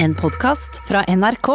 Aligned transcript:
En 0.00 0.14
podkast 0.14 0.76
fra 0.86 1.00
NRK. 1.10 1.48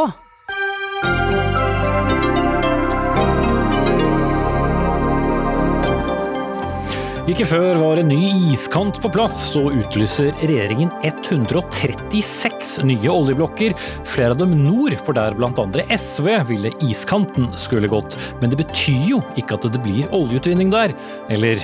Ikke 7.31 7.45
før 7.47 7.79
var 7.79 8.01
en 8.01 8.11
ny 8.11 8.17
iskant 8.51 8.99
på 8.99 9.11
plass, 9.15 9.37
så 9.53 9.61
utlyser 9.71 10.35
regjeringen 10.41 10.91
136 11.07 12.73
nye 12.89 13.13
oljeblokker, 13.13 13.77
flere 14.03 14.35
av 14.35 14.41
dem 14.41 14.57
nord, 14.65 14.97
for 14.99 15.15
der 15.15 15.39
andre 15.47 15.87
SV 15.95 16.27
ville 16.51 16.73
iskanten 16.83 17.47
skulle 17.55 17.87
gått. 17.87 18.19
Men 18.41 18.51
det 18.51 18.59
betyr 18.59 19.07
jo 19.13 19.21
ikke 19.39 19.55
at 19.55 19.71
det 19.71 19.85
blir 19.87 20.11
oljeutvinning 20.11 20.73
der, 20.75 20.91
eller? 21.31 21.63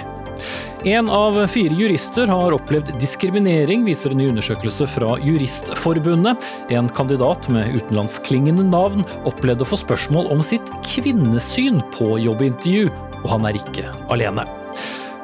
En 0.88 1.10
av 1.12 1.40
fire 1.52 1.76
jurister 1.76 2.30
har 2.32 2.56
opplevd 2.56 2.94
diskriminering, 3.02 3.84
viser 3.88 4.14
en 4.14 4.22
ny 4.22 4.30
undersøkelse 4.32 4.88
fra 4.90 5.18
Juristforbundet. 5.24 6.48
En 6.76 6.92
kandidat 6.96 7.50
med 7.54 7.76
utenlandsklingende 7.76 8.68
navn 8.70 9.08
opplevde 9.30 9.68
å 9.68 9.72
få 9.74 9.82
spørsmål 9.84 10.32
om 10.36 10.46
sitt 10.46 10.72
kvinnesyn 10.88 11.84
på 11.98 12.16
jobbintervju, 12.24 12.88
og 13.24 13.30
han 13.36 13.50
er 13.50 13.60
ikke 13.60 13.92
alene. 14.14 14.48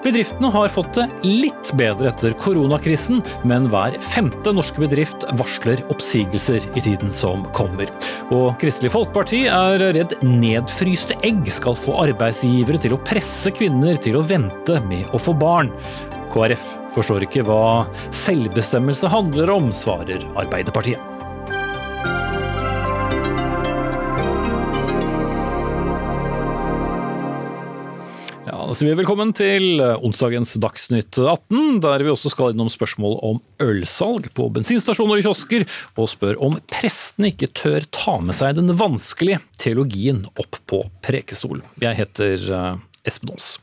Bedriftene 0.05 0.51
har 0.53 0.69
fått 0.69 0.99
det 0.99 1.05
litt 1.25 1.71
bedre 1.79 2.11
etter 2.11 2.35
koronakrisen, 2.37 3.23
men 3.49 3.65
hver 3.71 3.95
femte 4.05 4.51
norske 4.53 4.83
bedrift 4.83 5.25
varsler 5.39 5.81
oppsigelser 5.89 6.67
i 6.77 6.83
tiden 6.85 7.09
som 7.15 7.41
kommer. 7.57 7.89
Og 8.29 8.53
Kristelig 8.61 8.93
Folkeparti 8.93 9.47
er 9.49 9.81
redd 9.97 10.13
nedfryste 10.21 11.17
egg 11.25 11.49
skal 11.49 11.77
få 11.79 11.97
arbeidsgivere 12.03 12.83
til 12.85 12.93
å 12.93 13.01
presse 13.01 13.49
kvinner 13.55 13.97
til 13.97 14.19
å 14.19 14.23
vente 14.29 14.77
med 14.85 15.09
å 15.09 15.21
få 15.21 15.33
barn. 15.41 15.73
KrF 16.35 16.69
forstår 16.93 17.25
ikke 17.25 17.47
hva 17.49 17.65
selvbestemmelse 18.13 19.09
handler 19.09 19.57
om, 19.57 19.73
svarer 19.73 20.21
Arbeiderpartiet. 20.37 21.14
Sier 28.75 28.89
vi 28.91 28.97
velkommen 28.99 29.29
til 29.31 29.79
onsdagens 29.79 30.57
Dagsnytt 30.59 31.15
18, 31.21 31.77
der 31.83 32.01
vi 32.03 32.11
også 32.11 32.27
skal 32.33 32.51
innom 32.51 32.67
spørsmål 32.71 33.13
om 33.23 33.37
ølsalg 33.63 34.27
på 34.35 34.49
bensinstasjoner 34.51 35.21
og 35.21 35.23
kiosker, 35.23 35.63
og 35.95 36.09
spør 36.11 36.41
om 36.43 36.57
prestene 36.67 37.31
ikke 37.31 37.53
tør 37.55 37.85
ta 37.95 38.17
med 38.19 38.35
seg 38.35 38.57
den 38.57 38.73
vanskelige 38.75 39.39
teologien 39.61 40.25
opp 40.35 40.59
på 40.67 40.81
prekestolen. 41.05 41.63
Jeg 41.79 42.01
heter 42.01 42.49
eh, 42.57 42.83
Espen 43.07 43.33
Aas. 43.33 43.55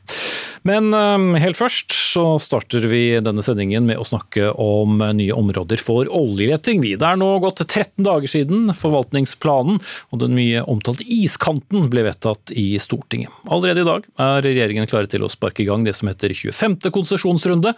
Men 0.67 0.93
eh, 0.95 1.41
helt 1.43 1.59
først 1.59 1.93
så 2.13 2.25
starter 2.41 2.85
vi 2.89 3.03
denne 3.23 3.43
sendingen 3.45 3.87
med 3.89 3.99
å 3.99 4.07
snakke 4.07 4.51
om 4.59 5.01
nye 5.17 5.35
områder 5.35 5.81
for 5.81 6.09
oljeleting. 6.13 6.83
Det 6.83 7.07
er 7.07 7.19
nå 7.19 7.29
gått 7.43 7.63
13 7.65 8.05
dager 8.05 8.31
siden 8.31 8.71
forvaltningsplanen 8.77 9.81
og 10.13 10.21
den 10.21 10.35
mye 10.37 10.63
omtalte 10.69 11.05
iskanten 11.07 11.89
ble 11.91 12.05
vedtatt 12.07 12.53
i 12.55 12.73
Stortinget. 12.81 13.33
Allerede 13.51 13.83
i 13.83 13.89
dag 13.89 14.07
er 14.21 14.45
regjeringen 14.45 14.89
klare 14.89 15.09
til 15.11 15.25
å 15.25 15.31
sparke 15.31 15.63
i 15.63 15.67
gang 15.69 15.85
det 15.87 15.95
som 15.97 16.11
heter 16.11 16.33
25. 16.33 16.79
konsesjonsrunde. 16.93 17.73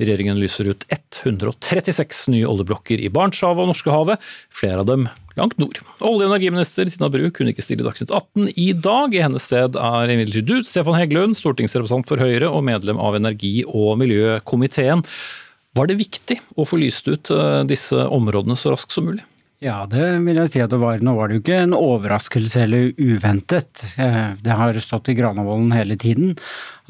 Regjeringen 0.00 0.38
lyser 0.40 0.70
ut 0.72 0.86
136 0.88 2.24
nye 2.32 2.46
oljeblokker 2.48 3.02
i 3.02 3.10
Barentshavet 3.12 3.64
og 3.64 3.70
Norskehavet, 3.70 4.30
flere 4.52 4.80
av 4.82 4.88
dem 4.88 5.04
langt 5.36 5.58
nord. 5.60 5.78
Olje- 6.00 6.26
og 6.26 6.32
energiminister 6.32 6.88
Tina 6.88 7.10
Bru 7.12 7.28
kunne 7.34 7.52
ikke 7.52 7.64
stille 7.64 7.84
Dagsnytt 7.86 8.12
18 8.12 8.50
i 8.56 8.70
dag. 8.72 9.14
I 9.14 9.22
hennes 9.24 9.46
sted 9.48 9.78
er 9.78 10.14
imidlertid 10.14 10.48
du, 10.48 10.56
Stefan 10.66 10.98
Heggelund, 10.98 11.36
stortingsrepresentant 11.38 12.08
for 12.10 12.22
Høyre 12.22 12.50
og 12.50 12.64
medlem 12.68 13.00
av 13.00 13.18
energi- 13.20 13.66
og 13.68 13.96
miljøkomiteen. 14.02 15.04
Var 15.76 15.88
det 15.88 16.00
viktig 16.00 16.40
å 16.60 16.66
få 16.68 16.80
lyst 16.82 17.08
ut 17.08 17.32
eh, 17.32 17.62
disse 17.68 18.08
områdene 18.12 18.56
så 18.58 18.74
raskt 18.74 18.92
som 18.92 19.08
mulig? 19.08 19.24
Ja, 19.62 19.84
det 19.86 20.02
vil 20.24 20.40
jeg 20.40 20.50
si 20.50 20.60
at 20.62 20.72
det 20.72 20.80
var. 20.82 20.98
Nå 21.06 21.12
var 21.14 21.30
det 21.30 21.36
jo 21.36 21.42
ikke 21.44 21.60
en 21.62 21.74
overraskelse 21.76 22.64
eller 22.64 22.88
uventet. 22.98 23.84
Eh, 23.94 24.32
det 24.42 24.56
har 24.58 24.78
stått 24.82 25.12
i 25.12 25.14
Granavolden 25.14 25.70
hele 25.76 25.94
tiden 25.94 26.32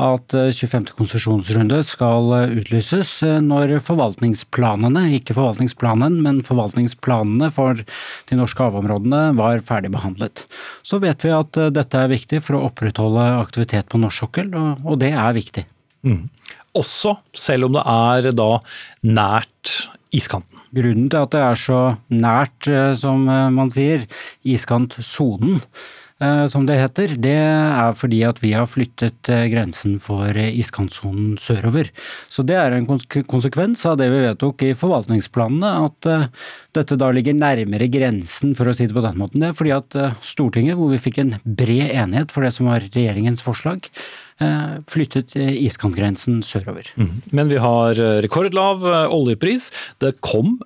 at 0.01 0.33
25. 0.33 0.87
Eh, 0.89 0.95
konsesjonsrunde 0.97 1.83
skal 1.85 2.33
eh, 2.39 2.55
utlyses 2.63 3.11
når 3.45 3.75
forvaltningsplanene, 3.85 5.05
ikke 5.19 5.37
forvaltningsplanen, 5.37 6.17
men 6.25 6.41
forvaltningsplanene 6.47 7.51
for 7.53 7.85
de 7.85 8.41
norske 8.41 8.65
havområdene 8.65 9.21
var 9.37 9.61
ferdigbehandlet. 9.69 10.47
Så 10.81 11.03
vet 11.05 11.29
vi 11.29 11.37
at 11.37 11.61
dette 11.77 12.01
er 12.01 12.15
viktig 12.15 12.41
for 12.47 12.57
å 12.57 12.71
opprettholde 12.71 13.35
aktivitet 13.43 13.93
på 13.93 14.01
norsk 14.01 14.25
sokkel, 14.25 14.49
og 14.57 14.97
det 15.03 15.13
er 15.13 15.37
viktig. 15.37 15.69
Mm. 16.09 16.25
Også 16.79 17.17
selv 17.37 17.69
om 17.69 17.77
det 17.77 17.83
er 17.85 18.31
da 18.37 18.51
nært 19.05 19.73
iskanten. 20.13 20.61
Grunnen 20.73 21.09
til 21.13 21.21
at 21.21 21.33
det 21.35 21.43
er 21.43 21.59
så 21.59 21.81
nært, 22.13 22.69
eh, 22.69 22.93
som 22.99 23.27
eh, 23.29 23.49
man 23.53 23.73
sier, 23.73 24.07
iskantsonen, 24.45 25.61
som 26.53 26.67
det 26.69 26.77
heter, 26.79 27.15
det 27.19 27.35
er 27.35 27.95
fordi 27.99 28.21
at 28.29 28.39
vi 28.43 28.53
har 28.55 28.69
flyttet 28.71 29.27
grensen 29.51 29.97
for 30.03 30.37
iskantsonen 30.39 31.37
sørover. 31.41 31.91
Så 32.31 32.45
det 32.47 32.57
er 32.61 32.77
en 32.77 32.87
konsekvens 32.87 33.83
av 33.91 33.97
det 33.99 34.07
vi 34.13 34.23
vedtok 34.29 34.63
i 34.69 34.73
forvaltningsplanene, 34.79 35.73
at 35.89 36.11
dette 36.79 36.99
da 37.01 37.11
ligger 37.11 37.35
nærmere 37.35 37.91
grensen, 37.91 38.55
for 38.55 38.71
å 38.71 38.77
si 38.77 38.87
det 38.87 38.95
på 38.95 39.05
den 39.05 39.19
måten. 39.19 39.43
Det 39.43 39.51
er 39.51 39.59
fordi 39.59 39.75
at 39.75 39.99
Stortinget, 40.23 40.79
hvor 40.79 40.93
vi 40.93 41.03
fikk 41.03 41.23
en 41.25 41.35
bred 41.43 41.91
enighet 41.91 42.35
for 42.35 42.47
det 42.47 42.55
som 42.55 42.71
var 42.71 42.87
regjeringens 42.87 43.43
forslag, 43.43 43.91
Eh, 44.43 44.75
flyttet 44.89 45.37
eh, 45.37 45.53
iskantgrensen 45.67 46.41
sørover. 46.47 46.89
Mm. 46.97 47.11
Men 47.37 47.51
vi 47.53 47.61
har 47.63 47.99
eh, 48.01 48.19
rekordlav 48.25 48.85
oljepris. 49.13 49.71
Det 50.03 50.17
kom 50.25 50.57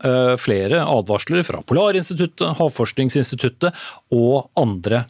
flere 0.41 0.83
advarsler 0.87 1.45
fra 1.47 1.61
Polarinstituttet, 1.67 2.57
Havforskningsinstituttet 2.61 3.75
og 4.15 4.49
andre. 4.59 5.05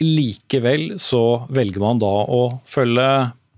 Likevel 0.00 0.94
så 1.00 1.44
velger 1.52 1.82
man 1.82 2.00
da 2.00 2.12
å 2.24 2.42
følge 2.68 3.10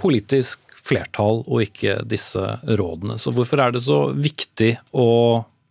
politisk 0.02 0.60
flertall 0.82 1.44
og 1.46 1.62
ikke 1.62 2.00
disse 2.10 2.42
rådene. 2.66 3.18
Så 3.22 3.30
hvorfor 3.34 3.62
er 3.62 3.74
det 3.74 3.84
så 3.84 4.00
viktig 4.16 4.74
å 4.98 5.08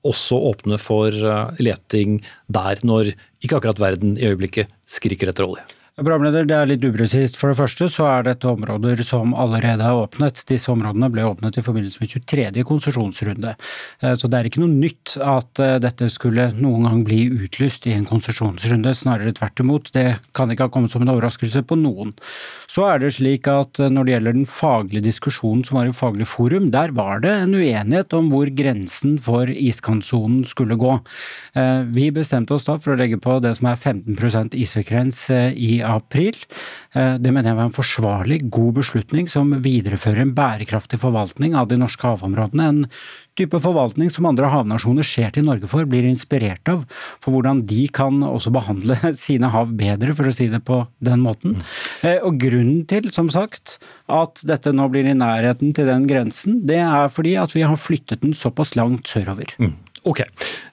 også 0.07 0.39
åpne 0.49 0.79
for 0.81 1.13
leting 1.61 2.21
der, 2.49 2.79
når 2.87 3.11
ikke 3.43 3.59
akkurat 3.59 3.83
verden 3.83 4.15
i 4.17 4.31
øyeblikket 4.31 4.71
skriker 4.89 5.29
etter 5.29 5.45
olje? 5.45 5.67
Programleder, 5.99 6.45
det 6.47 6.55
er 6.55 6.69
litt 6.69 6.85
upresist. 6.87 7.35
For 7.35 7.51
det 7.51 7.57
første 7.59 7.89
så 7.91 8.05
er 8.07 8.23
dette 8.23 8.47
områder 8.47 9.01
som 9.03 9.33
allerede 9.35 9.83
er 9.83 9.97
åpnet. 9.99 10.39
Disse 10.47 10.71
områdene 10.71 11.09
ble 11.11 11.25
åpnet 11.27 11.57
i 11.59 11.63
forbindelse 11.65 11.99
med 11.99 12.13
23. 12.13 12.63
konsesjonsrunde. 12.63 13.51
Eh, 13.99 14.13
så 14.15 14.29
det 14.31 14.39
er 14.39 14.47
ikke 14.47 14.61
noe 14.63 14.71
nytt 14.71 15.17
at 15.19 15.59
eh, 15.59 15.75
dette 15.83 16.07
skulle 16.13 16.47
noen 16.55 16.87
gang 16.87 17.01
bli 17.09 17.25
utlyst 17.43 17.89
i 17.91 17.95
en 17.97 18.07
konsesjonsrunde. 18.07 18.93
Snarere 18.95 19.33
tvert 19.35 19.59
imot. 19.59 19.91
Det 19.91 20.05
kan 20.31 20.53
ikke 20.55 20.69
ha 20.69 20.71
kommet 20.71 20.95
som 20.95 21.03
en 21.03 21.11
overraskelse 21.11 21.65
på 21.67 21.75
noen. 21.81 22.15
Så 22.71 22.87
er 22.87 23.03
det 23.03 23.11
slik 23.17 23.51
at 23.51 23.83
eh, 23.83 23.91
når 23.91 24.07
det 24.07 24.15
gjelder 24.15 24.39
den 24.39 24.47
faglige 24.47 25.09
diskusjonen 25.09 25.67
som 25.67 25.81
var 25.81 25.91
i 25.91 25.97
Faglig 26.01 26.29
forum, 26.31 26.71
der 26.71 26.95
var 26.95 27.19
det 27.19 27.35
en 27.35 27.51
uenighet 27.59 28.15
om 28.15 28.31
hvor 28.31 28.47
grensen 28.55 29.19
for 29.21 29.51
iskantsonen 29.51 30.45
skulle 30.47 30.79
gå. 30.79 30.95
Vi 31.91 32.07
bestemte 32.15 32.55
oss 32.55 32.65
da 32.65 32.77
for 32.81 32.93
å 32.93 32.97
legge 32.97 33.19
på 33.21 33.35
det 33.43 33.51
som 33.57 33.67
er 33.69 33.77
15% 33.77 34.55
isfrekvens 34.57 35.19
i 35.51 35.80
april. 35.85 36.37
Eh, 36.95 37.17
det 37.21 37.33
mener 37.33 37.51
jeg 37.51 37.59
var 37.59 37.69
en 37.69 37.75
forsvarlig, 37.75 38.39
god 38.53 38.79
beslutning 38.81 39.29
som 39.31 39.53
viderefører 39.63 40.23
en 40.25 40.35
bærekraftig 40.37 41.01
forvaltning 41.01 41.57
av 41.57 41.69
de 41.71 41.79
norske 41.81 42.05
havområdene. 42.07 42.67
En 42.67 42.85
type 43.39 43.59
forvaltning 43.63 44.11
som 44.13 44.27
andre 44.29 44.49
havnasjoner 44.51 45.07
ser 45.07 45.31
til 45.35 45.45
Norge 45.47 45.69
for, 45.71 45.87
blir 45.89 46.07
inspirert 46.07 46.67
av. 46.71 46.83
For 47.23 47.33
hvordan 47.35 47.63
de 47.69 47.85
kan 47.93 48.23
også 48.27 48.53
behandle 48.53 48.97
sine 49.25 49.51
hav 49.53 49.75
bedre, 49.77 50.15
for 50.17 50.29
å 50.29 50.35
si 50.35 50.49
det 50.51 50.63
på 50.67 50.83
den 51.03 51.23
måten. 51.23 51.59
Mm. 51.59 52.09
Og 52.27 52.41
grunnen 52.41 52.81
til, 52.89 53.11
som 53.13 53.31
sagt, 53.33 53.79
at 54.11 54.43
dette 54.47 54.73
nå 54.75 54.89
blir 54.91 55.07
i 55.07 55.17
nærheten 55.17 55.71
til 55.75 55.87
den 55.89 56.09
grensen, 56.09 56.61
det 56.67 56.81
er 56.83 57.11
fordi 57.11 57.37
at 57.39 57.55
vi 57.55 57.65
har 57.67 57.79
flyttet 57.79 58.25
den 58.25 58.35
såpass 58.37 58.75
langt 58.79 59.07
sørover. 59.09 59.55
Mm. 59.61 59.77
Ok, 60.03 60.23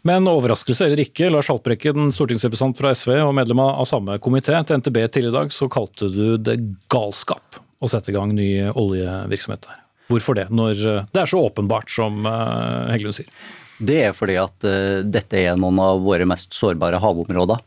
Men 0.09 0.29
overraskelse 0.29 0.87
eller 0.87 1.03
ikke, 1.03 1.29
Lars 1.29 1.51
Haltbrekken, 1.53 2.09
stortingsrepresentant 2.15 2.79
fra 2.81 2.95
SV 2.97 3.13
og 3.27 3.35
medlem 3.37 3.61
av 3.61 3.85
samme 3.89 4.17
komité. 4.25 4.57
Til 4.65 4.81
NTB 4.81 5.03
tidligere 5.05 5.35
i 5.35 5.37
dag 5.37 5.53
så 5.53 5.69
kalte 5.69 6.09
du 6.09 6.39
det 6.41 6.57
galskap 6.89 7.61
å 7.79 7.91
sette 7.93 8.09
i 8.13 8.17
gang 8.17 8.33
ny 8.35 8.49
oljevirksomhet 8.73 9.69
der. 9.69 9.83
Hvorfor 10.09 10.39
det, 10.39 10.47
når 10.49 10.81
det 11.13 11.21
er 11.21 11.29
så 11.29 11.43
åpenbart 11.45 11.93
som 11.93 12.25
eh, 12.25 12.95
Heggelund 12.95 13.19
sier? 13.19 13.29
Det 13.79 13.99
er 14.09 14.15
fordi 14.17 14.35
at 14.41 14.65
uh, 14.67 15.05
dette 15.07 15.39
er 15.39 15.59
noen 15.61 15.79
av 15.83 16.01
våre 16.03 16.27
mest 16.27 16.57
sårbare 16.57 16.99
havområder. 16.99 17.61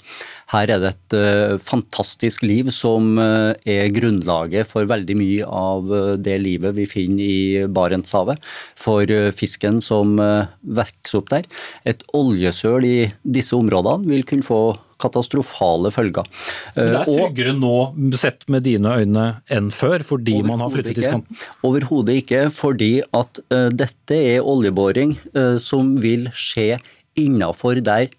Her 0.51 0.73
er 0.75 0.83
det 0.83 0.91
et 0.91 1.15
uh, 1.17 1.55
fantastisk 1.63 2.43
liv 2.43 2.71
som 2.75 3.15
uh, 3.19 3.53
er 3.63 3.91
grunnlaget 3.95 4.69
for 4.69 4.89
veldig 4.89 5.17
mye 5.19 5.47
av 5.47 5.91
det 6.21 6.37
livet 6.43 6.75
vi 6.77 6.87
finner 6.89 7.23
i 7.23 7.65
Barentshavet. 7.71 8.39
For 8.79 9.07
fisken 9.35 9.79
som 9.83 10.15
vokser 10.19 11.19
opp 11.19 11.31
der. 11.31 11.47
Et 11.87 12.03
oljesøl 12.17 12.85
i 12.87 12.95
disse 13.23 13.55
områdene 13.57 14.09
vil 14.09 14.25
kunne 14.27 14.45
få 14.45 14.61
katastrofale 15.01 15.91
følger. 15.93 16.27
Men 16.75 16.91
det 16.93 16.93
er 16.93 17.01
eh, 17.01 17.09
tryggere 17.09 17.55
nå, 17.57 17.75
sett 18.19 18.47
med 18.51 18.65
dine 18.67 18.95
øyne, 19.01 19.27
enn 19.53 19.71
før, 19.75 20.05
fordi 20.05 20.39
man 20.45 20.63
har 20.63 20.71
flyttet 20.73 21.01
iskanten? 21.01 21.43
Overhodet 21.67 22.21
ikke, 22.23 22.47
fordi 22.53 22.93
at 23.17 23.43
uh, 23.53 23.69
dette 23.73 24.17
er 24.17 24.45
oljeboring 24.45 25.15
uh, 25.35 25.57
som 25.61 25.95
vil 26.01 26.29
skje 26.37 26.75
innafor 27.19 27.81
der 27.83 28.11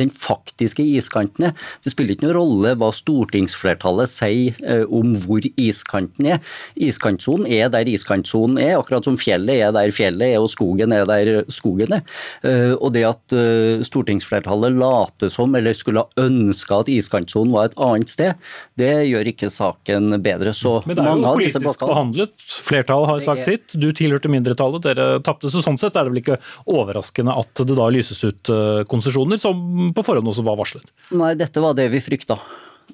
den 0.00 0.10
faktiske 0.12 0.84
iskanten 0.84 1.50
er. 1.50 1.56
Det 1.84 1.92
spiller 1.92 2.16
ikke 2.16 2.26
noen 2.28 2.36
rolle 2.38 2.74
hva 2.80 2.90
stortingsflertallet 2.94 4.10
sier 4.10 4.56
eh, 4.64 4.84
om 4.86 5.14
hvor 5.24 5.44
iskanten 5.60 6.32
er. 6.34 6.40
Iskantsonen 6.80 7.48
er 7.50 7.70
der 7.72 7.88
iskantsonen 7.90 8.60
er, 8.60 8.76
akkurat 8.78 9.06
som 9.06 9.18
fjellet 9.20 9.60
er 9.66 9.74
der 9.76 9.92
fjellet 9.94 10.34
er 10.34 10.40
og 10.40 10.50
skogen 10.52 10.94
er 10.96 11.06
der 11.08 11.30
skogen 11.52 11.96
er. 11.98 12.04
Eh, 12.46 12.72
og 12.76 12.94
det 12.96 13.04
at 13.08 13.36
eh, 13.36 13.84
stortingsflertallet 13.86 14.78
later 14.80 15.32
som, 15.32 15.54
eller 15.56 15.76
skulle 15.76 16.04
ha 16.04 16.26
ønska 16.26 16.82
at 16.84 16.92
iskantsonen 16.92 17.54
var 17.54 17.70
et 17.70 17.78
annet 17.80 18.12
sted, 18.12 18.50
det 18.80 18.92
gjør 19.10 19.32
ikke 19.32 19.50
saken 19.52 20.16
bedre. 20.24 20.54
Så 20.56 20.80
Men 20.86 20.98
det 20.98 21.04
er 21.04 21.12
jo 21.12 21.34
politisk 21.34 21.64
blokkene, 21.66 21.92
behandlet. 21.94 22.34
Flertallet 22.70 23.12
har 23.12 23.24
sagt 23.24 23.44
er... 23.44 23.48
sitt. 23.54 23.76
Du 23.80 23.90
tilhørte 23.96 24.32
mindretallet, 24.32 24.84
dere 24.86 25.08
tapte. 25.26 25.50
Så 25.52 25.62
sånn 25.64 25.78
sett 25.80 25.96
er 25.98 26.06
det 26.06 26.14
vel 26.14 26.22
ikke 26.22 26.40
overraskende 26.70 27.34
at 27.40 27.64
det 27.66 27.76
da 27.76 27.88
lyses 27.92 28.22
ut 28.24 28.50
konsesjoner, 28.90 29.40
som 29.40 29.89
på 29.96 30.04
forhånd 30.06 30.32
også 30.32 30.46
var 30.46 30.58
varslet? 30.60 30.90
Nei, 31.16 31.34
dette 31.38 31.62
var 31.62 31.76
det 31.78 31.90
vi 31.92 32.02
frykta. 32.04 32.38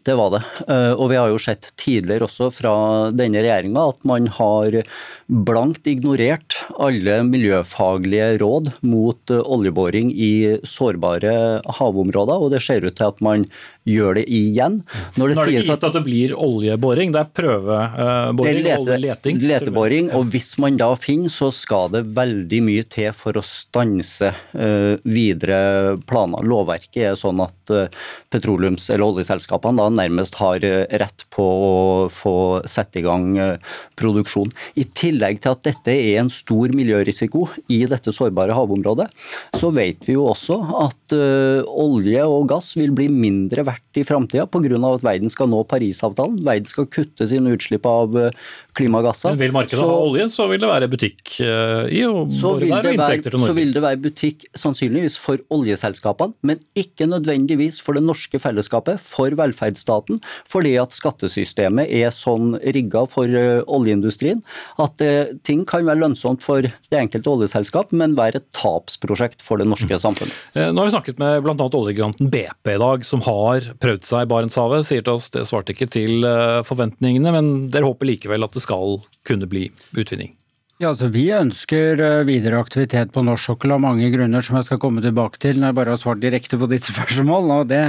Det 0.06 0.14
var 0.14 0.31
det. 0.34 0.43
Eh, 0.69 0.93
og 0.94 1.08
vi 1.10 1.19
har 1.19 1.31
jo 1.32 1.38
sett 1.40 1.70
tidligere 1.81 2.26
også 2.28 2.50
fra 2.54 2.75
denne 3.16 3.40
regjeringa 3.43 3.88
at 3.90 4.04
man 4.06 4.28
har 4.37 4.81
blankt 5.26 5.88
ignorert 5.90 6.54
alle 6.78 7.20
miljøfaglige 7.26 8.37
råd 8.43 8.70
mot 8.87 9.34
eh, 9.34 9.43
oljeboring 9.43 10.12
i 10.12 10.58
sårbare 10.66 11.62
havområder, 11.78 12.44
og 12.44 12.54
det 12.54 12.62
ser 12.66 12.87
ut 12.87 12.99
til 12.99 13.08
at 13.08 13.25
man 13.25 13.49
gjør 13.87 14.19
det 14.19 14.25
igjen. 14.33 14.81
Når 15.17 15.31
det 15.31 15.37
Nå 15.37 15.43
er 15.43 15.49
det 15.49 15.55
ikke 15.55 15.62
gitt 15.62 15.75
at, 15.77 15.85
at 15.88 15.97
det 15.97 16.03
blir 16.06 16.35
oljeboring, 16.35 17.12
det 17.15 17.23
er 17.23 17.31
prøveboring 17.38 18.61
lete, 18.65 18.81
og 18.81 19.03
leting? 19.05 19.41
Leteboring, 19.47 20.11
og 20.17 20.31
hvis 20.35 20.50
man 20.62 20.79
da 20.81 20.91
finner, 20.99 21.31
så 21.33 21.53
skal 21.55 21.93
det 21.94 22.03
veldig 22.17 22.61
mye 22.67 22.87
til 22.91 23.12
for 23.17 23.38
å 23.38 23.44
stanse 23.47 24.33
uh, 24.35 24.97
videre 25.06 25.97
planer. 26.09 26.47
Lovverket 26.47 27.12
er 27.12 27.19
sånn 27.21 27.43
at 27.44 27.75
uh, 27.75 27.87
petroleums- 28.33 28.88
eller 28.91 29.06
oljeselskapene 29.06 29.79
da 29.79 29.88
nærmest 30.03 30.41
har 30.41 30.65
rett 30.67 31.27
på 31.33 31.47
å 31.47 31.75
få 32.12 32.37
sette 32.67 33.00
i 33.00 33.06
gang 33.06 33.31
uh, 33.38 33.79
produksjon. 33.99 34.50
I 34.75 34.87
tillegg 34.99 35.41
til 35.44 35.55
at 35.55 35.65
dette 35.67 35.94
er 35.94 36.21
en 36.25 36.33
stor 36.33 36.75
miljørisiko 36.75 37.47
i 37.73 37.85
dette 37.88 38.15
sårbare 38.15 38.56
havområdet, 38.56 39.09
så 39.56 39.71
vet 39.75 40.09
vi 40.09 40.17
jo 40.17 40.27
også 40.33 40.59
at 40.83 41.15
olje 41.17 42.23
og 42.27 42.49
gass 42.50 42.73
vil 42.79 42.93
bli 42.97 43.06
mindre 43.12 43.62
verdt 43.67 43.75
verdt 43.76 44.00
i 44.00 44.05
framtida 44.05 44.46
pga. 44.46 44.94
at 44.94 45.05
verden 45.05 45.31
skal 45.31 45.49
nå 45.49 45.62
Parisavtalen. 45.64 46.44
Verden 46.44 46.67
skal 46.67 46.87
kutte 46.87 47.26
sine 47.28 47.55
utslipp 47.55 47.87
av 47.87 48.17
eh, 48.17 48.32
klimagasser. 48.76 49.34
Men 49.34 49.40
Vil 49.40 49.55
markedet 49.56 49.81
så, 49.81 49.88
ha 49.88 49.99
olje, 50.06 50.28
så 50.32 50.46
vil 50.50 50.62
det 50.62 50.70
være 50.70 50.88
butikk 50.93 51.34
eh, 51.44 51.88
i, 51.99 52.02
og 52.08 52.32
så 52.32 52.55
vil, 52.61 52.73
være 52.75 52.94
inntekter 52.96 53.34
til 53.34 53.40
Norge. 53.40 53.50
Så 53.50 53.56
vil 53.58 53.75
det 53.76 53.82
være 53.84 54.00
butikk 54.05 54.46
sannsynligvis 54.56 55.19
for 55.23 55.43
oljeselskapene, 55.56 56.37
men 56.46 56.62
ikke 56.78 57.08
nødvendigvis 57.11 57.81
for 57.84 57.99
det 57.99 58.05
norske 58.06 58.40
fellesskapet, 58.43 59.02
for 59.02 59.34
velferdsstaten, 59.38 60.20
fordi 60.49 60.76
at 60.81 60.94
skattesystemet 60.96 61.90
er 61.90 62.14
sånn 62.14 62.55
rigga 62.76 63.06
for 63.11 63.31
eh, 63.31 63.62
oljeindustrien 63.67 64.43
at 64.82 65.02
ting 65.46 65.62
kan 65.69 65.84
være 65.87 66.00
lønnsomt 66.00 66.43
for 66.44 66.64
det 66.64 66.99
enkelte 66.99 67.31
oljeselskap, 67.32 67.93
men 67.96 68.14
være 68.19 68.40
et 68.40 68.46
tapsprosjekt 68.56 69.43
for 69.44 69.61
det 69.61 69.67
norske 69.69 69.99
samfunnet. 70.02 70.34
Nå 70.55 70.78
har 70.78 70.88
vi 70.88 70.94
snakket 70.94 71.20
med 71.20 71.43
bl.a. 71.44 71.55
oljegiganten 71.56 72.31
BP 72.32 72.73
i 72.75 72.81
dag, 72.81 73.05
som 73.06 73.23
har 73.26 73.70
prøvd 73.82 74.06
seg 74.06 74.26
i 74.26 74.31
Barentshavet. 74.31 74.87
Sier 74.88 75.05
til 75.05 75.17
oss 75.17 75.31
det 75.34 75.46
svarte 75.49 75.75
ikke 75.75 75.88
til 75.90 76.26
eh, 76.26 76.61
forventningene, 76.67 77.32
men 77.34 77.50
dere 77.73 77.88
håper 77.88 78.11
likevel 78.11 78.46
at 78.46 78.56
det 78.56 78.62
skal 78.66 78.98
kunne 79.26 79.48
bli 79.50 79.70
utvinning? 79.94 80.34
Ja, 80.76 80.90
altså 80.90 81.06
Vi 81.08 81.30
ønsker 81.32 82.00
eh, 82.04 82.22
videre 82.28 82.58
aktivitet 82.60 83.08
på 83.14 83.22
norsk 83.24 83.48
sokkel 83.48 83.72
av 83.72 83.80
mange 83.80 84.10
grunner 84.12 84.44
som 84.44 84.58
jeg 84.58 84.66
skal 84.66 84.80
komme 84.82 85.00
tilbake 85.00 85.40
til 85.40 85.56
når 85.56 85.70
jeg 85.70 85.76
bare 85.78 85.94
har 85.94 86.00
svart 86.02 86.20
direkte 86.20 86.58
på 86.60 86.68
ditt 86.68 86.84
spørsmål. 86.90 87.64
Det, 87.70 87.80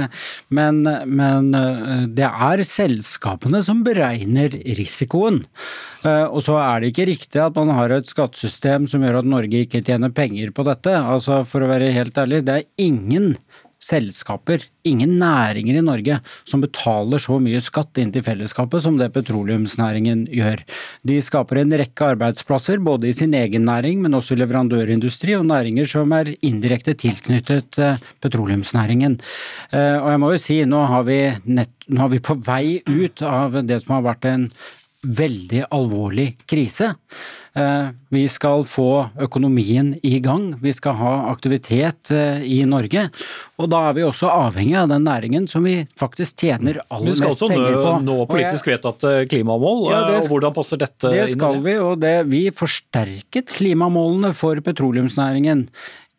men, 0.56 0.80
men, 1.04 1.50
eh, 1.52 2.06
det 2.08 2.30
er 2.30 2.64
selskapene 2.64 3.60
som 3.66 3.84
beregner 3.84 4.56
risikoen. 4.78 5.42
Og 6.08 6.38
så 6.46 6.54
er 6.62 6.80
det 6.80 6.92
ikke 6.92 7.08
riktig 7.10 7.40
at 7.42 7.56
man 7.58 7.72
har 7.74 7.90
et 7.90 8.06
skattesystem 8.08 8.86
som 8.88 9.02
gjør 9.02 9.18
at 9.18 9.28
Norge 9.28 9.64
ikke 9.66 9.82
tjener 9.84 10.12
penger 10.14 10.52
på 10.54 10.64
dette. 10.64 10.94
Altså 10.94 11.42
For 11.44 11.66
å 11.66 11.68
være 11.68 11.90
helt 11.92 12.16
ærlig, 12.22 12.44
det 12.46 12.54
er 12.54 12.68
ingen 12.80 13.34
selskaper, 13.78 14.64
ingen 14.88 15.14
næringer 15.20 15.78
i 15.78 15.84
Norge, 15.84 16.18
som 16.48 16.62
betaler 16.62 17.22
så 17.22 17.38
mye 17.42 17.60
skatt 17.62 18.00
inn 18.02 18.10
til 18.14 18.24
fellesskapet 18.26 18.82
som 18.82 18.98
det 18.98 19.10
petroleumsnæringen 19.14 20.24
gjør. 20.34 20.64
De 21.06 21.18
skaper 21.22 21.62
en 21.62 21.76
rekke 21.80 22.08
arbeidsplasser, 22.14 22.82
både 22.82 23.10
i 23.10 23.14
sin 23.16 23.36
egen 23.38 23.68
næring, 23.68 24.02
men 24.02 24.18
også 24.18 24.34
i 24.34 24.40
leverandørindustri 24.42 25.36
og 25.38 25.46
næringer 25.50 25.86
som 25.88 26.14
er 26.16 26.32
indirekte 26.42 26.96
tilknyttet 26.98 27.78
eh, 27.82 28.02
petroleumsnæringen. 28.24 29.20
Eh, 29.70 29.96
og 30.00 30.10
jeg 30.12 30.22
må 30.24 30.32
jo 30.34 30.42
si, 30.42 30.58
nå 30.66 30.82
har 30.90 31.06
vi, 31.06 31.20
nett, 31.46 31.74
nå 31.86 32.02
har 32.02 32.12
vi 32.12 32.24
på 32.24 32.38
vei 32.42 32.80
ut 32.88 33.22
av 33.22 33.60
det 33.62 33.82
som 33.84 33.98
har 33.98 34.08
vært 34.10 34.28
en 34.32 34.50
veldig 35.06 35.68
alvorlig 35.74 36.32
krise. 36.50 36.94
Eh, 37.58 37.88
vi 38.08 38.22
skal 38.30 38.62
få 38.64 39.08
økonomien 39.20 39.92
i 40.06 40.18
gang, 40.24 40.52
vi 40.62 40.72
skal 40.72 40.96
ha 41.00 41.12
aktivitet 41.32 42.12
eh, 42.14 42.40
i 42.46 42.62
Norge. 42.68 43.08
Og 43.58 43.68
da 43.72 43.82
er 43.88 43.98
vi 43.98 44.06
også 44.06 44.30
avhengig 44.30 44.78
av 44.80 44.88
den 44.92 45.04
næringen 45.08 45.48
som 45.50 45.66
vi 45.66 45.82
faktisk 45.98 46.44
tjener 46.44 46.80
aller 46.86 47.12
mest 47.12 47.20
penger 47.20 47.34
på. 47.34 47.50
Vi 47.50 47.50
skal 47.50 47.82
også 47.82 48.06
nå, 48.06 48.18
politisk 48.30 48.70
vedtatte 48.70 49.14
klimamål, 49.30 49.86
ja, 49.92 50.02
det, 50.08 50.22
og 50.22 50.32
hvordan 50.32 50.56
passer 50.56 50.80
dette 50.80 51.12
inn 51.12 51.18
det? 51.18 51.30
skal 51.34 51.48
skal 51.48 51.64
vi, 51.64 51.78
og 51.82 52.02
det, 52.02 52.16
vi 52.30 52.42
forsterket 52.54 53.54
klimamålene 53.58 54.34
for 54.36 54.60
petroleumsnæringen 54.64 55.66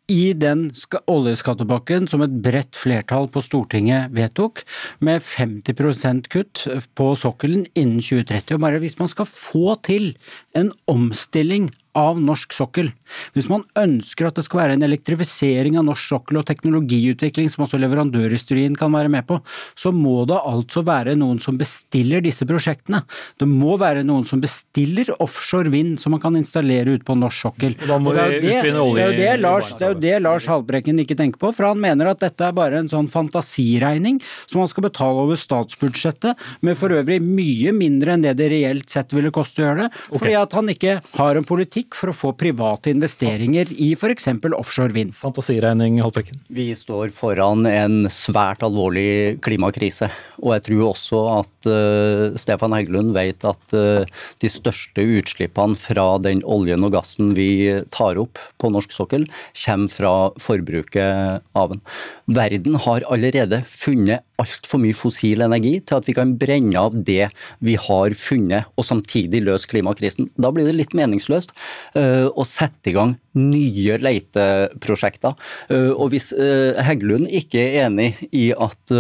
i 0.10 0.34
den 0.34 0.68
oljeskattepakken 1.10 2.08
som 2.10 2.24
et 2.26 2.34
bredt 2.44 2.78
flertall 2.78 3.30
på 3.32 3.44
Stortinget 3.46 4.14
vedtok, 4.16 4.64
med 5.06 5.22
50% 5.24 6.30
kutt 6.34 6.66
på 6.98 7.12
sokkelen 7.20 7.68
innen 7.78 8.02
2030. 8.02 8.58
Og 8.58 8.64
bare 8.66 8.82
hvis 8.82 8.98
man 9.00 9.12
skal 9.12 9.30
få 9.30 9.78
til 9.86 10.12
en 10.58 10.74
omstilling 10.90 11.70
av 11.98 12.20
norsk 12.22 12.54
sokkel. 12.54 12.92
Hvis 13.34 13.50
man 13.50 13.64
ønsker 13.80 14.30
at 14.30 14.38
det 14.38 14.46
skal 14.46 14.62
være 14.62 14.78
en 14.78 14.86
elektrifisering 14.86 15.78
av 15.80 15.88
norsk 15.88 16.06
sokkel 16.12 16.40
og 16.42 16.46
teknologiutvikling 16.50 17.50
som 17.52 17.66
også 17.66 17.80
leverandørindustrien 17.82 18.76
kan 18.80 18.94
være 18.94 19.12
med 19.12 19.26
på, 19.30 19.40
så 19.78 19.92
må 19.96 20.24
det 20.30 20.38
altså 20.38 20.84
være 20.86 21.16
noen 21.20 21.42
som 21.42 21.58
bestiller 21.60 22.24
disse 22.26 22.46
prosjektene. 22.50 23.02
Det 23.42 23.48
må 23.50 23.78
være 23.82 24.06
noen 24.08 24.28
som 24.28 24.42
bestiller 24.44 25.10
offshore 25.20 25.74
vind 25.74 25.98
som 26.02 26.14
man 26.16 26.24
kan 26.24 26.38
installere 26.40 26.98
ut 26.98 27.06
på 27.08 27.18
norsk 27.18 27.48
sokkel. 27.50 27.76
Da 27.88 27.98
må 28.02 28.14
det, 28.16 28.28
er 28.54 29.16
det, 29.18 29.34
Lars, 29.42 29.74
det 29.80 29.88
er 29.88 29.94
jo 29.94 30.00
det 30.04 30.16
Lars 30.24 30.48
Haltbrekken 30.50 31.02
ikke 31.04 31.18
tenker 31.20 31.42
på, 31.42 31.54
for 31.56 31.72
han 31.72 31.82
mener 31.82 32.12
at 32.12 32.22
dette 32.24 32.46
er 32.46 32.56
bare 32.56 32.82
en 32.82 32.92
sånn 32.92 33.10
fantasiregning 33.12 34.20
som 34.46 34.62
man 34.62 34.70
skal 34.72 34.86
betale 34.88 35.26
over 35.26 35.40
statsbudsjettet, 35.40 36.38
med 36.66 36.78
for 36.80 36.94
øvrig 36.94 37.20
mye 37.24 37.74
mindre 37.76 38.16
enn 38.16 38.26
det 38.26 38.36
det 38.40 38.50
reelt 38.54 38.90
sett 38.92 39.14
ville 39.16 39.32
koste 39.34 39.64
å 39.64 39.68
gjøre 39.68 39.86
det, 39.88 40.04
fordi 40.12 40.36
at 40.40 40.56
han 40.58 40.72
ikke 40.72 41.00
har 41.18 41.40
en 41.40 41.48
politikk 41.48 41.89
politikk 41.90 41.98
for 41.98 42.12
å 42.12 42.16
få 42.16 42.34
private 42.38 42.92
investeringer 42.92 43.68
i 43.72 43.94
f.eks. 43.96 44.28
offshore 44.54 44.94
vind. 44.94 45.14
Fantasiregning, 45.14 46.02
Haltbrekken. 46.02 46.40
Vi 46.50 46.74
står 46.76 47.10
foran 47.10 47.66
en 47.66 48.08
svært 48.10 48.62
alvorlig 48.64 49.40
klimakrise. 49.42 50.10
Og 50.40 50.54
jeg 50.56 50.64
tror 50.70 50.84
også 50.94 51.24
at 51.40 51.68
uh, 51.68 52.38
Stefan 52.38 52.74
Heggelund 52.74 53.14
vet 53.14 53.44
at 53.44 53.74
uh, 53.74 54.06
de 54.40 54.50
største 54.50 55.02
utslippene 55.02 55.76
fra 55.76 56.18
den 56.20 56.44
oljen 56.44 56.84
og 56.86 56.94
gassen 56.94 57.34
vi 57.36 57.82
tar 57.92 58.20
opp 58.20 58.40
på 58.60 58.70
norsk 58.72 58.92
sokkel, 58.94 59.28
kommer 59.66 59.90
fra 59.90 60.14
forbruket 60.40 61.44
av 61.54 61.74
den. 61.74 61.84
Verden 62.30 62.76
har 62.78 63.06
allerede 63.10 63.64
funnet 63.66 64.22
altfor 64.40 64.80
mye 64.82 64.96
fossil 64.96 65.42
energi 65.44 65.80
til 65.82 65.98
at 65.98 66.08
vi 66.08 66.14
kan 66.16 66.36
brenne 66.40 66.78
av 66.80 66.94
det 66.94 67.30
vi 67.66 67.76
har 67.80 68.14
funnet, 68.18 68.70
og 68.78 68.86
samtidig 68.86 69.42
løse 69.46 69.70
klimakrisen. 69.70 70.30
Da 70.38 70.52
blir 70.54 70.68
det 70.70 70.76
litt 70.78 70.96
meningsløst 70.98 71.56
uh, 71.98 72.30
å 72.30 72.46
sette 72.48 72.92
i 72.92 72.96
gang 72.96 73.16
nye 73.40 73.98
leiteprosjekter. 74.02 75.36
Uh, 75.72 75.92
og 75.96 76.14
hvis 76.14 76.30
uh, 76.38 76.78
Heggelund 76.86 77.30
ikke 77.42 77.66
er 77.66 77.88
enig 77.88 78.12
i 78.30 78.50
at 78.54 78.94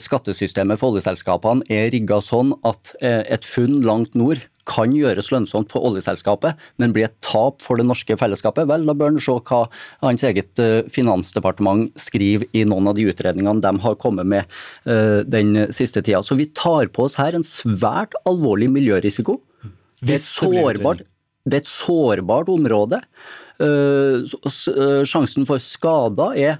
skattesystemet 0.00 0.78
for 0.80 0.94
oljeselskapene 0.94 1.64
er 1.72 1.88
rigga 1.92 2.18
sånn 2.24 2.52
at 2.66 2.92
et 3.00 3.44
funn 3.46 3.80
langt 3.84 4.14
nord 4.18 4.42
kan 4.68 4.92
gjøres 4.94 5.30
lønnsomt 5.32 5.72
for 5.72 5.86
oljeselskapet, 5.88 6.58
men 6.80 6.94
blir 6.94 7.08
et 7.08 7.16
tap 7.24 7.62
for 7.64 7.80
det 7.80 7.86
norske 7.88 8.16
fellesskapet, 8.18 8.68
vel, 8.70 8.86
da 8.88 8.96
bør 8.96 9.14
en 9.14 9.22
se 9.22 9.36
hva 9.36 9.62
hans 10.02 10.24
eget 10.26 10.62
eh, 10.62 10.82
finansdepartement 10.92 11.88
skriver 12.00 12.48
i 12.56 12.64
noen 12.68 12.90
av 12.90 12.98
de 12.98 13.06
utredningene 13.10 13.62
de 13.64 13.72
har 13.84 13.98
kommet 14.02 14.28
med 14.28 14.46
uh, 14.88 15.22
den 15.26 15.68
siste 15.74 16.02
tida. 16.02 16.22
Så 16.24 16.36
vi 16.38 16.48
tar 16.56 16.90
på 16.94 17.06
oss 17.06 17.18
her 17.20 17.36
en 17.36 17.46
svært 17.46 18.16
alvorlig 18.28 18.68
miljørisiko. 18.74 19.38
Det 20.02 20.18
er, 20.18 20.22
sårbart, 20.22 21.02
det 21.46 21.60
er 21.60 21.64
et 21.64 21.70
sårbart 21.70 22.50
område. 22.52 23.00
Uh, 23.56 24.26
sjansen 25.08 25.46
for 25.48 25.62
skader 25.62 26.36
er 26.36 26.58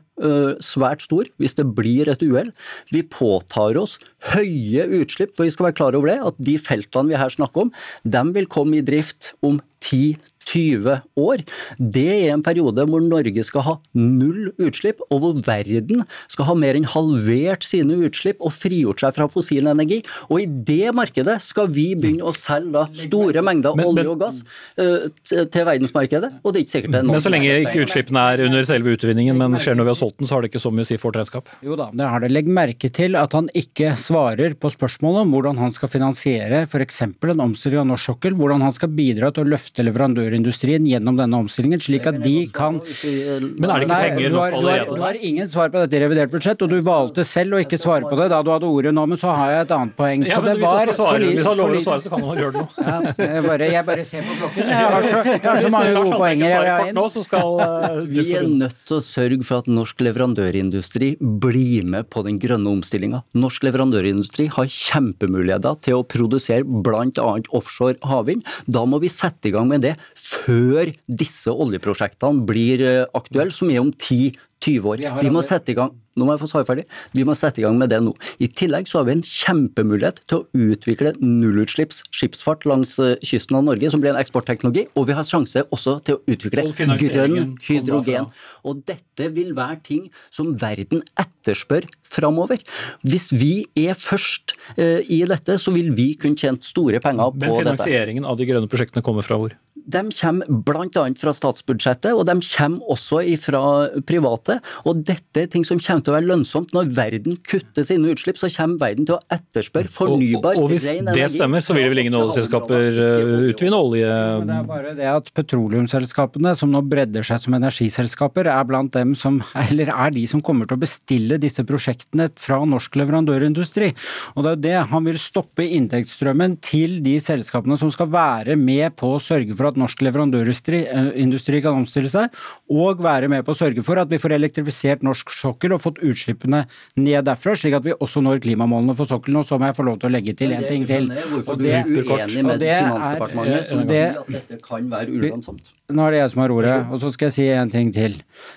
svært 0.65 1.05
stor 1.05 1.29
hvis 1.41 1.57
det 1.59 1.67
blir 1.77 2.09
et 2.09 2.23
uhell. 2.25 2.53
Vi 2.93 3.03
påtar 3.03 3.77
oss 3.81 3.99
høye 4.33 4.87
utslipp, 5.01 5.35
og 5.37 5.47
vi 5.47 5.53
skal 5.55 5.69
være 5.69 5.79
klar 5.79 5.99
over 5.99 6.11
det, 6.11 6.21
at 6.31 6.39
de 6.49 6.57
feltene 6.61 7.13
vi 7.13 7.21
her 7.21 7.33
snakker 7.33 7.67
om, 7.67 7.75
de 8.05 8.25
vil 8.37 8.49
komme 8.51 8.79
i 8.79 8.87
drift 8.87 9.35
om 9.45 9.61
10 9.85 10.17
20 10.47 11.01
år. 11.19 11.43
Det 11.79 12.07
er 12.07 12.33
en 12.35 12.45
periode 12.45 12.85
hvor 12.89 13.03
Norge 13.03 13.43
skal 13.47 13.65
ha 13.67 13.75
null 13.99 14.53
utslipp, 14.63 15.03
og 15.11 15.23
hvor 15.23 15.41
verden 15.47 16.05
skal 16.33 16.49
ha 16.51 16.57
mer 16.59 16.79
enn 16.79 16.87
halvert 16.93 17.67
sine 17.67 17.99
utslipp 18.07 18.43
og 18.45 18.55
frigjort 18.55 19.03
seg 19.03 19.17
fra 19.17 19.29
fossil 19.33 19.67
energi. 19.71 20.03
Og 20.31 20.45
i 20.45 20.47
det 20.47 20.95
markedet 20.97 21.39
skal 21.45 21.71
vi 21.73 21.89
begynne 21.99 22.27
å 22.27 22.35
selge 22.37 22.87
store 23.07 23.43
mengder 23.47 23.77
men, 23.79 23.91
olje 23.91 24.07
og 24.13 24.21
gass 24.23 24.43
uh, 24.79 25.09
til 25.27 25.67
verdensmarkedet. 25.67 26.33
Og 26.43 26.55
det 26.55 26.63
er 26.63 26.67
ikke 26.67 26.77
sikkert 26.77 26.95
det 26.95 27.01
er 27.01 27.09
noen 27.09 27.19
Men 27.19 27.27
så 27.27 27.33
lenge 27.35 27.59
ikke 27.67 27.87
utslippene 27.87 28.27
er 28.33 28.45
under 28.47 28.69
selve 28.69 28.95
utvinningen, 28.97 29.39
men 29.41 29.59
skjer 29.59 29.79
når 29.79 29.91
vi 29.91 29.95
har 29.95 30.01
solgt 30.03 30.06
den, 30.15 30.29
så 30.29 30.37
har 30.37 30.45
det 30.45 30.53
ikke 30.53 30.63
så 30.63 30.73
mye 30.75 30.87
å 30.87 30.89
si 30.89 30.99
for 31.01 31.11
vårt 31.11 31.21
regnskap? 31.21 31.51
Jo 31.67 31.77
da, 31.79 31.89
det 31.93 32.09
har 32.13 32.23
det. 32.23 32.31
Legg 32.35 32.49
merke 32.51 32.91
til 32.95 33.19
at 33.19 33.35
han 33.37 33.51
ikke 33.57 33.95
svarer 33.99 34.55
på 34.59 34.71
spørsmålet 34.73 35.25
om 35.25 35.35
hvordan 35.35 35.61
han 35.61 35.75
skal 35.75 35.91
finansiere 35.91 36.63
f.eks. 36.67 37.03
en 37.07 37.45
omstilling 37.45 37.83
av 37.83 37.89
norsk 37.91 38.13
sokkel, 38.13 38.37
hvordan 38.39 38.65
han 38.65 38.75
skal 38.75 38.93
bidra 38.95 39.33
til 39.35 39.47
å 39.47 39.51
løfte 39.55 39.85
leverandørindustrien 39.87 40.87
gjennom 40.87 41.19
denne 41.19 41.43
omstillingen, 41.43 41.83
slik 41.83 42.07
at 42.11 42.21
de 42.23 42.37
kan 42.55 42.79
Men 42.79 43.71
er 43.71 43.83
det 43.83 43.89
ikke 43.89 44.01
penger 44.07 44.35
nok 44.37 44.59
allerede? 44.61 44.97
Du 44.97 45.05
har 45.05 45.21
ingen 45.31 45.51
svar 45.51 45.73
på 45.75 45.83
dette 45.83 45.99
i 45.99 46.03
revidert 46.05 46.33
budsjett, 46.33 46.63
og 46.63 46.71
du 46.73 46.79
valgte 46.87 47.27
selv 47.27 47.59
å 47.59 47.63
ikke 47.63 47.81
svare 47.81 48.07
på 48.07 48.19
det 48.21 48.31
da 48.33 48.43
du 48.47 48.53
hadde 48.55 48.71
ordet 48.71 48.95
nå, 48.95 49.07
men 49.11 49.21
så 49.21 49.35
har 49.37 49.53
jeg 49.55 49.67
et 49.67 49.77
annet 49.77 49.97
poeng. 49.99 50.27
Ja, 50.27 50.41
men 50.45 50.61
hvis 50.61 50.97
svare, 50.97 51.31
hvis 51.33 51.49
han 51.49 51.61
lover 51.61 51.81
å 51.81 51.85
svare, 51.85 52.05
så 52.05 52.13
kan 52.13 52.25
han 52.27 52.41
gjøre 52.43 52.55
det 52.55 52.63
nå. 52.63 52.69
Ja, 52.87 52.97
jeg, 53.27 53.45
bare, 53.47 53.71
jeg 53.73 53.87
bare 53.91 54.07
ser 54.07 54.27
på 54.27 54.39
klokken. 54.41 54.71
Jeg 54.71 54.91
har 54.95 55.07
så, 55.07 55.23
jeg 55.27 55.43
har 55.47 55.63
så 55.65 55.73
mange 55.73 55.93
gode 55.97 57.25
skal, 57.27 57.61
uh, 57.61 58.01
Vi 58.09 58.27
er 58.37 58.49
nødt 58.49 58.79
til 58.87 58.99
å 58.99 59.05
sørge 59.05 59.47
for 59.47 59.65
at 59.65 59.71
norsk 59.71 59.96
leverandørindustri 60.05 61.15
blir 61.21 61.87
med 61.89 62.09
på 62.13 62.23
den 62.27 62.41
grønne 62.43 62.73
omstillinga. 62.77 63.23
Norsk 63.39 63.67
leverandørindustri 63.67 64.49
har 64.55 64.71
kjempemuligheter 64.71 65.79
til 65.85 65.99
å 65.99 66.07
produsere 66.07 66.67
bl.a. 66.67 67.29
offshore 67.57 67.97
havvind. 68.07 68.45
Da 68.67 68.85
må 68.89 69.01
vi 69.03 69.13
sette 69.13 69.51
i 69.51 69.55
gang 69.55 69.71
med 69.71 69.85
det 69.87 69.95
før 70.27 70.93
disse 71.07 71.53
oljeprosjektene 71.53 72.47
blir 72.49 72.83
eh, 72.85 73.05
aktuelle, 73.17 73.55
som 73.55 73.71
er 73.71 73.83
om 73.83 73.93
10-20 73.93 74.91
år. 74.93 75.07
Vi 75.23 75.33
må 75.33 75.45
sette 75.47 75.75
i 75.75 75.79
gang 75.79 75.95
nå 76.17 76.25
må 76.25 76.33
jeg 76.33 76.41
få 76.41 76.49
svare 76.49 76.65
ferdig. 76.65 76.85
Vi 77.13 77.25
må 77.29 77.35
sette 77.37 77.61
i 77.61 77.65
gang 77.67 77.77
med 77.77 77.91
det 77.93 77.99
nå. 78.05 78.15
I 78.41 78.49
tillegg 78.49 78.89
så 78.89 79.01
har 79.01 79.09
vi 79.09 79.17
en 79.19 79.25
kjempemulighet 79.27 80.23
til 80.25 80.41
å 80.41 80.71
utvikle 80.73 81.13
nullutslipps 81.21 82.03
skipsfart 82.09 82.65
langs 82.69 82.95
eh, 83.03 83.19
kysten 83.27 83.59
av 83.59 83.67
Norge, 83.67 83.91
som 83.93 84.01
blir 84.01 84.15
en 84.15 84.21
eksportteknologi. 84.21 84.87
Og 84.97 85.11
vi 85.11 85.17
har 85.19 85.29
sjanse 85.29 85.67
også 85.69 85.99
til 86.07 86.17
å 86.17 86.23
utvikle 86.33 86.65
grønn 87.03 87.53
hydrogen. 87.67 88.31
Og 88.65 88.81
dette 88.89 89.29
vil 89.37 89.53
være 89.57 89.79
ting 89.85 90.09
som 90.33 90.55
verden 90.61 91.05
etterspør 91.21 91.85
framover. 92.09 92.65
Hvis 93.05 93.29
vi 93.37 93.67
er 93.77 93.99
først 93.99 94.57
uh, 94.79 95.03
i 95.03 95.21
dette, 95.29 95.59
så 95.61 95.75
vil 95.75 95.93
vi 95.97 96.15
kunne 96.21 96.39
tjent 96.39 96.65
store 96.65 97.03
penger 97.05 97.29
på 97.29 97.37
dette. 97.37 97.53
Men 97.53 97.61
finansieringen 97.61 98.29
av 98.29 98.41
de 98.41 98.49
grønne 98.49 98.73
prosjektene 98.73 99.05
kommer 99.05 99.27
fra 99.27 99.37
hvor? 99.41 99.53
De 99.87 100.03
kommer 100.11 100.63
bl.a. 100.67 101.05
fra 101.21 101.33
statsbudsjettet, 101.37 102.13
og 102.13 102.27
de 102.27 102.37
kommer 102.43 102.93
også 102.93 103.23
fra 103.41 103.63
private. 104.07 104.59
Og 104.89 105.03
dette 105.07 105.45
er 105.45 105.51
ting 105.51 105.65
som 105.67 105.81
kommer 105.83 106.05
til 106.05 106.13
å 106.13 106.17
være 106.17 106.29
lønnsomt. 106.31 106.75
Når 106.77 106.91
verden 106.97 107.39
kutter 107.47 107.87
sine 107.87 108.11
utslipp, 108.15 108.41
så 108.41 108.51
kommer 108.53 108.83
verden 108.83 109.07
til 109.09 109.17
å 109.17 109.21
etterspørre 109.33 109.93
fornybar, 109.93 110.57
og, 110.57 110.65
og, 110.65 110.67
og 110.67 110.73
hvis 110.75 110.87
det 110.87 111.29
stemmer, 111.37 111.65
så 111.65 111.77
vil 111.77 111.89
vel 111.93 112.03
ingen 112.03 112.19
oljeselskaper 112.19 112.99
uh, 112.99 113.47
utvinne 113.53 113.79
olje? 113.79 114.11
Det 114.47 114.57
er 114.57 114.69
bare 114.69 114.95
det 114.99 115.11
at 115.11 115.31
petroleumsselskapene, 115.37 116.55
som 116.59 116.73
nå 116.75 116.83
bredder 116.87 117.27
seg 117.27 117.43
som 117.43 117.57
energiselskaper, 117.59 118.51
er 118.51 118.69
blant 118.69 118.95
dem 118.97 119.15
som, 119.19 119.41
eller 119.67 119.93
er 119.95 120.15
de 120.17 120.27
som 120.31 120.43
kommer 120.45 120.69
til 120.69 120.79
å 120.79 120.83
bestille 120.83 121.41
disse 121.43 121.65
prosjektene 121.67 122.29
fra 122.41 122.61
norsk 122.67 122.99
leverandørindustri. 122.99 123.93
Og 124.35 124.43
det 124.45 124.51
er 124.51 124.57
jo 124.57 124.65
det 124.67 124.77
han 124.93 125.07
vil 125.07 125.21
stoppe 125.21 125.67
inntektsstrømmen 125.79 126.59
til 126.65 126.99
de 127.05 127.17
selskapene 127.23 127.79
som 127.81 127.93
skal 127.95 128.11
være 128.13 128.57
med 128.59 128.97
på 128.99 129.15
å 129.15 129.23
sørge 129.23 129.57
for 129.57 129.71
at 129.71 129.76
at 129.77 129.81
norsk 129.81 130.03
leverandørindustri 130.07 131.61
kan 131.63 131.77
omstille 131.77 132.11
seg, 132.11 132.33
og 132.73 133.03
være 133.05 133.29
med 133.31 133.45
på 133.45 133.53
å 133.53 133.59
sørge 133.59 133.85
for 133.87 134.01
at 134.01 134.11
vi 134.11 134.21
får 134.21 134.37
elektrifisert 134.39 135.05
norsk 135.07 135.31
sokkel 135.37 135.77
og 135.77 135.83
fått 135.85 136.01
utslippene 136.07 136.65
ned 136.97 137.27
derfra, 137.29 137.55
slik 137.59 137.77
at 137.77 137.85
vi 137.85 137.95
også 137.95 138.23
når 138.25 138.41
klimamålene 138.47 138.97
for 138.97 139.09
sokkelen. 139.09 139.43
Og 139.43 139.49
så 139.49 139.61
må 139.61 139.71
jeg 139.71 139.79
få 139.79 139.87
lov 139.87 140.01
til 140.01 140.11
å 140.11 140.15
legge 140.17 140.37
til 140.39 140.55
en 140.57 140.65
ting 140.67 140.87
til. 140.89 141.11
Og 141.45 141.59
det, 141.61 141.75
er 141.83 141.91
uenig 141.91 142.47
med 142.47 142.65
Finansdepartementet, 142.65 143.69
som 143.69 143.85
sier 143.85 144.17
at 144.23 144.33
dette 144.33 144.61
kan 144.65 144.89
være 144.93 145.13
ulønnsomt. 145.13 145.75
Nå 145.93 146.07
er 146.07 146.17
det 146.17 146.23
jeg 146.23 146.33
som 146.33 146.43
har 146.43 146.57
ordet, 146.57 146.79
og 146.91 147.03
så 147.03 147.13
skal 147.15 147.31
jeg 147.31 147.37
si 147.37 147.51
en 147.53 147.73
ting 147.73 147.93
til. 147.95 148.17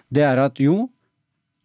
Det 0.10 0.24
er 0.26 0.42
at 0.42 0.62
jo, 0.64 0.88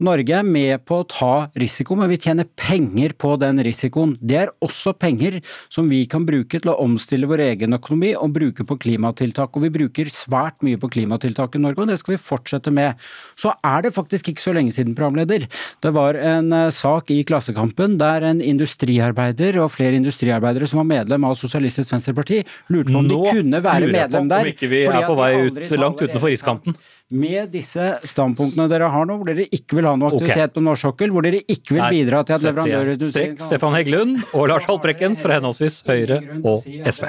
Norge 0.02 0.34
er 0.34 0.42
med 0.42 0.82
på 0.88 0.96
å 0.98 1.04
ta 1.06 1.34
risiko, 1.54 1.94
men 1.94 2.08
vi 2.10 2.16
tjener 2.18 2.48
penger 2.58 3.12
på 3.14 3.36
den 3.38 3.60
risikoen. 3.62 4.16
Det 4.18 4.38
er 4.40 4.50
også 4.64 4.90
penger 4.98 5.36
som 5.70 5.86
vi 5.86 6.00
kan 6.10 6.24
bruke 6.26 6.58
til 6.58 6.72
å 6.72 6.74
omstille 6.82 7.28
vår 7.30 7.44
egen 7.44 7.76
økonomi 7.76 8.10
og 8.18 8.32
bruke 8.34 8.66
på 8.66 8.76
klimatiltak. 8.82 9.54
Og 9.54 9.62
vi 9.62 9.70
bruker 9.76 10.10
svært 10.10 10.58
mye 10.66 10.80
på 10.82 10.90
klimatiltak 10.96 11.54
i 11.54 11.62
Norge, 11.62 11.84
og 11.84 11.92
det 11.92 12.00
skal 12.00 12.16
vi 12.16 12.22
fortsette 12.24 12.72
med. 12.74 12.98
Så 13.38 13.52
er 13.62 13.86
det 13.86 13.94
faktisk 13.94 14.32
ikke 14.32 14.42
så 14.42 14.56
lenge 14.56 14.74
siden, 14.74 14.96
programleder. 14.98 15.46
Det 15.78 15.94
var 15.94 16.18
en 16.18 16.50
uh, 16.50 16.74
sak 16.74 17.14
i 17.14 17.20
Klassekampen 17.26 17.94
der 18.02 18.26
en 18.26 18.42
industriarbeider 18.42 19.60
og 19.62 19.70
flere 19.76 20.00
industriarbeidere 20.00 20.66
som 20.70 20.82
var 20.82 20.90
medlem 20.90 21.28
av 21.30 21.38
Sosialistisk 21.38 21.94
Venstreparti, 21.94 22.42
lurte 22.74 22.90
på 22.90 22.98
om 22.98 23.06
Nå 23.12 23.22
de 23.22 23.38
kunne 23.38 23.62
være 23.62 23.94
medlem 23.94 24.26
der. 24.34 24.50
Nå 24.50 24.50
lurer 24.50 24.50
jeg 24.50 24.50
på 24.50 24.50
om 24.50 24.52
ikke 24.58 24.74
vi 24.74 24.84
er 24.90 25.06
på 25.06 25.18
vei 25.22 25.32
ut 25.46 25.78
langt 25.84 26.02
utenfor 26.02 26.34
iskanten. 26.34 26.78
Med 27.12 27.50
disse 27.52 27.98
standpunktene 28.08 28.64
dere 28.72 28.86
har 28.88 29.04
nå, 29.04 29.18
hvor 29.20 29.28
dere 29.28 29.44
ikke 29.52 29.76
vil 29.76 29.84
ha 29.84 29.92
noe 30.00 30.08
aktivitet 30.14 30.46
okay. 30.46 30.54
på 30.56 30.62
norsk 30.64 30.86
sokkel, 30.86 31.12
hvor 31.12 31.26
dere 31.26 31.42
ikke 31.44 31.76
vil 31.76 31.84
bidra 31.92 32.22
til 32.24 32.38
at 32.38 32.46
leverandørindustrien 32.46 33.36
Stefan 33.42 33.76
Heggelund 33.76 34.24
og 34.32 34.48
Lars 34.48 34.64
Haltbrekken 34.70 35.12
fra 35.20 35.36
henholdsvis 35.36 35.84
Høyre 35.84 36.22
og 36.40 36.64
SV. 36.64 37.04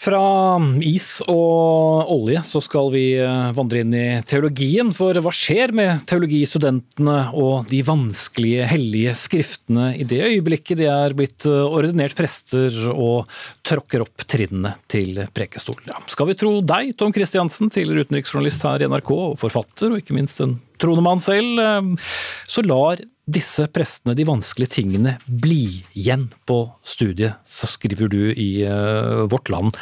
Fra 0.00 0.56
is 0.80 1.18
og 1.28 2.08
olje 2.08 2.40
så 2.46 2.62
skal 2.64 2.88
vi 2.94 3.02
eh, 3.20 3.50
vandre 3.52 3.82
inn 3.82 3.92
i 3.92 4.04
teologien, 4.24 4.94
for 4.96 5.12
hva 5.20 5.32
skjer 5.34 5.74
med 5.76 6.06
teologistudentene 6.08 7.16
og 7.36 7.68
de 7.68 7.82
vanskelige, 7.84 8.64
hellige 8.70 9.12
skriftene 9.20 9.90
i 10.00 10.06
det 10.08 10.22
øyeblikket 10.24 10.80
de 10.80 10.88
er 10.88 11.16
blitt 11.18 11.44
eh, 11.50 11.60
ordinert 11.68 12.16
prester 12.16 12.72
og 12.94 13.28
tråkker 13.66 14.06
opp 14.06 14.24
trinnene 14.24 14.72
til 14.88 15.20
prekestol? 15.36 15.76
Ja, 15.90 16.00
skal 16.08 16.32
vi 16.32 16.38
tro 16.40 16.56
deg, 16.64 16.94
Tom 16.96 17.12
Kristiansen, 17.12 17.68
tidligere 17.68 18.08
utenriksjournalist 18.08 18.64
her 18.70 18.80
i 18.80 18.88
NRK, 18.88 19.12
og 19.18 19.38
forfatter, 19.42 19.92
og 19.92 20.00
ikke 20.00 20.16
minst 20.16 20.40
en 20.40 20.56
troende 20.80 21.04
mann 21.04 21.20
selv, 21.20 21.60
eh, 21.60 22.12
så 22.48 22.64
lar 22.64 23.04
disse 23.30 23.66
prestene 23.72 24.16
de 24.18 24.26
vanskelige 24.28 24.76
tingene 24.78 25.16
bli 25.26 25.82
igjen 25.98 26.28
på 26.48 26.62
studiet, 26.86 27.40
så 27.46 27.68
skriver 27.70 28.10
du 28.10 28.22
i 28.32 28.50
uh, 28.66 29.26
Vårt 29.30 29.50
Land. 29.52 29.76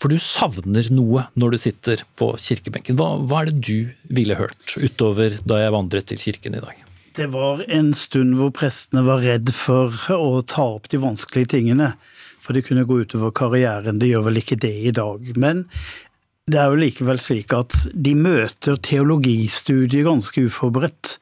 For 0.00 0.12
du 0.12 0.16
savner 0.20 0.86
noe 0.94 1.26
når 1.36 1.54
du 1.54 1.58
sitter 1.60 2.04
på 2.16 2.32
kirkebenken. 2.40 2.96
Hva, 2.96 3.18
hva 3.20 3.42
er 3.42 3.50
det 3.50 3.60
du 3.66 3.90
ville 4.08 4.38
hørt 4.38 4.76
utover 4.80 5.36
da 5.44 5.60
jeg 5.60 5.74
vandret 5.76 6.08
til 6.08 6.22
kirken 6.22 6.56
i 6.56 6.62
dag? 6.64 6.86
Det 7.18 7.26
var 7.32 7.60
en 7.68 7.90
stund 7.96 8.38
hvor 8.38 8.52
prestene 8.54 9.02
var 9.04 9.20
redd 9.24 9.50
for 9.52 9.92
å 10.14 10.40
ta 10.46 10.64
opp 10.78 10.88
de 10.88 11.02
vanskelige 11.02 11.52
tingene. 11.56 11.92
For 12.40 12.56
det 12.56 12.64
kunne 12.66 12.86
gå 12.88 13.02
utover 13.02 13.34
karrieren. 13.36 14.00
Det 14.00 14.08
gjør 14.08 14.30
vel 14.30 14.40
ikke 14.40 14.56
det 14.62 14.72
i 14.88 14.94
dag. 14.96 15.26
Men 15.36 15.66
det 16.50 16.58
er 16.58 16.72
jo 16.72 16.78
likevel 16.80 17.20
slik 17.22 17.52
at 17.54 17.74
de 17.94 18.12
møter 18.18 18.78
teologistudiet 18.82 20.06
ganske 20.06 20.42
uforberedt 20.48 21.12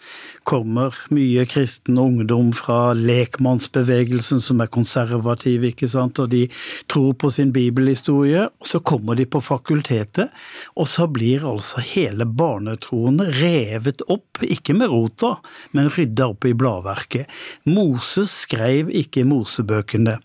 kommer 0.49 0.97
mye 1.13 1.45
kristen 1.49 1.99
ungdom 2.01 2.55
fra 2.57 2.95
lekmannsbevegelsen 2.97 4.41
som 4.41 4.63
er 4.65 4.71
konservativ, 4.73 5.67
ikke 5.69 5.91
sant, 5.93 6.21
og 6.23 6.31
de 6.33 6.47
tror 6.89 7.13
på 7.21 7.31
sin 7.35 7.53
bibelhistorie. 7.53 8.47
og 8.49 8.71
Så 8.71 8.81
kommer 8.81 9.19
de 9.19 9.27
på 9.29 9.43
fakultetet, 9.45 10.33
og 10.77 10.89
så 10.89 11.09
blir 11.13 11.45
altså 11.45 11.85
hele 11.85 12.25
barnetroen 12.25 13.21
revet 13.43 14.07
opp, 14.09 14.41
ikke 14.41 14.79
med 14.79 14.89
rota, 14.95 15.37
men 15.77 15.93
rydda 15.93 16.31
opp 16.33 16.49
i 16.49 16.57
bladverket. 16.57 17.29
Moses 17.69 18.47
skrev 18.47 18.89
ikke 18.89 19.29
Mosebøkene. 19.29 20.17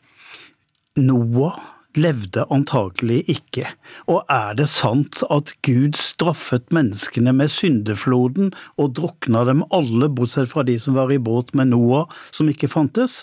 Noah 1.03 1.72
levde 1.99 2.45
antagelig 2.53 3.21
ikke. 3.31 3.67
Og 4.09 4.23
er 4.31 4.57
det 4.57 4.67
sant 4.71 5.21
at 5.33 5.53
Gud 5.65 5.97
straffet 5.99 6.73
menneskene 6.73 7.33
med 7.35 7.51
syndefloden 7.53 8.53
og 8.81 8.95
drukna 8.97 9.45
dem 9.49 9.63
alle, 9.73 10.09
bortsett 10.09 10.51
fra 10.51 10.65
de 10.67 10.77
som 10.81 10.97
var 10.97 11.13
i 11.13 11.21
båt 11.21 11.53
med 11.57 11.73
Noah, 11.73 12.09
som 12.31 12.49
ikke 12.49 12.71
fantes? 12.71 13.21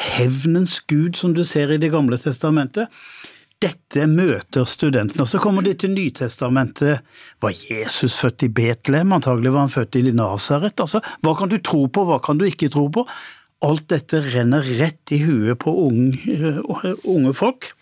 Hevnens 0.00 0.78
gud, 0.88 1.16
som 1.18 1.34
du 1.36 1.44
ser 1.44 1.72
i 1.72 1.80
Det 1.80 1.90
gamle 1.92 2.18
testamentet. 2.18 2.88
Dette 3.60 4.06
møter 4.08 4.64
studentene. 4.64 5.26
og 5.26 5.28
Så 5.28 5.38
kommer 5.38 5.60
de 5.62 5.74
til 5.76 5.90
Nytestamentet. 5.92 7.02
Var 7.44 7.52
Jesus 7.52 8.16
født 8.16 8.46
i 8.46 8.48
Betlehem? 8.48 9.12
Antagelig 9.12 9.52
var 9.52 9.66
han 9.66 9.74
født 9.74 9.98
i 10.00 10.12
Nasaret. 10.16 10.80
Altså, 10.80 11.02
hva 11.20 11.34
kan 11.36 11.50
du 11.50 11.58
tro 11.58 11.84
på, 11.92 12.06
hva 12.08 12.16
kan 12.24 12.40
du 12.40 12.46
ikke 12.48 12.70
tro 12.72 12.86
på? 12.88 13.04
Alt 13.66 13.90
dette 13.92 14.22
renner 14.24 14.64
rett 14.78 15.12
i 15.12 15.20
huet 15.24 15.58
på 15.60 15.74
unge, 15.88 16.56
unge 17.04 17.34
folk. 17.36 17.74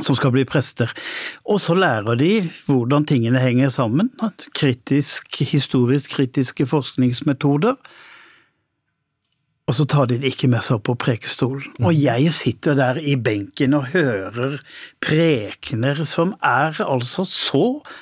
som 0.00 0.16
skal 0.16 0.32
bli 0.32 0.46
prester. 0.48 0.88
Og 1.44 1.58
så 1.60 1.74
lærer 1.76 2.16
de 2.16 2.30
hvordan 2.64 3.04
tingene 3.04 3.42
henger 3.42 3.68
sammen. 3.68 4.08
Kritisk, 4.56 5.36
historisk 5.44 6.14
kritiske 6.16 6.64
forskningsmetoder. 6.66 7.76
Og 9.68 9.76
så 9.76 9.84
tar 9.84 10.08
de 10.10 10.16
det 10.18 10.32
ikke 10.32 10.50
med 10.50 10.64
seg 10.64 10.80
opp 10.80 10.86
på 10.88 10.96
prekestolen. 11.04 11.76
Og 11.84 11.92
jeg 11.94 12.32
sitter 12.34 12.74
der 12.78 12.98
i 12.98 13.14
benken 13.20 13.76
og 13.78 13.92
hører 13.92 14.58
prekener 15.04 16.02
som 16.08 16.34
er 16.40 16.80
altså 16.82 17.24
så 17.28 17.66
eh, 17.78 18.00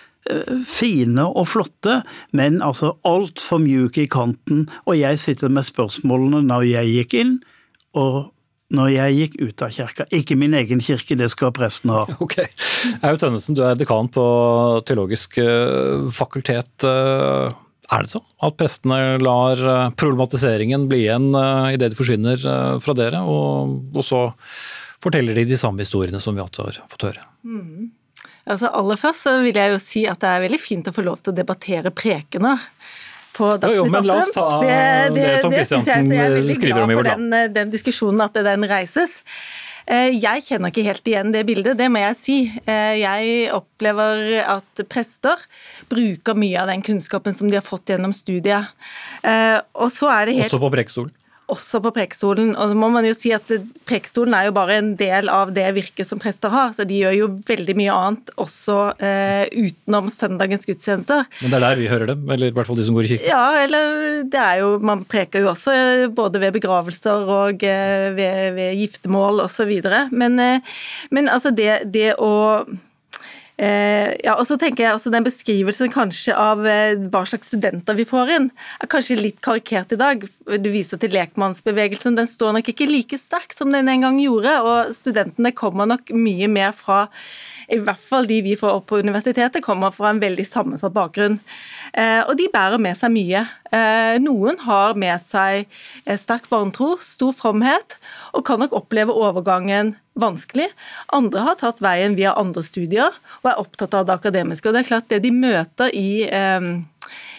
fine 0.69 1.25
og 1.25 1.47
flotte, 1.49 2.00
men 2.37 2.59
altså 2.62 2.93
altfor 3.09 3.62
mjuke 3.62 4.05
i 4.05 4.11
kanten. 4.11 4.67
Og 4.85 4.99
jeg 4.99 5.19
sitter 5.23 5.53
med 5.53 5.65
spørsmålene 5.67 6.43
når 6.47 6.67
jeg 6.69 6.93
gikk 6.95 7.17
inn, 7.23 7.33
og 7.99 8.29
når 8.75 8.93
jeg 8.95 9.17
gikk 9.17 9.37
ut 9.41 9.65
av 9.67 9.73
kirka. 9.75 10.07
Ikke 10.15 10.37
min 10.39 10.55
egen 10.59 10.83
kirke, 10.85 11.17
det 11.19 11.31
skal 11.33 11.55
presten 11.55 11.93
ha. 11.95 12.05
Ok. 12.23 12.37
Aud 13.07 13.19
Tønnesen, 13.23 13.57
du 13.59 13.65
er 13.67 13.79
dekan 13.79 14.11
på 14.12 14.25
Teologisk 14.87 15.41
eh, 15.43 16.07
fakultet. 16.15 16.87
Eh, 16.87 17.50
er 17.91 18.07
det 18.07 18.12
sånn 18.12 18.27
at 18.47 18.59
prestene 18.59 19.19
lar 19.23 19.59
eh, 19.59 19.89
problematiseringen 19.99 20.87
bli 20.91 21.03
igjen 21.09 21.33
idet 21.75 21.91
de 21.91 21.99
forsvinner 21.99 22.45
fra 22.83 22.95
dere, 22.99 23.25
og, 23.27 23.81
og, 23.91 24.05
så 24.07 24.29
forteller 25.03 25.41
de 25.41 25.49
de 25.50 25.59
samme 25.59 25.83
historiene 25.83 26.21
som 26.23 26.37
vi 26.37 26.45
alltid 26.45 26.69
har 26.69 26.83
fått 26.93 27.09
høre? 27.09 27.27
Mm. 27.43 27.91
Altså 28.50 28.71
Aller 28.75 28.99
først 28.99 29.26
så 29.28 29.37
vil 29.45 29.57
jeg 29.57 29.75
jo 29.75 29.78
si 29.83 30.04
at 30.11 30.21
det 30.23 30.30
er 30.30 30.45
veldig 30.47 30.61
fint 30.61 30.90
å 30.90 30.95
få 30.95 31.04
lov 31.07 31.23
til 31.23 31.33
å 31.33 31.37
debattere 31.37 31.92
prekener 31.95 32.69
på 33.37 33.52
jo, 33.62 33.73
jo, 33.76 33.87
men 33.87 34.07
la 34.09 34.21
oss 34.25 34.33
ta 34.35 34.47
det, 34.64 34.76
det, 35.14 35.23
det 35.23 35.35
Tom 35.45 35.54
Kristiansen 35.54 36.54
skriver 36.59 36.83
om 36.83 36.90
i 36.90 36.97
vårt 36.99 37.11
land. 37.12 37.30
Den, 37.30 37.52
den 37.54 37.71
diskusjonen 37.73 38.25
at 38.26 38.35
den 38.35 38.66
reises. 38.69 39.21
Eh, 39.90 40.16
jeg 40.19 40.45
kjenner 40.47 40.71
ikke 40.71 40.85
helt 40.87 41.09
igjen 41.09 41.33
det 41.35 41.45
bildet, 41.49 41.78
det 41.78 41.88
må 41.92 42.02
jeg 42.02 42.19
si. 42.19 42.37
Eh, 42.66 43.00
jeg 43.00 43.49
opplever 43.54 44.37
at 44.42 44.85
prester 44.90 45.40
bruker 45.90 46.38
mye 46.38 46.61
av 46.62 46.71
den 46.71 46.85
kunnskapen 46.87 47.35
som 47.37 47.50
de 47.50 47.59
har 47.59 47.66
fått 47.66 47.90
gjennom 47.95 48.14
studiet. 48.14 48.71
Eh, 49.26 49.59
og 49.78 49.90
så 49.95 50.12
er 50.14 50.28
det 50.28 50.38
helt... 50.40 50.50
Også 50.50 50.62
på 50.62 50.73
prekestolen? 50.75 51.14
Også 51.52 51.80
på 51.85 51.92
Prekestolen. 51.97 52.52
Og 52.57 52.71
så 52.71 52.78
må 52.78 52.90
man 52.92 53.07
jo 53.07 53.14
si 53.16 53.33
at 53.35 53.50
Prekestolen 53.88 54.35
er 54.37 54.49
jo 54.49 54.54
bare 54.57 54.78
en 54.80 54.92
del 54.99 55.30
av 55.33 55.52
det 55.57 55.66
virket 55.76 56.09
som 56.09 56.21
prester 56.23 56.52
har, 56.52 56.75
så 56.76 56.87
de 56.88 57.00
gjør 57.02 57.16
jo 57.16 57.28
veldig 57.47 57.76
mye 57.78 57.95
annet 57.95 58.33
også 58.40 58.78
eh, 59.02 59.47
utenom 59.54 60.11
søndagens 60.12 60.66
gudstjenester. 60.69 61.26
Men 61.40 61.52
det 61.52 61.61
er 61.61 61.66
der 61.66 61.80
vi 61.80 61.88
hører 61.90 62.12
dem, 62.12 62.25
eller 62.30 62.50
i 62.50 62.57
hvert 62.57 62.71
fall 62.71 62.78
de 62.78 62.87
som 62.87 62.99
går 62.99 63.09
i 63.09 63.12
kirken? 63.14 63.30
Ja, 63.30 63.45
eller 63.64 64.23
det 64.30 64.40
er 64.40 64.61
jo 64.62 64.71
Man 64.80 65.02
preker 65.09 65.45
jo 65.45 65.50
også 65.52 65.75
eh, 65.75 66.04
både 66.14 66.42
ved 66.42 66.54
begravelser 66.57 67.30
og 67.30 67.64
eh, 67.66 68.11
ved, 68.16 68.54
ved 68.57 68.78
giftermål 68.80 69.45
osv. 69.47 69.73
Men, 70.11 70.38
eh, 70.40 70.78
men 71.11 71.30
altså 71.33 71.52
det, 71.54 71.73
det 71.92 72.14
å 72.19 72.30
ja, 73.61 74.37
og 74.38 74.47
så 74.49 74.57
tenker 74.57 74.87
jeg 74.87 74.97
også 74.97 75.11
Den 75.12 75.26
beskrivelsen 75.26 75.90
kanskje 75.93 76.33
av 76.33 76.62
eh, 76.64 76.95
hva 77.12 77.25
slags 77.29 77.50
studenter 77.50 77.97
vi 77.99 78.07
får 78.09 78.33
inn, 78.37 78.47
er 78.81 78.88
kanskje 78.88 79.19
litt 79.19 79.43
karikert 79.45 79.93
i 79.93 79.99
dag. 80.00 80.25
Du 80.62 80.71
viser 80.73 81.00
til 81.00 81.12
lekmannsbevegelsen. 81.12 82.17
Den 82.17 82.31
står 82.31 82.57
nok 82.57 82.71
ikke 82.73 82.88
like 82.88 83.19
sterkt 83.21 83.59
som 83.59 83.73
den 83.75 83.90
en 83.93 84.07
gang 84.07 84.21
gjorde. 84.23 84.55
og 84.64 84.95
Studentene 84.97 85.52
kommer 85.57 85.90
nok 85.90 86.12
mye 86.17 86.49
mer 86.49 86.73
fra 86.76 87.02
i 87.71 87.81
hvert 87.81 88.03
fall 88.03 88.29
de 88.29 88.41
vi 88.45 88.57
får 88.59 88.81
opp 88.81 88.89
på 88.91 89.00
universitetet, 89.00 89.62
kommer 89.65 89.95
fra 89.95 90.11
en 90.11 90.23
veldig 90.23 90.47
sammensatt 90.47 90.95
bakgrunn. 90.97 91.39
Eh, 91.95 92.21
og 92.27 92.37
de 92.39 92.50
bærer 92.53 92.83
med 92.83 92.99
seg 92.99 93.15
mye. 93.15 93.47
Noen 94.19 94.57
har 94.65 94.97
med 94.99 95.15
seg 95.23 95.69
sterk 96.19 96.49
barnetro, 96.50 96.97
stor 96.99 97.31
fromhet, 97.37 98.00
og 98.35 98.43
kan 98.49 98.59
nok 98.59 98.75
oppleve 98.75 99.15
overgangen 99.15 99.93
vanskelig. 100.21 100.69
Andre 101.15 101.45
har 101.47 101.59
tatt 101.61 101.83
veien 101.85 102.17
via 102.19 102.35
andre 102.39 102.62
studier 102.67 103.15
og 103.41 103.50
er 103.50 103.61
opptatt 103.62 103.95
av 103.97 104.09
det 104.09 104.17
akademiske. 104.19 104.69
Og 104.69 104.77
det 104.77 104.85
er 104.85 104.91
klart 104.91 105.09
Det 105.09 105.23
de 105.23 105.31
møter 105.31 105.91
i, 105.95 106.29
eh, 106.29 106.61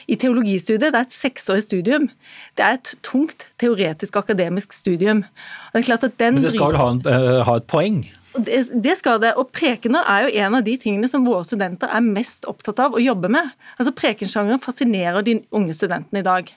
i 0.07 0.15
teologistudiet, 0.15 0.91
det 0.91 0.99
er 0.99 1.07
et 1.07 1.11
seksårig 1.11 1.63
studium. 1.63 2.09
Det 2.55 2.65
er 2.65 2.73
et 2.73 2.95
tungt 3.01 3.47
teoretisk 3.57 4.15
akademisk 4.15 4.73
studium. 4.73 5.25
Det 5.73 5.85
Men 6.33 6.41
det 6.41 6.53
skal 6.53 6.73
vel 6.73 6.77
ha, 6.77 7.43
ha 7.43 7.55
et 7.55 7.67
poeng? 7.67 8.09
Det, 8.31 8.93
skal 8.95 9.19
det. 9.19 9.33
Og 9.39 9.49
prekener 9.51 10.07
er 10.07 10.25
jo 10.25 10.43
en 10.45 10.55
av 10.59 10.63
de 10.63 10.77
tingene 10.79 11.09
som 11.11 11.25
våre 11.27 11.43
studenter 11.47 11.91
er 11.91 12.05
mest 12.05 12.45
opptatt 12.47 12.79
av 12.79 12.95
å 12.95 13.03
jobbe 13.03 13.31
med. 13.31 13.51
Altså 13.75 13.91
Prekensjangeren 13.95 14.61
fascinerer 14.61 15.25
de 15.25 15.41
unge 15.51 15.75
studentene 15.75 16.21
i 16.21 16.27
dag. 16.27 16.51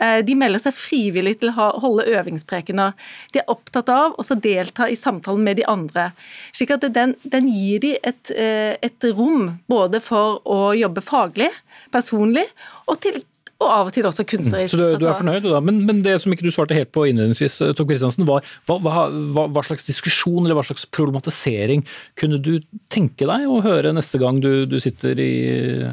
Eh, 0.00 0.20
de 0.24 0.36
melder 0.38 0.62
seg 0.62 0.76
frivillig 0.76 1.36
til 1.42 1.52
å 1.52 1.68
holde 1.82 2.08
øvingsprekener. 2.16 2.94
De 3.34 3.42
er 3.42 3.52
opptatt 3.52 3.92
av 3.92 4.16
å 4.16 4.38
delta 4.40 4.88
i 4.88 4.96
samtalen 4.96 5.44
med 5.44 5.60
de 5.60 5.68
andre. 5.68 6.12
slik 6.52 6.70
at 6.70 6.88
den, 6.92 7.14
den 7.24 7.48
gir 7.48 7.80
de 7.80 7.96
et, 8.02 8.30
eh, 8.30 8.76
et 8.82 9.04
rom 9.12 9.60
både 9.68 10.00
for 10.00 10.40
å 10.44 10.72
jobbe 10.72 11.04
faglig, 11.04 11.50
personlig, 11.92 12.46
og 12.88 13.00
til 13.00 13.20
og 13.62 13.70
av 13.72 13.90
og 13.90 13.94
til 13.94 14.06
også 14.08 14.24
kunstnerisk. 14.28 14.74
Så 14.74 14.78
du, 14.78 14.84
du 14.84 15.06
er 15.06 15.12
altså- 15.12 15.22
fornøyd, 15.22 15.46
da. 15.48 15.60
Men, 15.64 15.80
men, 15.86 16.02
det 16.02 16.18
som 16.22 16.32
ikke 16.34 16.46
du 16.46 16.52
svarte 16.54 16.76
helt 16.76 16.92
på 16.94 17.06
innledningsvis, 17.08 17.60
eh, 17.62 17.72
Tom 17.78 17.88
Kristiansen, 17.88 18.26
var 18.28 18.44
hva, 18.68 18.78
hva, 18.82 19.46
hva, 19.46 19.64
slags 19.66 19.86
diskusjon 19.86 20.44
eller 20.44 20.58
hva 20.58 20.66
slags 20.66 20.86
problematisering 20.90 21.84
kunne 22.18 22.40
du 22.42 22.58
tenke 22.92 23.28
deg 23.28 23.46
å 23.48 23.60
høre 23.64 23.92
neste 23.94 24.18
gang 24.20 24.40
du, 24.42 24.66
du 24.66 24.78
sitter 24.82 25.18
i 25.22 25.32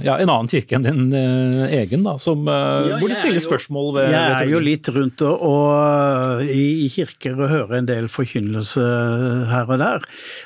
ja, 0.03 0.17
en 0.17 0.29
annen 0.29 0.49
kirke 0.51 0.77
enn 0.77 0.88
din 0.88 1.13
eh, 1.15 1.77
egen, 1.84 2.03
da, 2.08 2.17
som, 2.21 2.47
eh, 2.47 2.89
ja, 2.89 2.99
hvor 3.01 3.12
de 3.12 3.17
stiller 3.19 3.43
spørsmål 3.43 3.93
ved 3.97 4.10
Jeg 4.13 4.36
er 4.39 4.49
jo 4.49 4.63
litt 4.63 4.89
rundt 4.95 5.23
og, 5.27 5.45
og 5.49 6.43
i, 6.45 6.86
i, 6.86 6.89
kirker 6.89 7.38
og 7.38 7.51
hører 7.51 7.77
en 7.79 7.89
del 7.89 8.10
forkynnelse 8.12 8.84
her 9.49 9.69
og 9.69 9.79
der. 9.82 10.05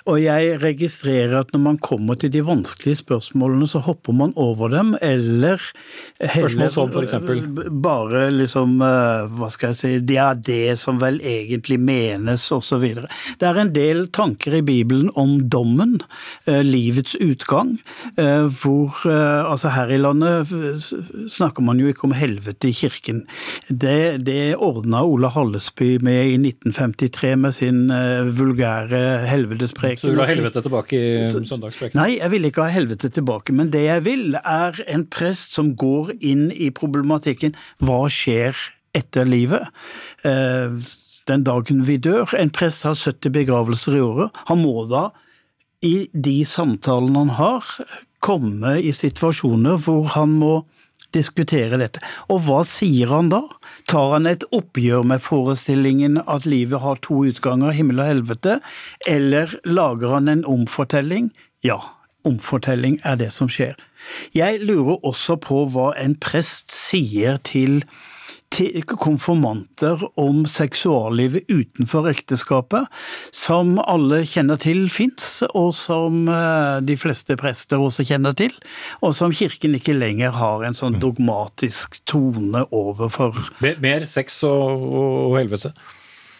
Og 0.09 0.19
jeg 0.21 0.57
registrerer 0.63 1.39
at 1.43 1.53
når 1.55 1.63
man 1.69 1.79
kommer 1.83 2.19
til 2.19 2.31
de 2.33 2.43
vanskelige 2.45 3.01
spørsmålene, 3.03 3.67
så 3.69 3.81
hopper 3.83 4.15
man 4.17 4.35
over 4.39 4.71
dem, 4.73 4.93
eller 5.01 5.61
heller 6.19 6.49
Spørsmål 6.49 6.71
som 6.73 6.93
for 7.21 7.69
bare 7.83 8.27
liksom 8.33 8.81
eh, 8.81 9.25
Hva 9.37 9.49
skal 9.53 9.71
jeg 9.71 9.79
si 9.79 9.91
Det 10.03 10.17
er 10.21 10.39
det 10.39 10.75
som 10.79 10.99
vel 11.01 11.19
egentlig 11.21 11.79
menes, 11.81 12.45
osv. 12.53 12.83
Det 13.39 13.47
er 13.47 13.59
en 13.59 13.73
del 13.75 14.07
tanker 14.13 14.57
i 14.57 14.63
Bibelen 14.65 15.11
om 15.19 15.35
dommen, 15.51 15.99
eh, 16.49 16.61
livets 16.65 17.15
utgang, 17.21 17.77
eh, 18.17 18.47
hvor 18.61 19.01
Altså, 19.03 19.69
her 19.73 19.91
i 19.91 19.97
landet 19.99 20.49
snakker 21.31 21.63
man 21.65 21.79
jo 21.79 21.89
ikke 21.91 22.05
om 22.07 22.13
helvete 22.15 22.69
i 22.69 22.73
kirken. 22.75 23.23
Det, 23.67 24.23
det 24.25 24.55
ordna 24.55 25.03
Ola 25.05 25.29
Hallesby 25.33 25.97
med 26.03 26.31
i 26.31 26.37
1953 26.39 27.33
med 27.39 27.55
sin 27.55 27.81
vulgære 28.37 29.01
helvetespreken. 29.29 30.01
Så 30.01 30.11
du 30.11 30.15
vil 30.15 30.23
ha 30.23 30.29
helvete 30.29 30.63
tilbake 30.65 30.99
i 30.99 31.23
søndagspreken? 31.29 31.99
Nei, 31.99 32.17
jeg 32.17 32.33
vil 32.33 32.49
ikke 32.49 32.65
ha 32.65 32.73
helvete 32.73 33.11
tilbake, 33.13 33.55
men 33.55 33.71
det 33.73 33.85
jeg 33.85 34.05
vil, 34.07 34.37
er 34.39 34.79
en 34.93 35.05
prest 35.13 35.55
som 35.57 35.73
går 35.79 36.13
inn 36.21 36.47
i 36.51 36.69
problemet 36.73 37.02
problematikken 37.03 37.57
hva 37.83 38.07
skjer 38.11 38.57
etter 38.95 39.27
livet? 39.27 39.67
Eh, 40.23 40.71
den 41.27 41.43
dagen 41.43 41.83
vi 41.87 41.97
dør. 41.97 42.33
En 42.35 42.51
prest 42.51 42.83
har 42.83 42.95
70 42.95 43.31
begravelser 43.31 43.97
i 43.97 44.03
året. 44.03 44.31
Han 44.49 44.63
må 44.63 44.85
da, 44.89 45.11
i 45.83 46.07
de 46.13 46.43
samtalene 46.47 47.25
han 47.25 47.35
har, 47.37 47.67
komme 48.23 48.77
i 48.79 48.93
situasjoner 48.95 49.79
hvor 49.83 50.07
han 50.15 50.37
må 50.39 50.63
diskutere 51.13 51.77
dette. 51.77 52.01
Og 52.31 52.45
hva 52.47 52.61
sier 52.65 53.11
han 53.11 53.29
da? 53.29 53.43
Tar 53.91 54.15
han 54.15 54.29
et 54.29 54.45
oppgjør 54.55 55.03
med 55.05 55.21
forestillingen 55.21 56.21
at 56.23 56.47
livet 56.49 56.81
har 56.81 57.01
to 57.05 57.25
utganger, 57.29 57.75
himmel 57.75 58.01
og 58.01 58.09
helvete, 58.09 58.57
eller 59.07 59.53
lager 59.67 60.15
han 60.15 60.31
en 60.31 60.45
omfortelling? 60.49 61.29
Ja, 61.63 61.79
omfortelling 62.27 62.99
er 63.03 63.19
det 63.21 63.31
som 63.35 63.51
skjer. 63.51 63.77
Jeg 64.35 64.63
lurer 64.63 64.99
også 65.05 65.37
på 65.39 65.65
hva 65.71 65.93
en 65.99 66.17
prest 66.19 66.73
sier 66.75 67.39
til 67.47 67.81
konfirmanter 69.01 70.01
om 70.19 70.43
seksuallivet 70.45 71.49
utenfor 71.49 72.09
ekteskapet, 72.11 72.85
som 73.33 73.79
alle 73.81 74.23
kjenner 74.29 74.59
til 74.61 74.85
fins, 74.93 75.41
og 75.53 75.71
som 75.73 76.27
eh, 76.29 76.77
de 76.85 76.97
fleste 76.99 77.37
prester 77.39 77.81
også 77.81 78.05
kjenner 78.05 78.35
til, 78.37 78.53
og 79.01 79.15
som 79.17 79.33
kirken 79.33 79.73
ikke 79.79 79.97
lenger 79.97 80.35
har 80.37 80.67
en 80.67 80.77
sånn 80.77 80.99
dogmatisk 81.01 82.01
tone 82.09 82.65
overfor. 82.69 83.41
Mer 83.81 84.05
sex 84.05 84.43
og, 84.47 84.85
og 84.93 85.37
helvete? 85.39 85.73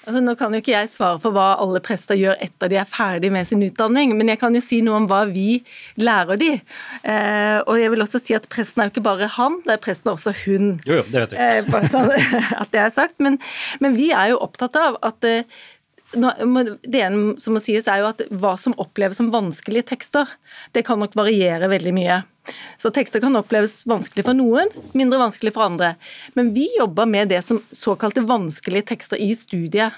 Altså, 0.03 0.19
nå 0.19 0.33
kan 0.35 0.51
jo 0.51 0.59
ikke 0.59 0.73
jeg 0.73 0.89
svare 0.91 1.19
for 1.23 1.31
hva 1.35 1.53
alle 1.63 1.79
prester 1.83 2.17
gjør 2.19 2.35
etter 2.43 2.71
de 2.71 2.79
er 2.81 2.87
ferdig 2.89 3.29
med 3.31 3.47
sin 3.47 3.63
utdanning, 3.63 4.11
men 4.19 4.33
jeg 4.33 4.41
kan 4.41 4.55
jo 4.55 4.61
si 4.63 4.81
noe 4.83 4.97
om 4.99 5.05
hva 5.07 5.21
vi 5.29 5.61
lærer 6.01 6.39
de. 6.41 6.49
Eh, 7.07 7.59
og 7.63 7.79
jeg 7.79 7.93
vil 7.93 8.03
også 8.03 8.19
si 8.19 8.35
at 8.35 8.49
presten 8.51 8.83
er 8.83 8.89
jo 8.89 8.95
ikke 8.97 9.05
bare 9.05 9.29
han, 9.37 9.61
det 9.63 9.77
er 9.77 9.83
presten 9.85 10.11
også 10.11 10.35
hun. 10.43 10.73
Jo, 10.83 10.99
jo, 10.99 11.05
det 11.07 11.23
vet 11.23 11.37
jeg. 11.37 11.61
Eh, 11.63 11.69
bare 11.71 11.91
sånn 11.93 12.11
at 12.61 12.73
det 12.75 12.83
er 12.83 12.91
sagt. 12.95 13.23
Men, 13.23 13.39
men, 13.79 13.95
vi 13.95 14.11
er 14.11 14.33
jo 14.33 14.41
opptatt 14.43 14.75
av 14.79 14.99
at 15.07 15.29
eh, 15.29 15.47
det 16.13 16.99
ene 16.99 17.39
som 17.41 17.55
må 17.55 17.63
sies 17.63 17.87
er 17.89 18.03
jo 18.03 18.11
at 18.11 18.19
Hva 18.29 18.53
som 18.59 18.75
oppleves 18.81 19.17
som 19.17 19.31
vanskelige 19.33 19.87
tekster, 19.95 20.29
det 20.75 20.83
kan 20.85 20.99
nok 21.01 21.15
variere 21.17 21.71
veldig 21.71 21.95
mye. 21.95 22.19
Så 22.77 22.91
tekster 22.91 23.21
kan 23.23 23.35
oppleves 23.39 23.85
vanskelig 23.87 24.25
for 24.27 24.37
noen, 24.37 24.71
mindre 24.97 25.21
vanskelig 25.21 25.53
for 25.55 25.67
andre. 25.67 25.93
Men 26.37 26.51
vi 26.55 26.67
jobber 26.77 27.07
med 27.09 27.31
det 27.31 27.41
som 27.45 27.61
såkalte 27.71 28.25
vanskelige 28.27 28.89
tekster 28.91 29.21
i 29.21 29.31
studiet. 29.37 29.95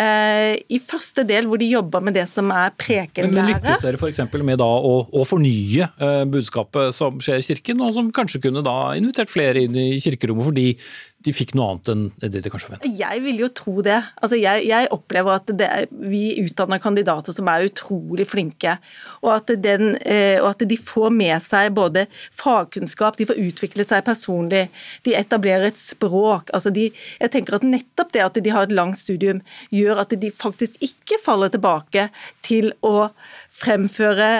Eh, 0.00 0.54
I 0.72 0.80
første 0.80 1.24
del 1.28 1.48
hvor 1.50 1.60
de 1.60 1.68
jobber 1.68 2.04
med 2.04 2.16
det 2.16 2.24
som 2.30 2.48
er 2.54 2.72
prekenlære. 2.80 3.34
Men 3.34 3.50
lykkes 3.52 3.84
dere 3.84 4.00
f.eks. 4.00 4.22
med 4.46 4.60
da 4.62 4.68
å, 4.68 4.94
å 5.12 5.26
fornye 5.28 5.90
eh, 5.90 6.24
budskapet 6.30 6.96
som 6.96 7.20
skjer 7.20 7.42
i 7.42 7.46
kirken, 7.50 7.82
og 7.84 7.92
som 7.96 8.08
kanskje 8.14 8.40
kunne 8.46 8.64
da 8.64 8.94
invitert 8.96 9.32
flere 9.32 9.66
inn 9.66 9.76
i 9.76 9.92
kirkerommet 10.00 10.48
fordi 10.48 10.68
de 11.20 11.32
fikk 11.36 11.52
noe 11.56 11.74
annet 11.74 11.88
enn 11.92 12.04
det 12.22 12.40
de 12.40 12.50
kanskje 12.52 12.70
forventet? 12.70 12.96
Jeg 12.96 13.20
vil 13.24 13.42
jo 13.42 13.48
tro 13.52 13.82
det. 13.84 13.98
Altså 14.22 14.38
jeg, 14.40 14.64
jeg 14.70 14.88
opplever 14.94 15.36
at 15.36 15.50
det, 15.52 15.68
vi 16.08 16.22
utdanner 16.46 16.80
kandidater 16.80 17.34
som 17.36 17.48
er 17.52 17.66
utrolig 17.68 18.24
flinke. 18.28 18.78
Og 19.20 19.34
at, 19.34 19.52
den, 19.60 19.98
eh, 20.00 20.38
og 20.40 20.54
at, 20.54 20.64
de 20.70 20.78
får 20.80 21.12
med 21.12 21.36
seg 21.44 21.74
både 21.76 22.06
fagkunnskap, 22.36 23.18
de 23.20 23.28
får 23.28 23.40
utviklet 23.42 23.92
seg 23.92 24.04
personlig, 24.06 24.66
de 25.04 25.16
etablerer 25.18 25.68
et 25.68 25.80
språk. 25.80 26.52
Altså 26.56 26.72
de, 26.72 26.88
jeg 27.20 27.34
tenker 27.34 27.58
at 27.58 27.68
Nettopp 27.70 28.14
det 28.16 28.24
at 28.24 28.40
de 28.40 28.54
har 28.54 28.64
et 28.64 28.74
langt 28.74 28.98
studium, 28.98 29.42
gjør 29.74 29.89
at 29.98 30.14
de 30.20 30.30
faktisk 30.30 30.78
ikke 30.84 31.18
faller 31.22 31.50
tilbake 31.50 32.08
til 32.46 32.70
å 32.86 33.10
fremføre 33.60 34.30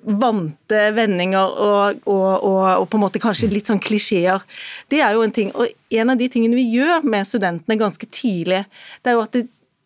vante 0.00 0.80
vendinger 0.96 1.50
og, 1.60 2.00
og, 2.08 2.44
og, 2.46 2.62
og, 2.80 2.86
på 2.88 2.96
en 2.96 3.04
måte 3.04 3.20
kanskje 3.22 3.50
litt 3.52 3.68
sånn 3.68 3.82
klisjeer. 3.82 4.40
Det 4.88 5.02
er 5.04 5.16
jo 5.16 5.24
en 5.26 5.34
ting. 5.34 5.52
Og 5.52 5.68
en 6.00 6.12
av 6.14 6.20
de 6.20 6.28
tingene 6.32 6.56
vi 6.56 6.68
gjør 6.76 7.04
med 7.04 7.28
studentene 7.28 7.78
ganske 7.80 8.08
tidlig, 8.08 8.64
det 9.02 9.12
er 9.12 9.18
jo 9.18 9.26
at 9.26 9.40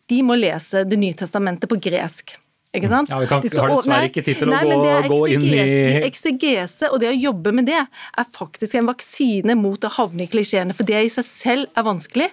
de 0.05 0.17
må 0.21 0.35
lese 0.37 0.83
Det 0.85 0.99
nye 1.01 1.17
testamentet 1.17 1.69
på 1.69 1.79
gresk. 1.81 2.35
Ikke 2.75 2.89
sant? 2.91 3.09
Ja, 3.09 3.17
Vi 3.21 3.27
kan, 3.29 3.41
skal, 3.41 3.63
har 3.63 3.71
dessverre 3.71 4.09
ikke 4.09 4.23
tid 4.25 4.41
til 4.41 4.51
å 4.51 4.59
gå, 4.59 4.95
gå, 5.09 5.19
inn 5.31 5.45
i 5.47 5.59
Eksegese 6.05 6.91
og 6.91 6.99
det 7.01 7.13
å 7.13 7.15
jobbe 7.15 7.53
med 7.55 7.69
det 7.69 7.79
er 7.79 8.27
faktisk 8.35 8.75
en 8.75 8.89
vaksine 8.89 9.55
mot 9.57 9.87
å 9.87 9.91
havne 9.95 10.25
i 10.25 10.31
klisjeene, 10.31 10.75
for 10.75 10.87
det 10.87 11.05
i 11.07 11.11
seg 11.13 11.27
selv 11.27 11.69
er 11.79 11.87
vanskelig. 11.87 12.27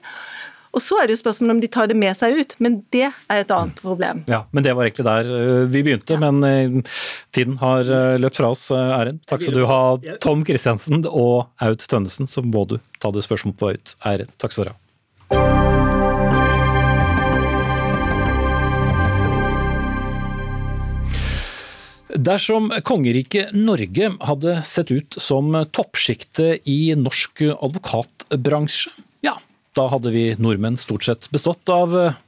Og 0.73 0.81
Så 0.81 0.97
er 0.99 1.09
det 1.09 1.19
jo 1.19 1.21
spørsmålet 1.21 1.55
om 1.55 1.61
de 1.61 1.69
tar 1.69 1.89
det 1.91 1.97
med 2.01 2.17
seg 2.17 2.39
ut, 2.41 2.55
men 2.65 2.81
det 2.95 3.11
er 3.11 3.43
et 3.43 3.51
annet 3.53 3.81
problem. 3.85 4.23
Ja, 4.31 4.45
men 4.53 4.65
Det 4.65 4.73
var 4.77 4.89
egentlig 4.89 5.05
der 5.05 5.29
øh, 5.29 5.73
vi 5.73 5.83
begynte, 5.85 6.17
ja. 6.17 6.21
men 6.21 6.45
øh, 6.45 6.83
tiden 7.33 7.59
har 7.61 7.85
øh, 7.85 8.19
løpt 8.21 8.41
fra 8.41 8.53
oss, 8.55 8.71
Eirin. 8.73 9.21
Takk 9.29 9.45
skal 9.45 9.59
du 9.59 9.67
ha, 9.69 9.99
Tom 10.25 10.45
Kristiansen 10.45 11.05
og 11.09 11.53
Aud 11.61 11.85
Tønnesen. 11.85 12.27
Så 12.27 12.41
må 12.43 12.65
du 12.65 12.79
ta 13.01 13.13
det 13.13 13.25
spørsmålet 13.27 13.59
på 13.61 13.73
høyt. 13.75 13.95
Eirin. 14.09 14.33
Takk 14.41 14.57
skal 14.57 14.71
dere 14.71 14.73
ha. 14.73 14.79
Dersom 22.13 22.69
kongeriket 22.85 23.55
Norge 23.57 24.11
hadde 24.25 24.59
sett 24.69 24.91
ut 24.93 25.17
som 25.21 25.53
toppsjiktet 25.73 26.69
i 26.69 26.93
norsk 26.97 27.41
advokatbransje, 27.57 28.93
ja, 29.25 29.37
da 29.77 29.89
hadde 29.93 30.13
vi 30.15 30.25
nordmenn 30.39 30.77
stort 30.81 31.07
sett 31.07 31.31
bestått 31.33 31.69
av 31.73 31.95
eh, 31.99 32.19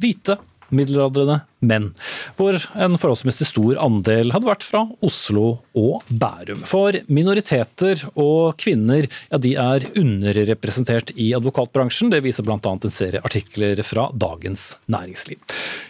hvite, 0.00 0.36
middelaldrende 0.68 1.40
menn, 1.60 1.90
hvor 2.38 2.56
en 2.74 2.96
forholdsmessig 3.00 3.48
stor 3.50 3.78
andel 3.82 4.32
hadde 4.34 4.48
vært 4.48 4.64
fra 4.66 4.84
Oslo 5.06 5.60
og 5.76 6.06
Bærum. 6.08 6.64
For 6.68 6.96
minoriteter 7.12 8.06
og 8.14 8.56
kvinner 8.60 9.06
ja, 9.06 9.40
de 9.40 9.54
er 9.60 9.86
underrepresentert 10.00 11.14
i 11.20 11.30
advokatbransjen. 11.36 12.12
Det 12.12 12.22
viser 12.24 12.46
bl.a. 12.46 12.58
en 12.60 12.94
serie 12.94 13.22
artikler 13.24 13.82
fra 13.86 14.08
Dagens 14.12 14.74
Næringsliv. 14.90 15.40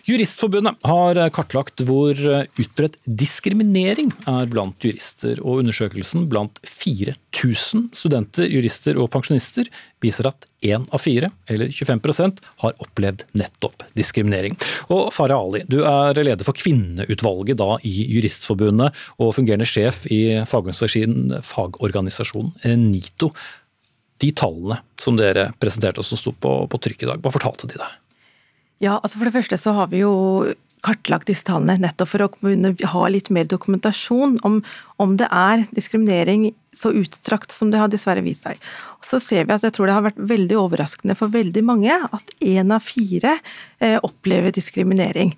Juristforbundet 0.08 0.80
har 0.86 1.20
kartlagt 1.34 1.84
hvor 1.86 2.18
utbredt 2.18 2.98
diskriminering 3.06 4.12
er 4.30 4.50
blant 4.50 4.84
jurister, 4.84 5.38
og 5.44 5.62
undersøkelsen 5.62 6.26
blant 6.30 6.60
4000 6.66 7.90
studenter, 7.96 8.48
jurister 8.50 8.98
og 9.00 9.10
pensjonister 9.14 9.70
viser 10.02 10.30
at 10.30 10.48
én 10.64 10.84
av 10.92 11.00
fire, 11.00 11.30
eller 11.48 11.72
25% 11.72 12.40
har 12.62 12.76
opplevd 12.84 13.24
nettopp 13.38 13.84
diskriminering. 13.96 14.56
Og 14.92 15.08
Farah 15.14 15.40
Ali, 15.40 15.59
du 15.68 15.80
er 15.84 16.18
leder 16.20 16.46
for 16.46 16.56
kvinneutvalget 16.56 17.58
da 17.60 17.76
i 17.86 17.94
Juristforbundet 18.14 18.96
og 19.18 19.34
fungerende 19.36 19.68
sjef 19.68 20.04
i 20.12 20.40
fagorganisasjonen, 20.48 21.40
fagorganisasjonen 21.46 22.54
NITO. 22.90 23.30
De 24.20 24.30
tallene 24.36 24.80
som 25.00 25.16
dere 25.16 25.50
presenterte 25.60 26.02
og 26.02 26.06
som 26.06 26.20
sto 26.20 26.34
på, 26.36 26.54
på 26.70 26.80
trykk 26.84 27.06
i 27.06 27.10
dag, 27.12 27.22
hva 27.24 27.32
fortalte 27.32 27.70
de 27.70 27.80
deg? 27.80 28.00
Ja, 28.80 28.96
altså 28.98 29.18
For 29.18 29.28
det 29.28 29.36
første 29.36 29.60
så 29.60 29.76
har 29.76 29.90
vi 29.92 30.02
jo 30.02 30.12
kartlagt 30.84 31.28
disse 31.28 31.44
tallene 31.44 31.80
nettopp 31.82 32.08
for 32.14 32.24
å 32.24 32.30
kunne 32.32 32.72
ha 32.72 33.02
litt 33.12 33.28
mer 33.32 33.48
dokumentasjon 33.48 34.38
om, 34.46 34.60
om 35.02 35.16
det 35.20 35.28
er 35.28 35.66
diskriminering 35.76 36.50
så 36.76 36.92
utstrakt 36.92 37.50
som 37.52 37.70
det 37.70 37.80
har 37.80 37.90
dessverre 37.90 38.22
vist 38.22 38.44
seg. 38.46 38.60
Og 39.00 39.06
så 39.06 39.18
ser 39.22 39.46
vi 39.48 39.54
at 39.54 39.64
jeg 39.66 39.74
tror 39.74 39.88
det 39.88 39.94
har 39.96 40.04
vært 40.04 40.20
veldig 40.30 40.56
overraskende 40.60 41.16
for 41.18 41.32
veldig 41.32 41.62
mange 41.66 41.90
at 41.90 42.34
én 42.46 42.70
av 42.74 42.84
fire 42.84 43.32
eh, 43.80 43.96
opplever 44.06 44.54
diskriminering. 44.54 45.32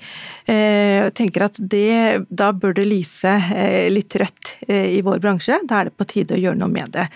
Eh, 0.44 1.06
jeg 1.06 1.14
tenker 1.18 1.46
at 1.46 1.60
det, 1.60 2.26
Da 2.28 2.50
bør 2.52 2.76
det 2.76 2.84
lyse 2.90 3.32
eh, 3.54 3.88
litt 3.92 4.16
rødt 4.20 4.56
eh, 4.68 4.98
i 4.98 5.00
vår 5.04 5.22
bransje. 5.24 5.62
Da 5.68 5.80
er 5.80 5.88
det 5.88 5.96
på 5.96 6.08
tide 6.10 6.36
å 6.36 6.42
gjøre 6.42 6.60
noe 6.60 6.72
med 6.72 6.92
det. 6.98 7.08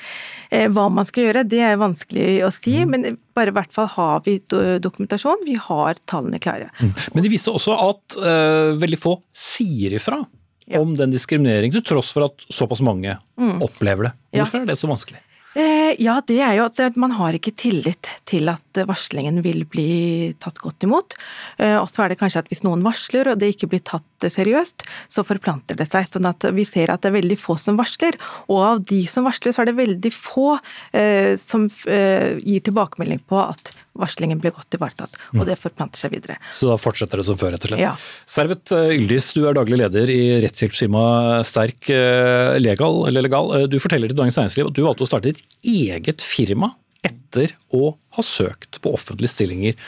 Eh, 0.50 0.68
hva 0.72 0.88
man 0.92 1.09
skal 1.09 1.29
gjøre, 1.29 1.44
det 1.44 1.61
er 1.66 1.83
vanskelig 1.83 2.31
å 2.46 2.52
si, 2.55 2.79
mm. 2.81 2.94
men 2.94 3.20
bare 3.37 3.52
i 3.52 3.57
hvert 3.59 3.74
fall 3.74 3.90
har 3.98 4.24
vi 4.24 4.38
dokumentasjon. 4.81 5.44
Vi 5.44 5.59
har 5.61 6.00
tallene 6.09 6.40
klare. 6.40 6.70
Mm. 6.81 6.94
Men 7.12 7.26
det 7.26 7.33
viser 7.33 7.57
også 7.57 7.74
at 7.76 8.16
uh, 8.22 8.72
veldig 8.81 8.98
få 9.00 9.18
sier 9.37 9.98
ifra 9.98 10.22
ja. 10.66 10.81
om 10.83 10.94
den 10.98 11.14
diskrimineringen, 11.14 11.79
til 11.79 11.87
tross 11.94 12.12
for 12.14 12.29
at 12.29 12.46
såpass 12.48 12.83
mange 12.85 13.16
mm. 13.38 13.59
opplever 13.64 14.11
det. 14.11 14.12
Hvorfor 14.37 14.62
ja. 14.62 14.66
er 14.66 14.72
det 14.72 14.79
så 14.81 14.90
vanskelig? 14.90 15.22
Eh, 15.57 15.94
ja, 16.05 16.18
det 16.29 16.37
er 16.44 16.59
jo 16.59 16.66
at 16.68 16.98
man 17.00 17.14
har 17.16 17.37
ikke 17.37 17.55
tillit 17.57 18.11
til 18.29 18.50
at 18.52 18.83
varslingen 18.85 19.40
vil 19.44 19.62
bli 19.64 20.35
tatt 20.42 20.61
godt 20.61 20.85
imot. 20.85 21.16
Eh, 21.57 21.79
og 21.79 21.88
så 21.88 22.05
er 22.05 22.12
det 22.12 22.18
kanskje 22.20 22.42
at 22.42 22.50
hvis 22.52 22.61
noen 22.66 22.85
varsler 22.85 23.33
og 23.33 23.40
det 23.40 23.55
ikke 23.55 23.70
blir 23.72 23.81
tatt 23.87 24.05
seriøst, 24.22 24.87
så 25.12 25.24
forplanter 25.26 25.79
det 25.79 25.88
seg. 25.90 26.09
sånn 26.11 26.29
at 26.31 26.48
vi 26.57 26.64
ser 26.68 26.92
at 26.92 27.05
det 27.05 27.12
er 27.12 27.18
veldig 27.20 27.38
få 27.40 27.59
som 27.61 27.79
varsler. 27.79 28.16
Og 28.48 28.62
av 28.64 28.85
de 28.87 29.02
som 29.11 29.26
varsler, 29.26 29.52
så 29.52 29.62
er 29.62 29.70
det 29.70 29.79
veldig 29.81 30.12
få 30.14 30.57
eh, 30.92 31.35
som 31.40 31.66
gir 31.66 32.62
tilbakemelding 32.64 33.20
på 33.29 33.40
at 33.40 33.74
varslingen 34.00 34.40
ble 34.40 34.52
godt 34.55 34.76
ivaretatt. 34.76 35.16
Og 35.35 35.42
mm. 35.42 35.44
det 35.48 35.59
forplanter 35.61 36.00
seg 36.00 36.14
videre. 36.16 36.38
Så 36.55 36.68
da 36.70 36.79
fortsetter 36.81 37.20
det 37.20 37.26
som 37.29 37.38
før, 37.40 37.55
rett 37.55 37.66
og 37.66 37.72
slett. 37.72 37.83
Ja. 37.83 37.94
Servet 38.29 38.72
eh, 38.76 38.96
Yldis, 38.96 39.33
du 39.37 39.44
er 39.46 39.57
daglig 39.57 39.81
leder 39.81 40.12
i 40.12 40.20
rettshjelpsfirmaet 40.44 41.48
Sterk 41.48 41.92
eh, 41.94 42.57
Legal, 42.61 43.02
eller 43.11 43.26
Legal. 43.26 43.52
Eh, 43.57 43.68
du 43.70 43.79
forteller 43.83 44.12
til 44.12 44.18
Dagens 44.18 44.38
Næringsliv 44.40 44.70
at 44.70 44.76
du 44.76 44.83
valgte 44.87 45.07
å 45.07 45.11
starte 45.11 45.33
ditt 45.33 45.44
eget 45.66 46.24
firma 46.24 46.74
etter 47.07 47.55
å 47.76 47.94
ha 48.16 48.24
søkt 48.24 48.81
på 48.83 48.92
offentlige 48.96 49.35
stillinger. 49.35 49.79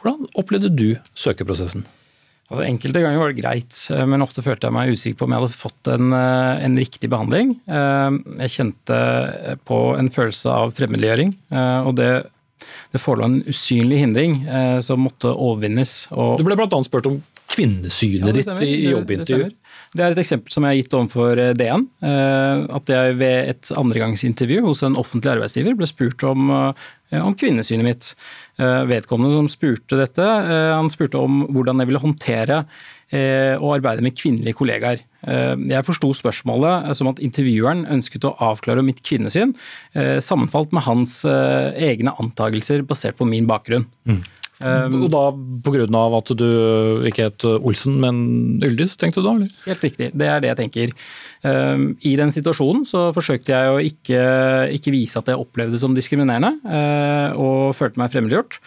Hvordan 0.00 0.26
opplevde 0.38 0.72
du 0.72 0.88
søkeprosessen? 1.18 1.86
Altså, 2.46 2.62
enkelte 2.62 3.00
ganger 3.02 3.18
var 3.18 3.32
det 3.32 3.40
greit, 3.40 3.76
men 4.06 4.22
ofte 4.22 4.44
følte 4.44 4.68
jeg 4.68 4.74
meg 4.76 4.92
usikker 4.94 5.18
på 5.18 5.26
om 5.26 5.32
jeg 5.34 5.42
hadde 5.42 5.58
fått 5.58 5.88
en, 5.90 6.12
en 6.14 6.76
riktig 6.78 7.10
behandling. 7.10 7.56
Jeg 7.66 8.52
kjente 8.52 8.98
på 9.66 9.78
en 9.98 10.10
følelse 10.14 10.52
av 10.54 10.70
fremmedliggjøring, 10.76 11.32
og 11.82 11.96
det 11.98 12.10
det 12.92 13.00
forelå 13.02 13.28
en 13.28 13.40
usynlig 13.48 14.00
hindring 14.02 14.36
eh, 14.48 14.78
som 14.84 15.02
måtte 15.04 15.32
overvinnes. 15.32 16.06
Og, 16.14 16.38
du 16.40 16.46
ble 16.46 16.56
bl.a. 16.58 16.80
spurt 16.86 17.08
om 17.10 17.18
kvinnesynet 17.52 18.30
ja, 18.30 18.34
ditt 18.36 18.64
i 18.66 18.90
jobbintervju. 18.90 19.50
Det, 19.94 20.02
er 20.02 20.14
et 20.14 20.20
eksempel 20.22 20.52
som 20.52 20.66
jeg 20.66 20.72
har 20.72 20.80
gitt 20.80 20.96
overfor 20.96 21.40
eh, 21.42 21.54
DN. 21.56 21.86
Eh, 22.04 22.64
at 22.78 22.92
jeg 22.92 23.16
ved 23.20 23.52
et 23.52 23.70
andregangsintervju 23.78 24.64
hos 24.66 24.82
en 24.86 24.98
offentlig 24.98 25.34
arbeidsgiver 25.36 25.76
ble 25.78 25.88
spurt 25.88 26.24
om, 26.26 26.50
eh, 26.50 27.22
om 27.22 27.36
kvinnesynet 27.38 27.86
mitt. 27.86 28.10
Vedkommende 28.56 29.36
som 29.36 29.50
spurte 29.52 29.98
dette, 30.00 30.24
han 30.24 30.88
spurte 30.88 31.20
om 31.20 31.42
hvordan 31.52 31.82
jeg 31.82 31.90
ville 31.90 32.00
håndtere 32.00 32.62
å 33.12 33.68
arbeide 33.74 34.00
med 34.00 34.16
kvinnelige 34.16 34.56
kollegaer. 34.56 35.02
Jeg 35.20 35.84
forsto 35.84 36.08
spørsmålet 36.16 36.88
som 36.96 37.10
at 37.10 37.20
intervjueren 37.20 37.84
ønsket 37.92 38.24
å 38.24 38.32
avklare 38.48 38.80
om 38.80 38.88
mitt 38.88 39.02
kvinnesyn 39.04 39.52
sammenfalt 39.92 40.72
med 40.72 40.86
hans 40.88 41.18
egne 41.28 42.16
antagelser 42.16 42.80
basert 42.88 43.20
på 43.20 43.28
min 43.28 43.44
bakgrunn. 43.50 43.84
Mm. 44.08 44.24
Um, 44.56 45.02
og 45.04 45.10
da 45.12 45.22
pga. 45.66 45.84
at 46.16 46.30
du 46.38 46.46
ikke 47.08 47.28
het 47.28 47.44
Olsen, 47.44 47.98
men 48.00 48.60
Yldis, 48.64 48.96
tenkte 48.96 49.20
du 49.20 49.28
da? 49.28 49.34
Eller? 49.36 49.54
Helt 49.66 49.84
riktig, 49.84 50.10
det 50.16 50.30
er 50.32 50.40
det 50.40 50.52
jeg 50.52 50.60
tenker. 50.62 50.94
Um, 51.44 51.86
I 52.00 52.16
den 52.16 52.32
situasjonen 52.32 52.86
så 52.88 53.10
forsøkte 53.16 53.52
jeg 53.52 53.72
å 53.74 53.80
ikke, 53.84 54.22
ikke 54.78 54.94
vise 54.94 55.20
at 55.20 55.28
jeg 55.28 55.40
opplevde 55.40 55.76
det 55.76 55.82
som 55.84 55.96
diskriminerende, 55.96 56.54
uh, 56.64 57.36
og 57.36 57.76
følte 57.76 58.00
meg 58.00 58.14
fremmedgjort. 58.14 58.60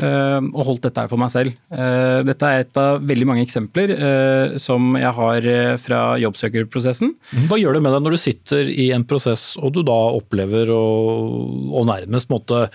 Eh, 0.00 0.38
og 0.54 0.64
holdt 0.64 0.86
dette 0.86 1.02
her 1.02 1.10
for 1.10 1.20
meg 1.20 1.32
selv. 1.32 1.56
Eh, 1.74 2.20
dette 2.24 2.48
er 2.48 2.64
et 2.64 2.80
av 2.80 3.02
veldig 3.04 3.26
mange 3.28 3.44
eksempler 3.44 3.92
eh, 3.92 4.54
som 4.60 4.94
jeg 4.96 5.12
har 5.18 5.48
fra 5.82 6.00
jobbsøkerprosessen. 6.22 7.12
Mhm. 7.34 7.50
Hva 7.50 7.60
gjør 7.60 7.76
det 7.76 7.84
med 7.84 7.96
deg 7.96 8.06
når 8.06 8.16
du 8.16 8.22
sitter 8.22 8.70
i 8.70 8.90
en 8.96 9.04
prosess 9.08 9.52
og 9.60 9.74
du 9.76 9.82
da 9.86 9.98
opplever 10.16 10.72
å 10.72 11.84
nærmest 11.90 12.32
måtte 12.32 12.68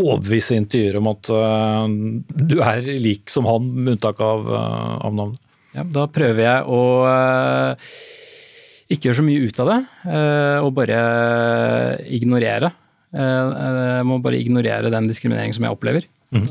overbevise 0.00 0.58
intervjuer 0.58 0.98
om 1.00 1.10
at 1.12 1.30
du 2.34 2.56
er 2.64 2.88
lik 3.00 3.32
som 3.32 3.48
han, 3.48 3.66
med 3.76 3.96
unntak 3.96 4.22
av, 4.24 4.48
av 4.50 5.14
navnet? 5.14 5.40
Ja, 5.74 5.82
da 5.90 6.06
prøver 6.10 6.44
jeg 6.44 6.66
å 6.70 6.80
ikke 8.94 9.08
gjøre 9.08 9.18
så 9.18 9.26
mye 9.26 9.48
ut 9.48 9.60
av 9.62 9.70
det, 9.72 9.78
og 10.62 10.70
bare 10.76 10.98
ignorere. 12.14 12.70
Jeg 13.14 14.06
må 14.06 14.20
bare 14.22 14.38
ignorere 14.38 14.92
den 14.92 15.08
diskrimineringen 15.10 15.56
som 15.56 15.66
jeg 15.66 15.74
opplever. 15.74 16.06
Mm. 16.34 16.46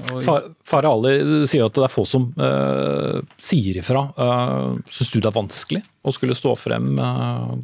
Farah 0.64 0.94
Ali 0.96 1.44
sier 1.50 1.66
at 1.68 1.76
det 1.76 1.84
er 1.84 1.92
få 1.92 2.06
som 2.08 2.30
uh, 2.40 3.20
sier 3.42 3.82
ifra. 3.82 4.06
Uh, 4.16 4.80
Syns 4.88 5.12
du 5.12 5.20
det 5.20 5.30
er 5.30 5.36
vanskelig 5.36 5.82
å 6.08 6.14
skulle 6.16 6.38
stå 6.38 6.56
frem 6.60 6.94
uh, 7.00 7.56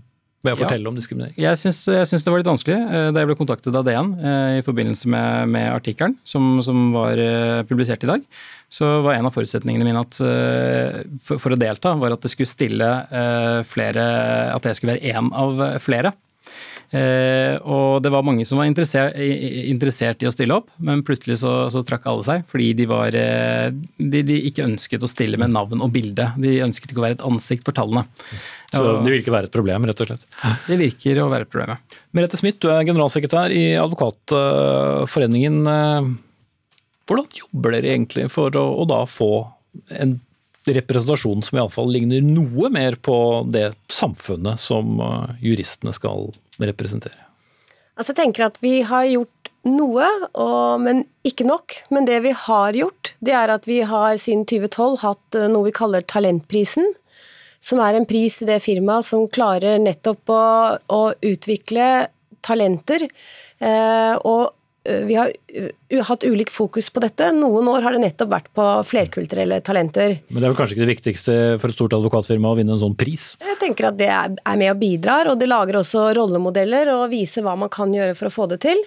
ved 0.45 0.55
å 0.55 0.59
fortelle 0.61 0.85
ja. 0.85 0.91
om 0.91 0.97
diskriminering? 0.97 1.35
Jeg 1.39 1.59
syns, 1.59 1.81
det 1.87 2.31
var 2.31 2.39
litt 2.39 2.49
vanskelig 2.49 2.77
da 3.11 3.23
jeg 3.23 3.29
ble 3.29 3.37
kontaktet 3.39 3.75
av 3.75 3.83
DN 3.87 4.13
i 4.59 4.63
forbindelse 4.63 5.11
med, 5.11 5.51
med 5.55 5.67
artikkelen 5.73 6.15
som, 6.27 6.61
som, 6.65 6.89
var 6.95 7.19
publisert 7.69 8.05
i 8.07 8.11
dag. 8.11 8.23
Så 8.71 8.87
var 9.03 9.17
en 9.17 9.27
av 9.27 9.35
forutsetningene 9.35 9.87
mine 9.87 10.05
at, 10.05 10.15
for, 11.25 11.41
for, 11.41 11.55
å 11.55 11.59
delta, 11.59 11.95
var 11.99 12.15
at 12.15 12.23
det 12.23 12.31
skulle 12.31 12.49
stille 12.49 12.89
flere 13.67 14.05
At 14.53 14.67
jeg 14.69 14.79
skulle 14.79 14.95
være 14.95 15.13
én 15.17 15.31
av 15.35 15.63
flere. 15.83 16.13
Eh, 16.89 17.55
og 17.69 18.01
det 18.01 18.09
var 18.13 18.25
mange 18.25 18.45
som 18.47 18.57
var 18.57 18.65
interessert, 18.69 19.13
interessert, 19.15 20.23
i 20.23 20.29
å 20.29 20.33
stille 20.33 20.55
opp, 20.57 20.71
men 20.81 21.03
plutselig 21.05 21.39
så, 21.43 21.53
så 21.73 21.83
trakk 21.85 22.07
alle 22.09 22.25
seg. 22.25 22.45
Fordi 22.49 22.69
de, 22.79 22.87
var, 22.89 23.15
eh, 23.15 23.67
de, 23.97 24.23
de, 24.25 24.39
ikke 24.49 24.65
ønsket 24.65 25.05
å 25.05 25.11
stille 25.11 25.39
med 25.41 25.53
navn 25.53 25.83
og 25.85 25.91
bilde. 25.93 26.31
De 26.41 26.55
ønsket 26.65 26.91
ikke 26.91 27.03
å 27.03 27.07
være 27.07 27.19
et 27.19 27.27
ansikt 27.29 27.67
for 27.67 27.77
tallene. 27.77 28.05
Så 28.69 28.83
det 28.85 29.09
vil 29.09 29.21
ikke 29.23 29.33
være 29.33 29.49
et 29.49 29.53
problem, 29.53 29.85
rett 29.89 30.01
og 30.03 30.11
slett? 30.11 30.25
Det 30.67 30.77
virker 30.77 31.21
å 31.23 31.29
være 31.31 31.47
et 31.47 31.51
problem, 31.51 31.75
ja. 31.75 31.99
Merete 32.17 32.37
Smith, 32.37 32.59
du 32.61 32.69
er 32.73 32.85
generalsekretær 32.85 33.53
i 33.53 33.63
Advokatforeningen. 33.81 35.61
Hvordan 37.09 37.29
jobber 37.33 37.73
dere 37.73 37.93
egentlig 37.95 38.27
for 38.33 38.53
å, 38.57 38.65
å 38.81 38.85
da 38.89 39.03
få 39.09 39.31
en 39.97 40.19
representasjon 40.67 41.41
som 41.45 41.57
iallfall 41.57 41.91
ligner 41.93 42.21
noe 42.25 42.69
mer 42.73 42.97
på 43.01 43.15
det 43.49 43.71
samfunnet 43.91 44.61
som 44.61 44.99
eh, 45.01 45.35
juristene 45.49 45.93
skal 45.95 46.29
representere? 46.67 47.25
Altså 47.99 48.13
jeg 48.13 48.19
tenker 48.21 48.47
at 48.47 48.59
vi 48.63 48.79
har 48.87 49.07
gjort 49.09 49.51
noe, 49.67 50.05
og, 50.39 50.79
men 50.83 51.03
ikke 51.27 51.47
nok. 51.47 51.75
Men 51.93 52.07
det 52.07 52.21
vi 52.23 52.33
har 52.45 52.77
gjort, 52.77 53.13
det 53.23 53.35
er 53.35 53.51
at 53.53 53.67
vi 53.67 53.81
har 53.87 54.19
siden 54.21 54.45
2012 54.47 55.01
hatt 55.03 55.39
eh, 55.39 55.49
noe 55.51 55.67
vi 55.67 55.75
kaller 55.75 56.05
Talentprisen. 56.07 56.87
Som 57.59 57.81
er 57.83 57.97
en 57.97 58.07
pris 58.07 58.37
til 58.39 58.47
det 58.47 58.61
firmaet 58.63 59.07
som 59.09 59.27
klarer 59.27 59.81
nettopp 59.83 60.31
å, 60.31 60.43
å 60.95 61.01
utvikle 61.27 62.07
talenter. 62.45 63.03
Eh, 63.59 64.15
og 64.23 64.55
vi 64.83 65.15
har 65.15 65.31
eh, 65.53 66.03
hatt 66.07 66.23
ulik 66.23 66.51
fokus 66.51 66.89
på 66.89 67.01
dette. 67.03 67.31
Noen 67.35 67.67
år 67.67 67.83
har 67.85 67.95
det 67.95 68.03
nettopp 68.03 68.31
vært 68.31 68.51
på 68.55 68.67
flerkulturelle 68.87 69.59
talenter. 69.65 70.15
Men 70.29 70.39
det 70.39 70.47
er 70.47 70.53
vel 70.53 70.59
kanskje 70.59 70.77
ikke 70.77 70.85
det 70.85 70.93
viktigste 70.93 71.35
for 71.61 71.71
et 71.71 71.77
stort 71.77 71.97
advokatfirma 71.97 72.53
å 72.53 72.59
vinne 72.59 72.77
en 72.77 72.83
sånn 72.83 72.95
pris? 72.99 73.33
Jeg 73.43 73.59
tenker 73.61 73.89
at 73.91 73.99
det 73.99 74.09
er 74.09 74.61
med 74.61 74.71
og 74.71 74.79
bidrar, 74.79 75.31
og 75.31 75.41
det 75.41 75.49
lager 75.51 75.81
også 75.81 76.09
rollemodeller 76.17 76.93
og 76.95 77.09
viser 77.11 77.45
hva 77.45 77.57
man 77.59 77.71
kan 77.73 77.93
gjøre 77.93 78.15
for 78.17 78.31
å 78.31 78.33
få 78.33 78.47
det 78.53 78.61
til. 78.69 78.81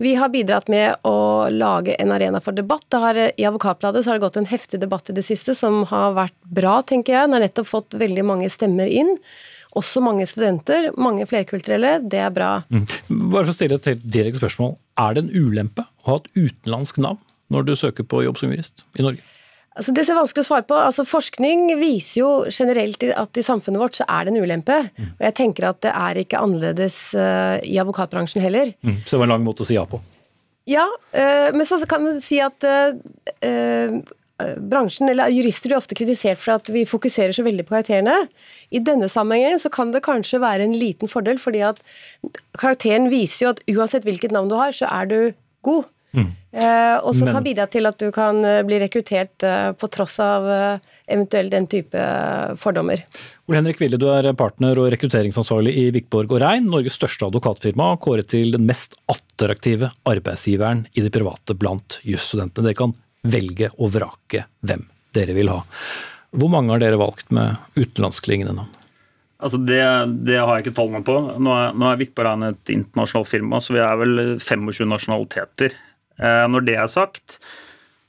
Vi 0.00 0.14
har 0.16 0.30
bidratt 0.32 0.70
med 0.72 1.04
å 1.04 1.50
lage 1.52 1.92
en 2.00 2.12
arena 2.14 2.40
for 2.40 2.56
debatt. 2.56 2.86
Har, 2.96 3.18
I 3.36 3.44
Advokatbladet 3.44 4.06
har 4.08 4.16
det 4.16 4.24
gått 4.24 4.38
en 4.40 4.48
heftig 4.48 4.80
debatt 4.80 5.12
i 5.12 5.16
det 5.18 5.26
siste 5.26 5.52
som 5.58 5.82
har 5.90 6.14
vært 6.16 6.38
bra, 6.40 6.78
tenker 6.80 7.12
jeg. 7.12 7.28
Den 7.28 7.36
har 7.36 7.44
nettopp 7.44 7.68
fått 7.68 7.98
veldig 8.00 8.24
mange 8.24 8.48
stemmer 8.48 8.88
inn 8.88 9.18
også 9.78 10.02
mange 10.02 10.26
studenter, 10.28 10.90
mange 10.98 11.26
flerkulturelle. 11.30 11.98
Det 12.10 12.20
er 12.22 12.30
bra. 12.34 12.52
Mm. 12.72 12.86
Bare 13.30 13.44
for 13.44 13.52
å 13.52 13.56
stille 13.56 13.78
et 13.78 13.90
helt 13.90 14.06
direkte 14.06 14.42
spørsmål. 14.42 14.74
Er 15.00 15.16
det 15.16 15.26
en 15.26 15.34
ulempe 15.34 15.84
å 16.02 16.08
ha 16.08 16.20
et 16.20 16.30
utenlandsk 16.38 17.02
navn 17.02 17.20
når 17.50 17.68
du 17.68 17.76
søker 17.78 18.06
på 18.06 18.24
jobb 18.24 18.40
som 18.40 18.52
jurist 18.52 18.84
i 18.98 19.06
Norge? 19.06 19.22
Altså, 19.78 19.94
det 19.94 20.02
er 20.02 20.18
vanskelig 20.18 20.42
å 20.42 20.48
svare 20.48 20.66
på. 20.66 20.76
Altså, 20.76 21.06
forskning 21.06 21.68
viser 21.78 22.20
jo 22.20 22.30
generelt 22.50 23.04
at 23.14 23.38
i 23.38 23.44
samfunnet 23.46 23.80
vårt 23.80 23.98
så 24.00 24.06
er 24.10 24.26
det 24.26 24.34
en 24.34 24.42
ulempe. 24.42 24.76
Mm. 24.90 25.12
Og 25.14 25.26
jeg 25.28 25.36
tenker 25.38 25.68
at 25.70 25.78
det 25.86 25.92
er 25.94 26.20
ikke 26.24 26.40
annerledes 26.42 26.96
uh, 27.14 27.56
i 27.62 27.78
advokatbransjen 27.80 28.42
heller. 28.42 28.74
Mm. 28.82 28.98
Så 29.04 29.14
det 29.14 29.22
var 29.22 29.30
en 29.30 29.36
lang 29.36 29.46
måte 29.46 29.64
å 29.64 29.68
si 29.68 29.78
ja 29.78 29.86
på? 29.88 30.02
Ja, 30.68 30.84
uh, 30.90 31.48
men 31.54 31.62
så 31.68 31.78
kan 31.88 32.02
man 32.02 32.18
si 32.22 32.42
at 32.42 32.66
uh, 32.66 32.98
bransjen, 34.72 35.08
eller 35.10 35.32
jurister 35.34 35.70
blir 35.70 35.80
ofte 35.80 35.96
kritisert 35.98 36.40
for 36.40 36.56
at 36.58 36.70
vi 36.72 36.86
fokuserer 36.88 37.34
så 37.36 37.44
veldig 37.46 37.66
på 37.68 37.76
karakterene. 37.76 38.16
I 38.70 38.82
denne 38.84 39.10
sammenhengen 39.10 39.60
så 39.62 39.72
kan 39.72 39.94
det 39.94 40.04
kanskje 40.06 40.42
være 40.42 40.66
en 40.66 40.76
liten 40.78 41.10
fordel, 41.10 41.40
fordi 41.42 41.64
at 41.66 41.80
karakteren 42.58 43.10
viser 43.12 43.46
jo 43.46 43.54
at 43.54 43.64
uansett 43.70 44.08
hvilket 44.08 44.34
navn 44.34 44.50
du 44.50 44.58
har, 44.58 44.74
så 44.76 44.90
er 44.90 45.10
du 45.10 45.18
god. 45.66 45.88
Mm. 46.10 46.30
Eh, 46.50 46.96
og 47.06 47.14
som 47.14 47.28
kan 47.30 47.44
bidra 47.46 47.68
til 47.70 47.86
at 47.86 48.00
du 48.02 48.08
kan 48.14 48.40
eh, 48.42 48.64
bli 48.66 48.80
rekruttert 48.82 49.44
eh, 49.46 49.68
på 49.78 49.86
tross 49.94 50.16
av 50.24 50.48
eh, 50.50 50.88
eventuelt 51.06 51.52
den 51.54 51.68
type 51.70 52.06
fordommer. 52.58 53.04
Ole 53.46 53.60
Henrik 53.60 53.78
Wille, 53.82 54.00
du 54.00 54.08
er 54.10 54.26
partner 54.38 54.78
og 54.82 54.90
rekrutteringsansvarlig 54.90 55.76
i 55.78 55.84
Vikborg 55.94 56.34
og 56.34 56.42
Rein, 56.42 56.66
Norges 56.70 56.98
største 56.98 57.28
advokatfirma, 57.30 57.92
kåret 58.02 58.32
til 58.34 58.50
den 58.56 58.66
mest 58.66 58.98
attraktive 59.10 59.92
arbeidsgiveren 60.10 60.88
i 60.98 61.06
det 61.06 61.14
private 61.14 61.54
blant 61.58 62.00
jusstudentene. 62.06 62.66
Dere 62.70 62.80
kan 62.82 62.96
velge 63.22 63.70
og 63.78 63.92
vrake 63.94 64.46
hvem 64.66 64.84
dere 65.14 65.34
vil 65.36 65.50
ha. 65.52 65.60
Hvor 66.30 66.52
mange 66.52 66.72
har 66.74 66.82
dere 66.82 67.00
valgt 67.00 67.32
med 67.34 67.58
utenlandsklingende 67.76 68.54
navn? 68.56 68.76
Altså 69.40 69.56
det, 69.64 69.80
det, 70.28 70.36
har 70.36 70.52
jeg 70.52 70.66
ikke 70.66 70.76
tallene 70.76 71.00
på. 71.04 71.16
Nå 71.40 71.52
er, 71.56 71.72
nå 71.72 71.88
er 71.88 72.00
Vikborg 72.00 72.44
et 72.44 72.72
internasjonalt 72.74 73.30
firma, 73.30 73.60
så 73.64 73.72
vi 73.72 73.80
er 73.80 74.00
vel 74.02 74.20
25 74.36 74.84
nasjonaliteter. 74.90 75.76
Eh, 76.20 76.44
når 76.52 76.66
det 76.66 76.76
er 76.76 76.90
sagt, 76.92 77.38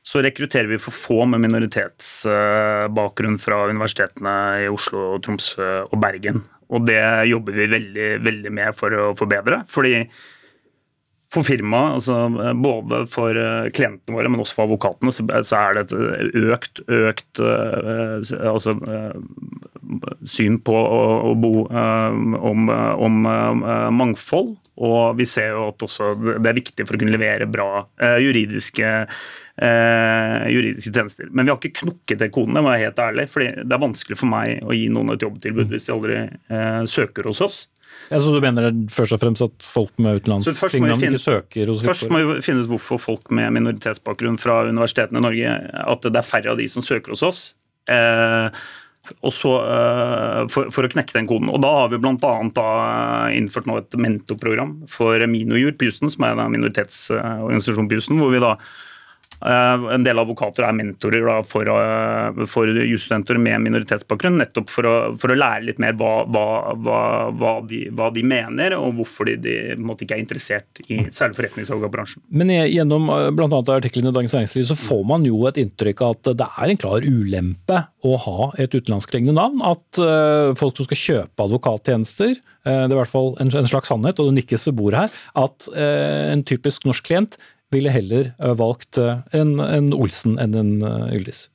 så 0.04 0.22
rekrutterer 0.26 0.68
vi 0.68 0.80
for 0.82 0.96
få 0.96 1.24
med 1.30 1.44
minoritetsbakgrunn 1.46 3.40
fra 3.40 3.62
universitetene 3.72 4.36
i 4.66 4.68
Oslo, 4.72 5.16
Tromsø 5.24 5.72
og 5.88 5.98
Bergen. 6.04 6.42
Og 6.72 6.84
det 6.88 7.02
jobber 7.32 7.56
vi 7.56 7.72
veldig, 7.78 8.12
veldig 8.28 8.54
med 8.60 8.76
for 8.76 8.96
å 8.96 9.12
forbedre. 9.20 9.64
fordi 9.72 10.06
for 11.32 11.48
firmaet, 11.48 11.94
altså 12.00 12.54
både 12.60 13.06
for 13.12 13.38
eh, 13.40 13.70
klientene 13.72 14.18
våre, 14.18 14.32
men 14.32 14.42
også 14.44 14.58
for 14.58 14.68
advokatene, 14.68 15.14
så 15.16 15.60
er 15.62 15.78
det 15.78 15.84
et 15.88 16.40
økt, 16.52 16.82
økt 16.92 17.40
eh, 17.40 18.34
altså, 18.52 18.74
eh, 18.76 19.14
syn 20.28 20.58
på 20.64 20.76
å 20.76 21.32
bo 21.40 21.54
om, 21.72 22.68
om, 22.72 23.22
mangfold. 23.96 24.54
Og 24.82 25.16
vi 25.20 25.28
ser 25.30 25.54
jo 25.54 25.70
at 25.70 25.84
det 25.84 26.50
er 26.52 26.58
viktig 26.58 26.86
for 26.88 26.98
å 26.98 27.02
kunne 27.02 27.14
levere 27.14 27.46
bra 27.52 27.84
juridiske, 28.24 28.92
juridiske 29.60 30.94
tjenester. 30.96 31.28
Men 31.30 31.46
vi 31.46 31.52
har 31.52 31.60
ikke 31.60 31.84
knukket 31.84 32.24
det 32.24 32.32
kodene, 32.34 32.64
må 32.64 32.72
jeg 32.72 32.80
være 32.80 32.88
helt 32.88 33.04
ærlig. 33.04 33.28
For 33.34 33.46
det 33.46 33.76
er 33.76 33.84
vanskelig 33.84 34.18
for 34.18 34.32
meg 34.32 34.64
å 34.64 34.78
gi 34.78 34.88
noen 34.94 35.14
et 35.14 35.28
jobbtilbud 35.28 35.76
hvis 35.76 35.90
de 35.90 35.94
aldri 35.98 36.24
søker 36.90 37.30
hos 37.30 37.44
oss. 37.46 37.62
Ja, 38.12 38.20
så 38.20 38.34
du 38.36 38.44
mener 38.44 38.74
først 38.92 39.16
og 39.16 39.22
fremst 39.22 39.46
at 39.46 39.64
folk 39.64 39.94
med 40.04 40.20
utenlandsklingende 40.20 40.98
ikke 41.08 41.22
søker 41.22 41.72
hos 41.72 41.86
Først 41.86 42.12
må 42.12 42.20
vi 42.20 42.42
finne 42.44 42.66
ut 42.66 42.72
hvorfor 42.74 43.00
folk 43.00 43.32
med 43.32 43.56
minoritetsbakgrunn 43.56 44.40
fra 44.42 44.66
universitetene 44.68 45.22
i 45.22 45.26
Norge 45.26 45.56
At 45.80 46.06
det 46.10 46.20
er 46.20 46.28
færre 46.28 46.52
av 46.52 46.60
de 46.60 46.68
som 46.72 46.84
søker 46.84 47.16
hos 47.16 47.24
oss. 47.24 47.42
Eh, 47.88 48.62
så, 49.32 49.54
eh, 49.64 50.42
for, 50.52 50.70
for, 50.76 50.86
å 50.86 50.92
knekke 50.92 51.16
den 51.16 51.32
koden. 51.32 51.50
Og 51.54 51.64
Da 51.64 51.72
har 51.80 51.90
vi 51.94 52.02
bl.a. 52.04 52.36
innført 53.34 53.72
nå 53.72 53.80
et 53.80 53.98
mentorprogram 53.98 54.82
for 54.92 55.24
Minojur 55.32 55.74
på 55.80 55.88
Houston, 55.88 56.12
som 56.12 56.28
er 56.28 56.36
en 56.36 56.52
minoritetsorganisasjon 56.54 57.88
på 57.88 57.98
Houston, 57.98 58.20
hvor 58.20 58.36
vi 58.36 58.44
da 58.44 58.58
Eh, 58.58 58.91
en 59.42 60.04
del 60.06 60.22
advokater 60.22 60.68
er 60.68 60.76
mentorer 60.78 61.26
da, 61.26 61.40
for, 61.48 61.66
eh, 61.66 62.42
for 62.50 62.70
jusstudenter 62.86 63.40
med 63.42 63.64
minoritetsbakgrunn, 63.66 64.38
nettopp 64.38 64.70
for 64.70 64.86
å, 64.86 64.96
for 65.22 65.34
å, 65.34 65.38
lære 65.42 65.66
litt 65.66 65.80
mer 65.82 65.96
hva, 65.98 66.12
hva, 66.30 66.46
hva, 66.78 67.54
de, 67.66 67.88
hva 67.98 68.12
de, 68.14 68.22
mener, 68.22 68.76
og 68.78 69.00
hvorfor 69.00 69.32
de, 69.32 69.38
de 69.42 69.56
måtte, 69.82 70.06
ikke 70.06 70.20
er 70.20 70.22
interessert 70.22 70.84
i 70.88 71.00
særlig 71.10 71.40
forretningsadvokatbransjen. 71.40 72.22
Men 72.38 72.54
gjennom 72.54 73.10
eh, 73.10 73.30
bl.a. 73.34 73.62
artiklene 73.74 74.12
i 74.12 74.18
Dagens 74.20 74.36
Næringsliv 74.38 74.68
så 74.70 74.78
får 74.78 75.02
man 75.10 75.26
jo 75.26 75.42
et 75.50 75.58
inntrykk 75.62 76.04
av 76.06 76.18
at 76.20 76.32
det 76.44 76.50
er 76.62 76.74
en 76.74 76.82
klar 76.84 77.08
ulempe 77.08 77.80
å 78.06 78.18
ha 78.22 78.52
et 78.62 78.76
utenlandskklingende 78.76 79.38
navn. 79.38 79.64
At 79.66 79.98
folk 80.58 80.78
som 80.78 80.88
skal 80.88 81.00
kjøpe 81.00 81.46
advokattjenester, 81.46 82.36
det 82.66 82.74
er 82.74 82.94
i 82.94 82.98
hvert 82.98 83.10
fall 83.10 83.34
en, 83.42 83.52
slags 83.70 83.90
sannhet, 83.90 84.20
og 84.22 84.30
det 84.30 84.38
nikkes 84.40 84.68
ved 84.70 84.78
bordet 84.78 85.04
her, 85.04 85.20
at 85.44 85.68
en 85.78 86.44
typisk 86.48 86.86
norsk 86.90 87.06
klient 87.06 87.38
ville 87.72 87.94
heller 87.94 88.34
eh, 88.38 88.54
valgt 88.58 89.00
eh, 89.02 89.24
en, 89.38 89.58
en 89.64 89.92
Olsen 89.96 90.38
enn 90.42 90.58
en 90.58 90.76
eh, 90.86 91.16
Yldis? 91.18 91.48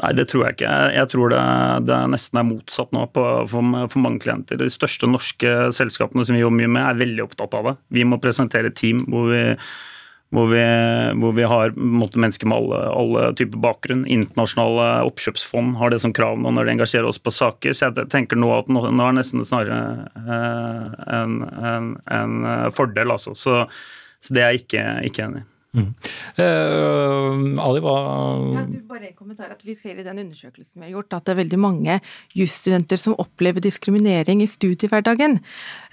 Nei, 0.00 0.14
det 0.16 0.30
tror 0.30 0.46
jeg 0.46 0.56
ikke. 0.56 0.72
Jeg 0.94 1.10
tror 1.12 1.32
det, 1.34 1.44
det 1.84 2.00
nesten 2.14 2.40
er 2.40 2.48
motsatt 2.48 2.92
nå 2.96 3.04
på, 3.12 3.24
for, 3.50 3.76
for, 3.92 4.00
mange 4.00 4.22
klienter. 4.24 4.56
De 4.56 4.70
største 4.72 5.08
norske 5.10 5.54
selskapene 5.76 6.24
som 6.24 6.36
vi 6.36 6.40
jobber 6.40 6.62
mye 6.62 6.72
med, 6.72 6.84
er 6.86 7.00
veldig 7.02 7.24
opptatt 7.26 7.56
av 7.58 7.68
det. 7.68 7.74
Vi 7.98 8.06
må 8.08 8.20
presentere 8.22 8.72
team 8.72 9.02
hvor 9.12 9.28
vi, 9.28 9.42
hvor 10.32 10.48
vi, 10.54 10.64
hvor 11.20 11.36
vi 11.36 11.50
har 11.52 11.76
måte, 11.76 12.22
mennesker 12.22 12.48
med 12.48 12.62
alle, 12.62 12.80
alle, 13.02 13.28
typer 13.36 13.60
bakgrunn. 13.60 14.06
Internasjonale 14.08 14.88
oppkjøpsfond 15.10 15.76
har 15.82 15.92
det 15.92 16.00
som 16.06 16.16
krav 16.16 16.40
nå 16.40 16.54
når 16.56 16.70
de 16.70 16.76
engasjerer 16.78 17.10
oss 17.10 17.20
på 17.20 17.34
saker. 17.36 17.76
Så 17.76 17.90
jeg 17.90 18.08
tenker 18.14 18.40
nå 18.40 18.54
at 18.56 18.72
nå, 18.72 18.86
nå 18.88 19.04
er 19.04 19.12
det 19.12 19.20
nesten 19.20 19.44
snarere 19.44 20.08
en, 21.18 21.42
en, 21.44 21.96
en, 22.08 22.44
fordel, 22.72 23.12
altså. 23.18 23.36
Så, 23.36 23.66
så 24.20 24.34
det 24.34 24.42
er 24.42 24.46
jeg 24.52 24.54
ikke, 24.62 24.84
ikke 25.04 25.22
enig 25.22 25.42
i. 25.42 25.59
Mm. 25.70 25.90
Eh, 26.34 27.62
Ali, 27.62 27.80
hva 27.84 27.92
ja, 28.56 28.62
du, 28.66 28.80
bare 28.88 29.06
en 29.06 29.14
kommentar 29.14 29.52
at 29.54 29.60
Vi 29.62 29.76
ser 29.78 30.00
i 30.00 30.02
den 30.02 30.18
undersøkelsen 30.18 30.80
vi 30.80 30.88
har 30.88 30.96
gjort 30.96 31.14
at 31.14 31.28
det 31.28 31.34
er 31.36 31.38
veldig 31.44 31.60
mange 31.62 31.98
jusstudenter 32.34 32.98
som 32.98 33.14
opplever 33.22 33.62
diskriminering 33.62 34.42
i 34.42 34.48
studiehverdagen. 34.50 35.38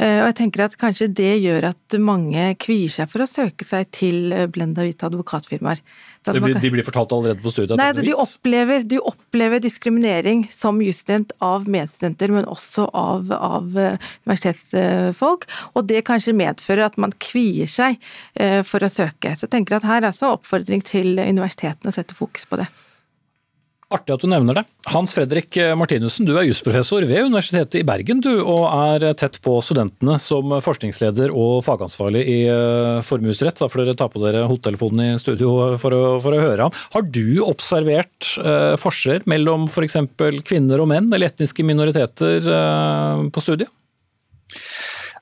Eh, 0.02 0.18
og 0.24 0.32
jeg 0.32 0.38
tenker 0.42 0.66
at 0.66 0.78
Kanskje 0.82 1.12
det 1.14 1.36
gjør 1.44 1.70
at 1.70 1.98
mange 2.02 2.50
kvier 2.62 2.90
seg 2.94 3.12
for 3.12 3.22
å 3.22 3.30
søke 3.30 3.68
seg 3.70 3.92
til 3.94 4.34
eh, 4.34 4.48
blenda 4.50 4.86
hvite 4.86 5.12
advokatfirmaer. 5.12 5.84
Så 6.28 6.34
de, 6.34 6.54
de 6.60 6.72
blir 6.74 6.84
fortalt 6.84 7.14
allerede 7.16 7.44
på 7.44 7.52
studiet? 7.54 7.78
Nei, 7.80 7.92
de 7.96 8.14
opplever, 8.18 8.84
de 8.84 9.00
opplever, 9.00 9.62
diskriminering 9.64 10.46
som 10.52 10.82
jusstudent 10.84 11.32
av 11.44 11.68
medstudenter, 11.72 12.34
men 12.36 12.48
også 12.50 12.88
av, 12.98 13.30
av 13.32 13.78
eh, 13.80 14.10
universitetsfolk. 14.26 15.48
Og 15.78 15.88
det 15.88 16.04
kanskje 16.08 16.36
medfører 16.38 16.88
at 16.90 17.00
man 17.02 17.16
kvier 17.24 17.70
seg 17.72 18.02
eh, 18.36 18.60
for 18.68 18.84
å 18.84 18.92
søke. 18.92 19.36
Så 19.38 19.48
jeg 19.48 19.54
tenker 19.68 19.82
at 19.82 19.88
her 19.88 20.02
er 20.02 20.12
altså 20.14 20.36
oppfordring 20.38 20.84
til 20.86 21.18
universitetene 21.20 21.92
å 21.92 21.96
sette 21.96 22.16
fokus 22.16 22.48
på 22.48 22.60
det. 22.62 22.68
Artig 23.88 24.18
at 24.18 24.20
du 24.20 24.28
nevner 24.28 24.58
det. 24.58 24.66
Hans 24.92 25.14
Fredrik 25.16 25.56
Martinussen, 25.80 26.28
du 26.28 26.34
er 26.36 26.44
jusprofessor 26.44 27.06
ved 27.08 27.30
Universitetet 27.30 27.78
i 27.80 27.86
Bergen 27.88 28.20
du, 28.20 28.34
og 28.44 28.66
er 28.68 29.14
tett 29.16 29.38
på 29.40 29.54
studentene 29.64 30.18
som 30.20 30.58
forskningsleder 30.60 31.32
og 31.32 31.62
fagansvarlig 31.64 32.26
i 32.28 32.36
eh, 32.52 33.00
formuesrett. 33.08 33.56
Da 33.62 33.70
får 33.72 33.86
dere 33.86 33.96
ta 33.96 34.10
på 34.12 34.20
dere 34.26 34.44
hodetelefonen 34.50 35.06
i 35.06 35.22
studio 35.24 35.78
for 35.80 35.96
å, 35.96 36.02
for 36.20 36.36
å 36.36 36.42
høre 36.44 36.68
ham. 36.68 36.76
Har 36.98 37.08
du 37.08 37.40
observert 37.48 38.34
eh, 38.44 38.76
forskjeller 38.82 39.24
mellom 39.32 39.70
f.eks. 39.72 40.02
kvinner 40.44 40.84
og 40.84 40.92
menn 40.92 41.08
eller 41.08 41.32
etniske 41.32 41.64
minoriteter 41.64 42.44
eh, 42.44 43.24
på 43.32 43.46
studiet? 43.46 43.72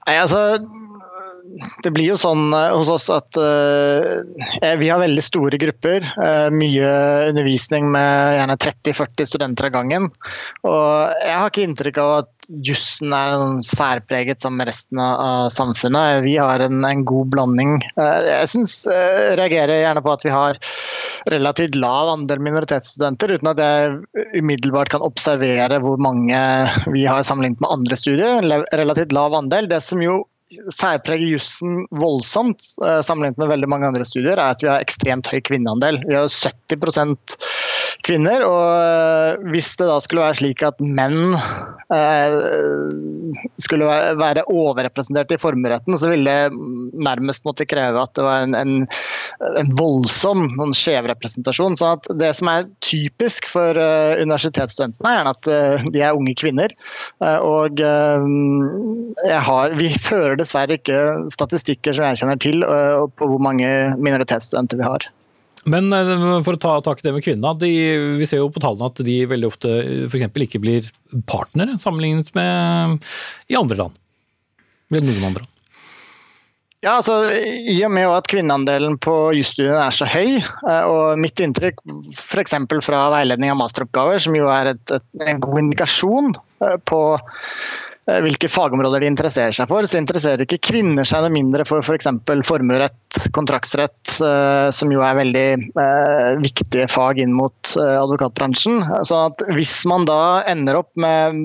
Nei, 0.05 0.17
altså 0.17 0.41
det 1.83 1.91
blir 1.93 2.11
jo 2.11 2.17
sånn 2.19 2.49
eh, 2.55 2.73
hos 2.75 2.89
oss 2.91 3.07
at 3.13 3.37
uh, 3.39 4.21
vi 4.79 4.89
har 4.89 5.01
veldig 5.01 5.23
store 5.23 5.59
grupper. 5.61 6.05
Uh, 6.17 6.47
mye 6.53 6.89
undervisning 7.31 7.91
med 7.93 8.39
gjerne 8.39 8.57
30-40 8.61 9.29
studenter 9.29 9.69
av 9.69 9.75
gangen. 9.77 10.09
Og 10.67 11.21
jeg 11.21 11.37
har 11.37 11.51
ikke 11.51 11.67
inntrykk 11.67 12.01
av 12.01 12.15
at 12.23 12.31
jussen 12.65 13.13
er 13.15 13.31
en 13.33 13.61
særpreget 13.65 14.43
som 14.43 14.59
resten 14.61 14.99
av 15.01 15.47
samfunnet. 15.53 16.21
Vi 16.27 16.35
har 16.37 16.61
en, 16.65 16.83
en 16.85 17.05
god 17.07 17.31
blanding. 17.33 17.77
Uh, 17.99 18.19
jeg 18.25 18.51
synes, 18.57 18.77
reagerer 19.39 19.83
gjerne 19.83 20.03
på 20.05 20.13
at 20.15 20.27
vi 20.27 20.35
har 20.35 20.61
relativt 21.31 21.77
lav 21.79 22.11
andel 22.13 22.43
minoritetsstudenter, 22.45 23.37
uten 23.37 23.49
at 23.49 23.61
jeg 23.63 24.35
umiddelbart 24.37 24.91
kan 24.93 25.05
observere 25.05 25.79
hvor 25.81 25.97
mange 26.01 26.37
vi 26.93 27.07
har 27.09 27.25
sammenlignet 27.25 27.63
med 27.63 27.73
andre 27.79 27.99
studier. 27.99 28.65
Relativt 28.75 29.15
lav 29.15 29.35
andel. 29.37 29.69
Det 29.71 29.81
som 29.85 30.03
jo 30.03 30.23
særpreger 30.73 31.35
jussen 31.35 31.83
voldsomt 31.95 32.67
eh, 32.83 33.01
sammenlignet 33.05 33.39
med 33.41 33.51
veldig 33.53 33.69
mange 33.71 33.89
andre 33.91 34.07
studier, 34.07 34.37
er 34.37 34.55
at 34.55 34.63
vi 34.63 34.71
har 34.71 34.83
ekstremt 34.83 35.29
høy 35.31 35.41
kvinneandel. 35.45 36.01
Vi 36.07 36.17
har 36.17 36.29
70 36.31 37.35
kvinner. 38.05 38.43
Og 38.45 38.65
eh, 38.75 39.51
hvis 39.53 39.71
det 39.79 39.87
da 39.89 39.97
skulle 40.03 40.25
være 40.25 40.39
slik 40.39 40.63
at 40.65 40.81
menn 40.81 41.35
eh, 41.93 42.35
skulle 43.61 43.89
være 44.19 44.45
overrepresentert 44.51 45.33
i 45.35 45.39
formueretten, 45.41 45.97
så 45.99 46.11
ville 46.11 46.29
det 46.29 46.99
nærmest 47.05 47.45
måtte 47.47 47.67
kreve 47.69 48.01
at 48.01 48.13
det 48.17 48.25
var 48.25 48.45
en, 48.45 48.55
en, 48.57 48.75
en 49.61 49.73
voldsom 49.79 50.45
noen 50.57 50.75
skjevrepresentasjon. 50.77 51.77
Så 51.79 51.95
at 51.97 52.09
det 52.19 52.31
som 52.39 52.51
er 52.51 52.69
typisk 52.85 53.49
for 53.51 53.77
universitetsstudentene, 54.21 55.11
er 55.11 55.31
at 55.31 55.49
de 55.91 56.03
er 56.03 56.15
unge 56.15 56.35
kvinner. 56.39 56.73
Og 57.45 57.81
har, 59.49 59.75
vi 59.79 59.91
fører 59.99 60.37
dessverre 60.39 60.79
ikke 60.79 61.01
statistikker 61.33 61.97
som 61.97 62.07
jeg 62.09 62.21
kjenner 62.21 62.41
til 62.41 62.65
på 63.19 63.29
hvor 63.31 63.43
mange 63.43 63.69
minoritetsstudenter 63.99 64.81
vi 64.81 64.87
har. 64.87 65.09
Men 65.71 65.89
øh, 65.93 66.43
for 66.45 66.57
å 66.57 66.61
ta 66.61 66.75
tak 66.85 67.01
i 67.01 67.07
det 67.07 67.15
med 67.15 67.25
kvinna, 67.25 67.55
de, 67.57 67.71
vi 68.19 68.27
ser 68.29 68.43
jo 68.43 68.51
på 68.53 68.61
tallene 68.63 68.91
at 68.91 69.01
de 69.05 69.17
veldig 69.29 69.49
ofte 69.49 69.73
f.eks. 70.05 70.29
ikke 70.45 70.61
blir 70.61 70.87
partnere 71.29 71.79
sammenlignet 71.81 72.31
med 72.37 73.03
i 73.49 73.57
andre 73.59 73.85
land. 73.85 73.99
Eller 74.93 75.09
noen 75.09 75.29
andre. 75.31 75.47
Ja, 76.85 76.99
altså, 76.99 77.15
I 77.33 77.79
og 77.87 77.95
med 77.95 78.11
at 78.13 78.27
kvinneandelen 78.29 78.99
på 79.01 79.15
jusstudiene 79.33 79.87
er 79.87 79.95
så 79.95 80.05
høy, 80.05 80.37
øh, 80.37 80.83
og 80.91 81.21
mitt 81.23 81.41
inntrykk 81.41 81.81
f.eks. 82.13 82.59
fra 82.85 83.07
veiledning 83.15 83.53
av 83.53 83.57
masteroppgaver, 83.63 84.21
som 84.21 84.37
jo 84.37 84.51
er 84.53 84.75
et, 84.75 84.93
et, 84.93 85.07
en 85.25 85.41
god 85.41 85.63
indikasjon 85.63 86.35
på 86.85 87.01
Eh, 87.15 87.84
hvilke 88.05 88.49
fagområder 88.51 89.01
de 89.01 89.09
interesserer 89.09 89.55
seg 89.55 89.69
for, 89.69 89.85
så 89.89 89.97
interesserer 89.97 90.43
ikke 90.45 90.61
kvinner 90.67 91.07
seg 91.07 91.23
noe 91.23 91.33
mindre 91.33 91.65
for 91.65 91.81
f.eks. 91.81 92.05
For 92.27 92.43
formuerett, 92.45 93.17
kontraktsrett, 93.33 93.97
eh, 94.21 94.67
som 94.75 94.93
jo 94.93 95.01
er 95.05 95.17
veldig 95.17 95.45
eh, 95.81 96.29
viktige 96.43 96.85
fag 96.91 97.23
inn 97.23 97.33
mot 97.33 97.73
eh, 97.81 97.95
advokatbransjen. 98.03 98.83
Så 99.09 99.23
hvis 99.57 99.73
man 99.89 100.05
da 100.05 100.43
ender 100.51 100.83
opp 100.83 100.91
med 101.01 101.41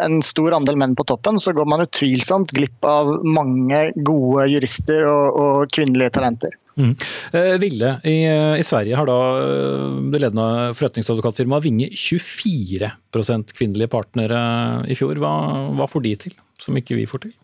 en 0.00 0.18
stor 0.24 0.56
andel 0.56 0.80
menn 0.80 0.96
på 0.96 1.06
toppen, 1.12 1.40
så 1.42 1.52
går 1.56 1.68
man 1.68 1.84
utvilsomt 1.84 2.56
glipp 2.56 2.88
av 2.88 3.12
mange 3.28 3.84
gode 4.00 4.48
jurister 4.54 5.04
og, 5.10 5.40
og 5.44 5.76
kvinnelige 5.76 6.16
talenter. 6.16 6.56
Mm. 6.78 6.94
Eh, 7.32 7.58
Ville 7.60 8.00
i, 8.04 8.24
eh, 8.24 8.56
i, 8.60 8.64
Sverige 8.64 8.96
har 8.96 9.08
da 9.08 9.18
eh, 9.42 9.98
det 10.12 10.22
ledende 10.22 10.72
forretningsadvokatfirmaet 10.78 11.66
Vinge 11.66 11.90
24% 11.92 13.52
kvinnelige 13.58 13.92
partnere 13.92 14.40
i 14.88 14.96
fjor. 14.96 15.20
Hva, 15.20 15.34
hva, 15.76 15.88
får 15.90 16.06
de 16.06 16.16
til, 16.26 16.36
som 16.60 16.76
ikke 16.78 16.96
vi 16.96 17.08
får 17.08 17.26
til? 17.26 17.34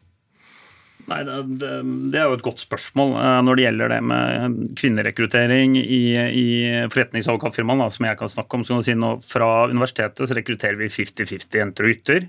Nei, 1.08 1.22
det, 1.24 1.68
det, 2.12 2.18
er 2.20 2.26
jo 2.28 2.36
et 2.36 2.44
godt 2.44 2.60
spørsmål 2.60 3.14
når 3.46 3.56
det 3.56 3.62
gjelder 3.64 3.92
det 3.94 4.00
med 4.10 4.58
kvinnerekruttering 4.76 5.78
i, 5.80 6.02
i 6.20 6.48
forretningsadvokatfirmaene, 6.92 7.86
som 7.94 8.04
jeg 8.04 8.18
kan 8.20 8.28
snakke 8.28 8.58
om. 8.58 8.64
Kan 8.68 8.84
si 8.84 8.92
nå, 8.92 9.14
fra 9.24 9.70
universitetet 9.72 10.28
så 10.28 10.36
rekrutterer 10.36 10.76
vi 10.76 10.90
50-50 10.92 11.62
jenter 11.62 11.88
og 11.88 11.94
gutter. 11.94 12.28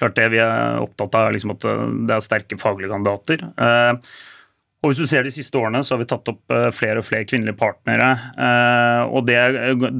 Klart 0.00 0.18
det 0.18 0.26
Vi 0.34 0.42
er 0.42 0.82
opptatt 0.82 1.20
av 1.20 1.30
liksom 1.36 1.54
at 1.54 1.68
det 2.08 2.16
er 2.16 2.26
sterke 2.26 2.58
faglige 2.58 2.90
kandidater. 2.90 3.46
Og 4.80 4.90
hvis 4.90 5.00
du 5.02 5.08
ser 5.08 5.26
De 5.26 5.32
siste 5.32 5.58
årene 5.60 5.82
så 5.84 5.94
har 5.94 6.02
vi 6.02 6.08
tatt 6.08 6.28
opp 6.32 6.54
eh, 6.54 6.68
flere 6.72 7.02
og 7.02 7.06
flere 7.08 7.28
kvinnelige 7.28 7.58
partnere. 7.60 8.10
Eh, 8.32 9.02
og 9.12 9.26
det, 9.28 9.40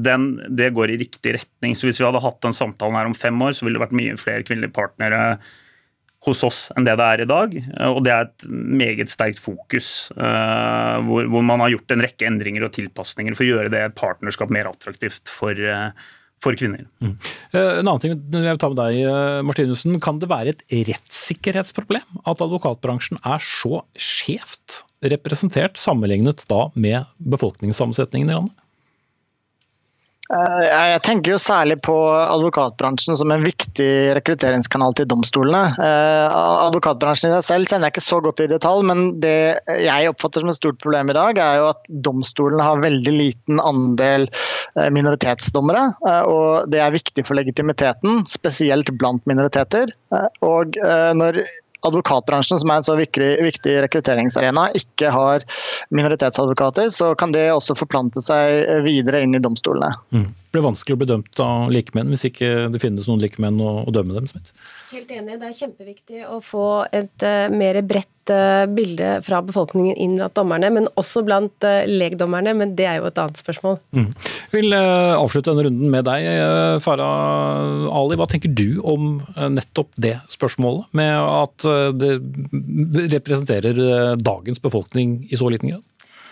den, 0.01 0.31
det, 0.49 0.71
går 0.75 0.93
i 0.93 1.01
riktig 1.03 1.35
retning. 1.37 1.75
Så 1.77 1.87
Hvis 1.87 2.01
vi 2.01 2.07
hadde 2.07 2.23
hatt 2.23 2.41
den 2.41 2.55
samtalen 2.57 2.97
her 2.97 3.09
om 3.09 3.17
fem 3.17 3.37
år, 3.45 3.53
så 3.57 3.67
ville 3.67 3.77
det 3.77 3.85
vært 3.85 3.99
mye 3.99 4.17
flere 4.19 4.45
kvinnelige 4.47 4.73
partnere 4.75 5.21
hos 6.21 6.43
oss 6.45 6.57
enn 6.77 6.85
det 6.85 6.93
det 6.99 7.05
er 7.05 7.23
i 7.23 7.29
dag. 7.29 7.53
Og 7.89 8.01
det 8.05 8.13
er 8.13 8.27
et 8.27 8.47
meget 8.49 9.13
sterkt 9.13 9.41
fokus, 9.41 10.09
eh, 10.17 10.97
hvor, 11.05 11.29
hvor 11.33 11.45
man 11.45 11.61
har 11.65 11.73
gjort 11.73 11.93
en 11.93 12.05
rekke 12.05 12.29
endringer 12.29 12.65
og 12.65 12.73
tilpasninger 12.77 13.37
for 13.37 13.45
å 13.45 13.51
gjøre 13.51 13.73
det 13.73 13.85
et 13.85 13.97
partnerskap 13.97 14.53
mer 14.53 14.69
attraktivt 14.69 15.29
for, 15.29 15.57
for 16.41 16.57
kvinner. 16.57 16.85
Mm. 17.03 17.15
Eh, 17.53 17.73
en 17.79 17.85
annen 17.85 18.01
ting 18.01 18.15
jeg 18.15 18.45
vil 18.47 18.61
ta 18.61 18.71
med 18.71 18.79
deg, 18.81 19.01
eh, 19.05 19.41
Martinussen. 19.45 19.99
Kan 20.03 20.21
det 20.21 20.31
være 20.31 20.55
et 20.55 20.63
rettssikkerhetsproblem 20.89 22.21
at 22.25 22.41
advokatbransjen 22.41 23.21
er 23.21 23.43
så 23.45 23.83
skjevt 23.95 24.81
representert 25.11 25.79
sammenlignet 25.81 26.45
da 26.49 26.67
med 26.75 27.09
befolkningssammensetningen 27.21 28.29
i 28.29 28.37
landet? 28.37 28.60
Eh, 30.31 30.65
jeg 30.65 31.01
tenker 31.03 31.33
jo 31.33 31.39
særlig 31.41 31.77
på 31.83 31.95
advokatbransjen 32.07 33.17
som 33.19 33.33
en 33.33 33.43
viktig 33.43 33.89
rekrutteringskanal 34.15 34.95
til 34.95 35.09
domstolene. 35.11 35.73
Eh, 35.75 36.35
advokatbransjen 36.67 37.31
i 37.31 37.35
seg 37.35 37.47
selv 37.49 37.71
kjenner 37.71 37.89
jeg 37.89 37.95
ikke 37.97 38.05
så 38.05 38.21
godt 38.23 38.43
i 38.45 38.49
detalj, 38.51 38.85
men 38.87 39.03
det 39.23 39.35
jeg 39.83 40.11
oppfatter 40.11 40.45
som 40.45 40.53
et 40.53 40.59
stort 40.59 40.79
problem 40.83 41.11
i 41.11 41.17
dag, 41.17 41.41
er 41.41 41.59
jo 41.59 41.69
at 41.73 41.89
domstolene 42.07 42.67
har 42.67 42.83
veldig 42.83 43.15
liten 43.17 43.59
andel 43.63 44.29
eh, 44.29 44.87
minoritetsdommere. 44.93 45.87
Og 46.31 46.71
det 46.71 46.79
er 46.83 46.95
viktig 46.95 47.25
for 47.27 47.39
legitimiteten, 47.39 48.23
spesielt 48.29 48.93
blant 49.01 49.25
minoriteter. 49.29 49.91
Og 50.45 50.77
når 51.17 51.41
advokatbransjen, 51.87 52.59
som 52.61 52.71
er 52.71 52.81
en 52.81 52.85
så 52.85 52.97
viktig, 52.99 53.29
viktig 53.45 53.77
rekrutteringsarena, 53.85 54.67
ikke 54.77 55.11
har 55.13 55.45
minoritetsadvokater, 55.93 56.91
så 56.93 57.13
kan 57.19 57.33
det 57.35 57.47
også 57.53 57.77
forplante 57.79 58.23
seg 58.23 58.83
videre 58.85 59.23
inn 59.25 59.37
i 59.37 59.43
domstolene. 59.43 59.95
Mm. 60.13 60.29
Det 60.51 60.59
blir 60.59 60.65
vanskelig 60.67 60.97
å 60.97 60.99
bli 60.99 61.07
dømt 61.07 61.39
av 61.39 61.69
likemenn 61.71 62.09
hvis 62.11 62.25
ikke 62.27 62.47
det 62.73 62.81
finnes 62.83 63.05
noen 63.07 63.21
likemenn 63.23 63.61
å, 63.63 63.69
å 63.87 63.91
dømme 63.95 64.17
dem. 64.17 64.25
Smith. 64.27 64.51
Helt 64.91 65.11
enig. 65.15 65.37
Det 65.39 65.47
er 65.47 65.53
kjempeviktig 65.55 66.25
å 66.27 66.41
få 66.43 66.63
et 66.91 67.23
uh, 67.23 67.47
mer 67.55 67.77
bredt 67.87 68.31
uh, 68.33 68.65
bilde 68.67 69.13
fra 69.23 69.39
befolkningen 69.47 69.95
inn 69.95 70.17
blant 70.17 70.35
dommerne, 70.35 70.67
men 70.75 70.89
også 70.99 71.23
blant 71.23 71.63
uh, 71.63 71.85
legdommerne. 71.87 72.51
Men 72.59 72.73
det 72.75 72.89
er 72.89 72.97
jo 72.99 73.07
et 73.07 73.21
annet 73.23 73.39
spørsmål. 73.39 73.77
Mm. 73.95 74.09
Jeg 74.51 74.57
vil 74.57 74.75
avslutte 74.75 75.53
denne 75.53 75.63
runden 75.69 75.93
med 75.93 76.03
deg, 76.09 76.27
Farah 76.83 77.87
Ali. 78.01 78.19
Hva 78.19 78.27
tenker 78.27 78.51
du 78.51 78.81
om 78.83 79.21
nettopp 79.55 79.95
det 79.95 80.17
spørsmålet, 80.35 80.91
med 80.99 81.15
at 81.15 81.69
det 81.95 82.11
representerer 83.15 84.19
dagens 84.19 84.59
befolkning 84.59 85.21
i 85.31 85.39
så 85.39 85.47
liten 85.53 85.71
grad? 85.71 85.87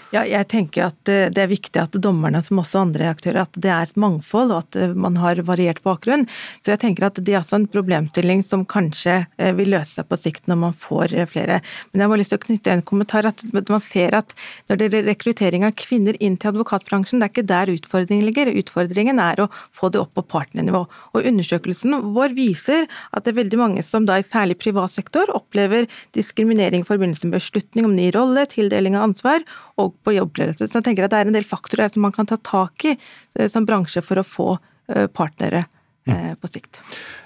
Ja, 0.10 0.24
jeg 0.26 0.48
tenker 0.50 0.88
at 0.88 1.10
eh, 1.12 1.28
Det 1.30 1.44
er 1.44 1.52
viktig 1.52 1.78
at 1.78 1.94
dommerne, 2.02 2.42
som 2.42 2.58
også 2.62 2.82
andre 2.82 3.12
aktører, 3.12 3.44
at 3.46 3.58
det 3.62 3.70
er 3.70 3.86
et 3.86 4.00
mangfold 4.00 4.54
og 4.56 4.64
at 4.64 4.78
eh, 4.80 4.94
man 4.98 5.20
har 5.22 5.38
variert 5.46 5.84
bakgrunn. 5.86 6.26
Så 6.64 6.74
jeg 6.74 6.82
tenker 6.82 7.06
at 7.06 7.20
Det 7.22 7.36
er 7.36 7.42
også 7.44 7.60
en 7.60 7.68
problemstilling 7.70 8.42
som 8.46 8.66
kanskje 8.66 9.20
eh, 9.38 9.54
vil 9.58 9.70
løse 9.76 10.00
seg 10.00 10.08
på 10.10 10.18
sikt 10.18 10.50
når 10.50 10.60
man 10.64 10.74
får 10.74 11.14
flere. 11.30 11.60
Men 11.92 12.02
jeg 12.02 12.12
har 12.12 12.22
lyst 12.22 12.34
til 12.34 12.42
å 12.42 12.46
knytte 12.48 12.74
en 12.74 12.86
kommentar. 12.86 13.28
at 13.30 13.44
Man 13.54 13.84
ser 13.86 14.18
at 14.18 14.34
når 14.72 14.82
det 14.82 14.90
er 14.90 15.06
rekruttering 15.12 15.68
av 15.68 15.76
kvinner 15.78 16.18
inn 16.18 16.40
til 16.42 16.56
advokatbransjen, 16.56 17.22
det 17.22 17.30
er 17.30 17.34
ikke 17.36 17.46
der 17.54 17.74
utfordringen 17.76 18.26
ligger. 18.26 18.54
Utfordringen 18.64 19.22
er 19.22 19.46
å 19.46 19.50
få 19.54 19.92
det 19.94 20.02
opp 20.02 20.16
på 20.18 20.26
partnernivå. 20.26 20.86
Og 21.14 21.30
Undersøkelsen 21.30 21.94
vår 22.16 22.34
viser 22.34 22.88
at 23.14 23.28
det 23.28 23.36
er 23.36 23.42
veldig 23.44 23.62
mange 23.62 23.86
som 23.86 24.10
da 24.10 24.18
i 24.18 24.26
særlig 24.26 24.58
privat 24.58 24.90
sektor 24.96 25.30
opplever 25.38 25.86
diskriminering 26.18 26.82
i 26.82 26.90
forbindelse 26.90 27.30
med 27.30 27.38
beslutning 27.38 27.86
om 27.86 27.94
ny 27.94 28.10
rolle, 28.16 28.48
tildeling 28.50 28.98
av 28.98 29.12
ansvar 29.12 29.46
og 29.78 29.99
på 30.04 30.16
jobbledelse. 30.16 30.68
Så 30.68 30.80
jeg 30.80 30.88
tenker 30.90 31.08
at 31.08 31.14
det 31.14 31.24
er 31.24 31.32
en 31.32 31.38
del 31.38 31.48
faktorer 31.48 31.92
som 31.92 32.06
man 32.06 32.16
kan 32.16 32.30
ta 32.30 32.40
tak 32.42 32.88
i 32.88 32.96
eh, 32.96 33.50
som 33.52 33.68
bransje 33.68 34.04
for 34.06 34.22
å 34.22 34.28
få 34.28 34.50
eh, 34.56 35.08
partnere 35.12 35.66
Eh, 36.10 36.34
på 36.42 36.48
sikt. 36.50 36.80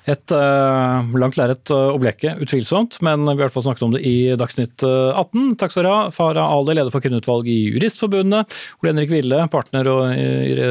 Et 0.09 0.33
uh, 0.35 0.99
langt 1.15 1.37
lerret 1.39 1.71
å 1.71 1.95
bleke, 2.01 2.33
utvilsomt, 2.43 2.97
men 3.05 3.21
vi 3.21 3.29
har 3.29 3.37
i 3.37 3.41
hvert 3.45 3.55
fall 3.55 3.63
snakket 3.63 3.85
om 3.85 3.93
det 3.93 4.01
i 4.03 4.33
Dagsnytt 4.35 4.83
18. 4.83 5.53
Takk 5.61 5.71
skal 5.71 5.85
du 5.85 5.89
ha, 5.91 5.99
Farah 6.11 6.51
Ali, 6.51 6.75
leder 6.75 6.91
for 6.91 7.03
kvinneutvalget 7.05 7.53
i 7.53 7.71
Juristforbundet, 7.77 8.57
Ole 8.81 8.91
Henrik 8.91 9.13
Ville, 9.13 9.39
partner 9.53 9.87
og, 9.93 10.03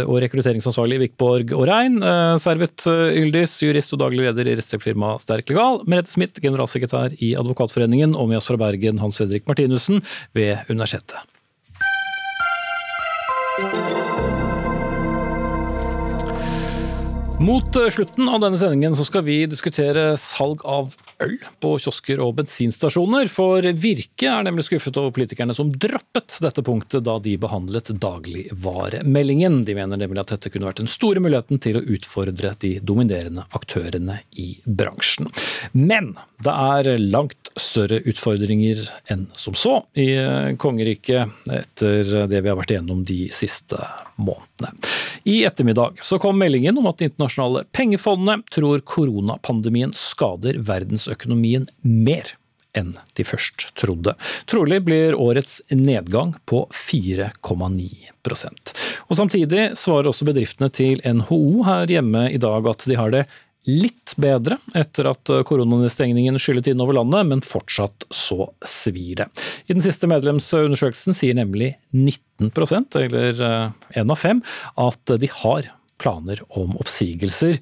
og 0.02 0.20
rekrutteringsansvarlig 0.26 0.98
i 0.98 1.04
Vikborg 1.06 1.56
og 1.56 1.64
Rein, 1.70 2.02
uh, 2.04 2.36
Servet 2.42 2.84
Yldis, 2.90 3.56
jurist 3.64 3.96
og 3.96 4.04
daglig 4.04 4.26
leder 4.26 4.52
i 4.52 4.58
rettshjelpfirmaet 4.60 5.24
Sterk 5.24 5.48
Legal, 5.54 5.80
Merete 5.88 6.12
Smith, 6.12 6.42
generalsekretær 6.44 7.16
i 7.24 7.32
Advokatforeningen, 7.40 8.12
og 8.12 8.28
med 8.28 8.42
oss 8.42 8.52
fra 8.52 8.60
Bergen, 8.60 9.00
Hans 9.00 9.22
Fredrik 9.22 9.48
Martinussen 9.48 10.04
ved 10.36 10.58
Universitetet. 10.68 11.31
Música 13.62 14.51
Mot 17.42 17.76
eh, 17.76 17.88
slutten 17.90 18.28
av 18.28 18.40
denne 18.40 18.58
sendingen 18.58 18.94
så 18.94 19.02
skal 19.04 19.24
vi 19.26 19.40
diskutere 19.50 20.12
salg 20.20 20.60
av 20.68 20.92
øl 21.24 21.32
på 21.58 21.72
kiosker 21.82 22.20
og 22.22 22.36
bensinstasjoner. 22.38 23.26
For 23.32 23.66
Virke 23.82 24.28
er 24.30 24.44
nemlig 24.46 24.68
skuffet 24.68 25.00
over 25.00 25.10
politikerne 25.16 25.56
som 25.56 25.72
droppet 25.74 26.36
dette 26.44 26.62
punktet 26.62 27.02
da 27.08 27.16
de 27.24 27.34
behandlet 27.42 27.90
dagligvaremeldingen. 28.04 29.64
De 29.66 29.74
mener 29.74 29.98
nemlig 29.98 30.22
at 30.22 30.36
dette 30.36 30.52
kunne 30.54 30.68
vært 30.68 30.84
den 30.84 30.92
store 30.92 31.24
muligheten 31.24 31.58
til 31.64 31.80
å 31.80 31.84
utfordre 31.96 32.54
de 32.62 32.76
dominerende 32.78 33.48
aktørene 33.58 34.20
i 34.38 34.52
bransjen. 34.62 35.32
Men 35.74 36.12
det 36.46 36.54
er 36.54 36.92
langt 37.02 37.50
større 37.58 37.98
utfordringer 38.06 38.86
enn 39.10 39.26
som 39.34 39.58
så 39.58 39.80
i 39.98 40.12
eh, 40.14 40.54
kongeriket 40.62 41.50
etter 41.58 42.30
det 42.30 42.38
vi 42.38 42.54
har 42.54 42.60
vært 42.62 42.76
igjennom 42.76 43.02
de 43.08 43.24
siste 43.34 43.82
månedene. 44.22 44.92
I 45.24 45.44
ettermiddag 45.44 45.98
så 46.02 46.18
kom 46.18 46.38
meldingen 46.38 46.78
om 46.78 46.86
at 46.90 46.98
Det 47.02 47.10
internasjonale 47.32 47.64
pengefondet 47.72 48.50
tror 48.50 48.80
koronapandemien 48.80 49.92
skader 49.92 50.58
verdensøkonomien 50.58 51.66
mer 51.82 52.24
enn 52.74 52.96
de 53.16 53.24
først 53.24 53.74
trodde. 53.76 54.14
Trolig 54.46 54.84
blir 54.84 55.14
årets 55.14 55.62
nedgang 55.70 56.34
på 56.46 56.66
4,9% 56.72 58.74
Og 59.08 59.16
Samtidig 59.16 59.76
svarer 59.76 60.08
også 60.08 60.24
bedriftene 60.24 60.70
til 60.72 61.00
NHO 61.04 61.64
her 61.64 61.86
hjemme 61.86 62.30
i 62.32 62.38
dag 62.40 62.66
at 62.66 62.86
de 62.88 62.96
har 62.96 63.10
det 63.12 63.26
litt 63.68 64.16
bedre 64.18 64.56
etter 64.74 65.06
at 65.06 65.28
koronanedstengningen 65.46 66.34
skyllet 66.40 66.66
inn 66.72 66.80
over 66.82 66.96
landet, 66.96 67.28
men 67.28 67.44
fortsatt 67.46 68.08
så 68.10 68.48
svir 68.66 69.20
det. 69.20 69.28
I 69.70 69.76
den 69.76 69.84
siste 69.84 70.08
medlemsundersøkelsen 70.10 71.14
sier 71.14 71.36
nemlig 71.38 71.76
19% 71.94 72.98
eller 73.04 73.38
én 73.94 74.10
av 74.10 74.18
fem, 74.18 74.42
at 74.74 75.14
de 75.14 75.30
har 75.44 75.70
planer 76.02 76.42
om 76.58 76.76
oppsigelser. 76.82 77.58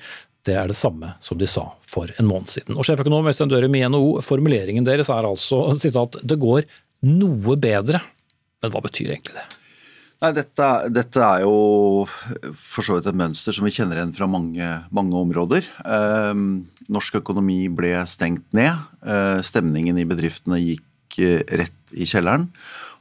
Det 0.47 0.57
er 0.57 0.71
det 0.71 0.79
samme 0.79 1.13
som 1.21 1.39
de 1.41 1.49
sa 1.49 1.67
for 1.85 2.11
en 2.17 2.29
måned 2.29 2.49
siden. 2.49 2.79
Og 2.81 2.87
Sjeføkonom 2.89 3.29
Øystein 3.29 3.51
Dørum 3.53 3.77
i 3.77 3.85
NHO, 3.85 4.21
formuleringen 4.25 4.87
deres 4.87 5.13
er 5.13 5.29
altså 5.29 5.67
sitat, 5.79 6.23
det 6.25 6.41
går 6.41 6.65
noe 7.09 7.57
bedre. 7.61 8.01
Men 8.61 8.73
hva 8.73 8.83
betyr 8.85 9.13
egentlig 9.13 9.37
det? 9.37 9.47
Nei, 10.21 10.35
dette, 10.37 10.67
dette, 10.93 11.21
er 11.25 11.47
jo 11.47 12.05
for 12.61 12.85
så 12.85 12.99
vidt 12.99 13.09
et 13.09 13.17
mønster 13.17 13.57
som 13.57 13.65
vi 13.65 13.73
kjenner 13.73 13.97
igjen 13.97 14.13
fra 14.13 14.29
mange, 14.29 14.67
mange 14.93 15.17
områder. 15.17 15.65
Eh, 15.81 16.43
norsk 16.93 17.21
økonomi 17.23 17.63
ble 17.73 17.95
stengt 18.09 18.45
ned. 18.57 18.77
Eh, 19.01 19.41
stemningen 19.47 19.97
i 19.97 20.05
bedriftene 20.09 20.61
gikk 20.61 21.21
eh, 21.25 21.41
rett 21.63 21.97
i 21.97 22.05
kjelleren 22.09 22.51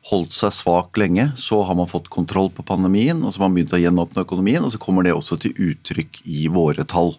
holdt 0.07 0.33
seg 0.35 0.53
svak 0.55 0.97
lenge. 0.99 1.29
Så 1.37 1.61
har 1.67 1.75
man 1.77 1.89
fått 1.89 2.09
kontroll 2.13 2.49
på 2.53 2.65
pandemien, 2.65 3.19
og 3.23 3.33
så 3.33 3.41
har 3.41 3.49
man 3.49 3.57
begynt 3.57 3.75
å 3.75 3.81
gjenåpne 3.81 4.23
økonomien. 4.25 4.63
Og 4.63 4.73
så 4.73 4.81
kommer 4.81 5.05
det 5.05 5.15
også 5.15 5.39
til 5.43 5.57
uttrykk 5.69 6.21
i 6.25 6.47
våre 6.53 6.85
tall. 6.87 7.13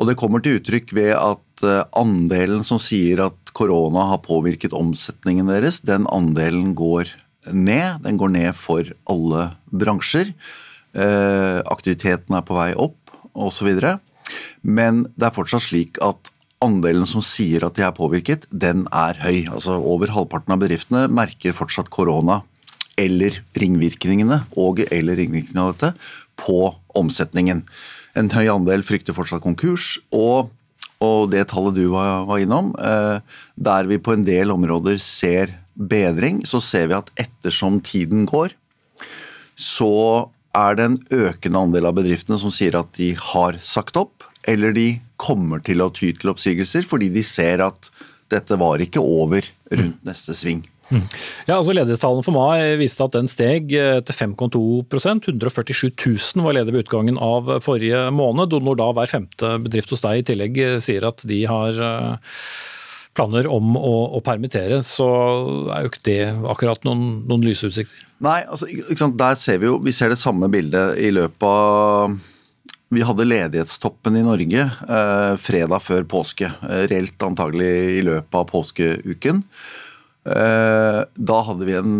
Og 0.00 0.08
det 0.08 0.16
kommer 0.20 0.42
til 0.42 0.60
uttrykk 0.60 0.94
ved 0.96 1.12
at 1.16 1.64
eh, 1.66 1.82
andelen 1.98 2.64
som 2.64 2.80
sier 2.80 3.26
at 3.26 3.52
korona 3.56 4.06
har 4.14 4.22
påvirket 4.24 4.76
omsetningen 4.76 5.50
deres, 5.50 5.82
den 5.84 6.06
andelen 6.08 6.72
går 6.78 7.10
ned. 7.52 8.00
Den 8.06 8.20
går 8.20 8.32
ned 8.32 8.56
for 8.56 8.86
alle 9.10 9.50
bransjer. 9.68 10.32
Eh, 10.96 11.58
aktiviteten 11.68 12.36
er 12.36 12.46
på 12.46 12.56
vei 12.56 12.72
opp, 12.78 12.96
osv. 13.36 13.68
Men 14.62 15.04
det 15.16 15.28
er 15.28 15.36
fortsatt 15.36 15.68
slik 15.68 16.00
at 16.04 16.32
andelen 16.64 17.08
som 17.08 17.24
sier 17.24 17.64
at 17.64 17.76
de 17.78 17.84
er 17.86 17.96
påvirket, 17.96 18.46
den 18.52 18.84
er 18.92 19.18
høy. 19.22 19.48
Altså 19.48 19.78
Over 19.78 20.12
halvparten 20.14 20.54
av 20.54 20.62
bedriftene 20.62 21.06
merker 21.12 21.56
fortsatt 21.56 21.90
korona 21.92 22.42
eller 23.00 23.38
ringvirkningene 23.56 24.42
og 24.60 24.82
eller 24.90 25.16
ringvirkningene 25.20 25.64
av 25.64 25.74
dette 25.74 25.92
på 26.40 26.74
omsetningen. 26.98 27.64
En 28.18 28.30
høy 28.34 28.46
andel 28.52 28.84
frykter 28.84 29.16
fortsatt 29.16 29.44
konkurs. 29.44 29.98
og, 30.10 30.50
og 31.00 31.30
det 31.32 31.46
tallet 31.48 31.78
du 31.78 31.86
var, 31.94 32.28
innom, 32.36 32.74
eh, 32.76 33.20
der 33.56 33.88
vi 33.88 33.96
på 33.96 34.12
en 34.12 34.26
del 34.26 34.52
områder 34.52 34.98
ser 35.00 35.54
bedring, 35.74 36.42
så 36.44 36.60
ser 36.60 36.90
vi 36.90 36.98
at 36.98 37.08
ettersom 37.16 37.80
tiden 37.80 38.26
går, 38.28 38.52
så 39.56 40.28
er 40.56 40.76
det 40.76 40.84
en 40.84 40.98
økende 41.24 41.62
andel 41.62 41.88
av 41.88 41.96
bedriftene 41.96 42.36
som 42.42 42.52
sier 42.52 42.76
at 42.76 42.90
de 42.98 43.14
har 43.16 43.56
sagt 43.64 43.96
opp, 43.96 44.26
eller 44.48 44.74
de 44.76 44.88
kommer 45.20 45.62
til 45.64 45.82
å 45.84 45.90
ty 45.92 46.12
til 46.16 46.32
oppsigelser 46.32 46.86
fordi 46.86 47.10
de 47.12 47.24
ser 47.26 47.62
at 47.64 47.90
dette 48.30 48.56
var 48.60 48.82
ikke 48.82 49.02
over 49.02 49.44
rundt 49.74 50.04
neste 50.06 50.36
sving. 50.38 50.62
Mm. 50.90 51.04
Ja, 51.46 51.56
altså 51.56 51.74
Ledighetstallene 51.74 52.26
for 52.26 52.34
mai 52.34 52.74
viste 52.80 53.04
at 53.04 53.14
den 53.14 53.28
steg 53.30 53.70
eh, 53.78 54.00
til 54.02 54.16
5,2 54.16 54.62
147 54.90 55.92
000 55.94 56.42
var 56.42 56.56
ledige 56.56 56.74
ved 56.74 56.86
utgangen 56.86 57.20
av 57.22 57.52
forrige 57.62 58.08
måned. 58.14 58.56
Og 58.56 58.66
når 58.66 58.80
da 58.80 58.88
hver 58.98 59.12
femte 59.12 59.52
bedrift 59.62 59.94
hos 59.94 60.02
deg 60.02 60.22
i 60.22 60.26
tillegg 60.32 60.58
eh, 60.64 60.78
sier 60.82 61.06
at 61.06 61.22
de 61.30 61.44
har 61.50 61.78
eh, 61.78 62.34
planer 63.14 63.46
om 63.50 63.76
å, 63.78 63.94
å 64.18 64.22
permittere, 64.24 64.80
så 64.86 65.08
er 65.74 65.86
jo 65.86 65.92
ikke 65.92 66.06
det 66.06 66.20
akkurat 66.54 66.82
noen, 66.86 67.22
noen 67.30 67.46
lyse 67.46 67.70
utsikter. 67.70 68.06
Nei, 68.22 68.42
altså, 68.44 68.66
der 69.16 69.38
ser 69.40 69.62
vi 69.62 69.70
jo 69.70 69.78
vi 69.82 69.94
ser 69.96 70.12
det 70.12 70.20
samme 70.20 70.50
bildet 70.52 70.98
i 71.00 71.12
løpet 71.14 71.46
av 71.46 72.18
vi 72.90 73.04
hadde 73.06 73.26
ledighetstoppen 73.28 74.16
i 74.18 74.24
Norge 74.26 74.64
eh, 74.66 75.34
fredag 75.38 75.84
før 75.84 76.06
påske. 76.10 76.50
Eh, 76.66 76.88
reelt 76.90 77.22
antagelig 77.22 77.70
i 78.00 78.02
løpet 78.02 78.34
av 78.34 78.48
påskeuken. 78.50 79.44
Eh, 80.26 80.98
da 81.06 81.36
hadde 81.46 81.68
vi 81.68 81.76
en 81.78 81.92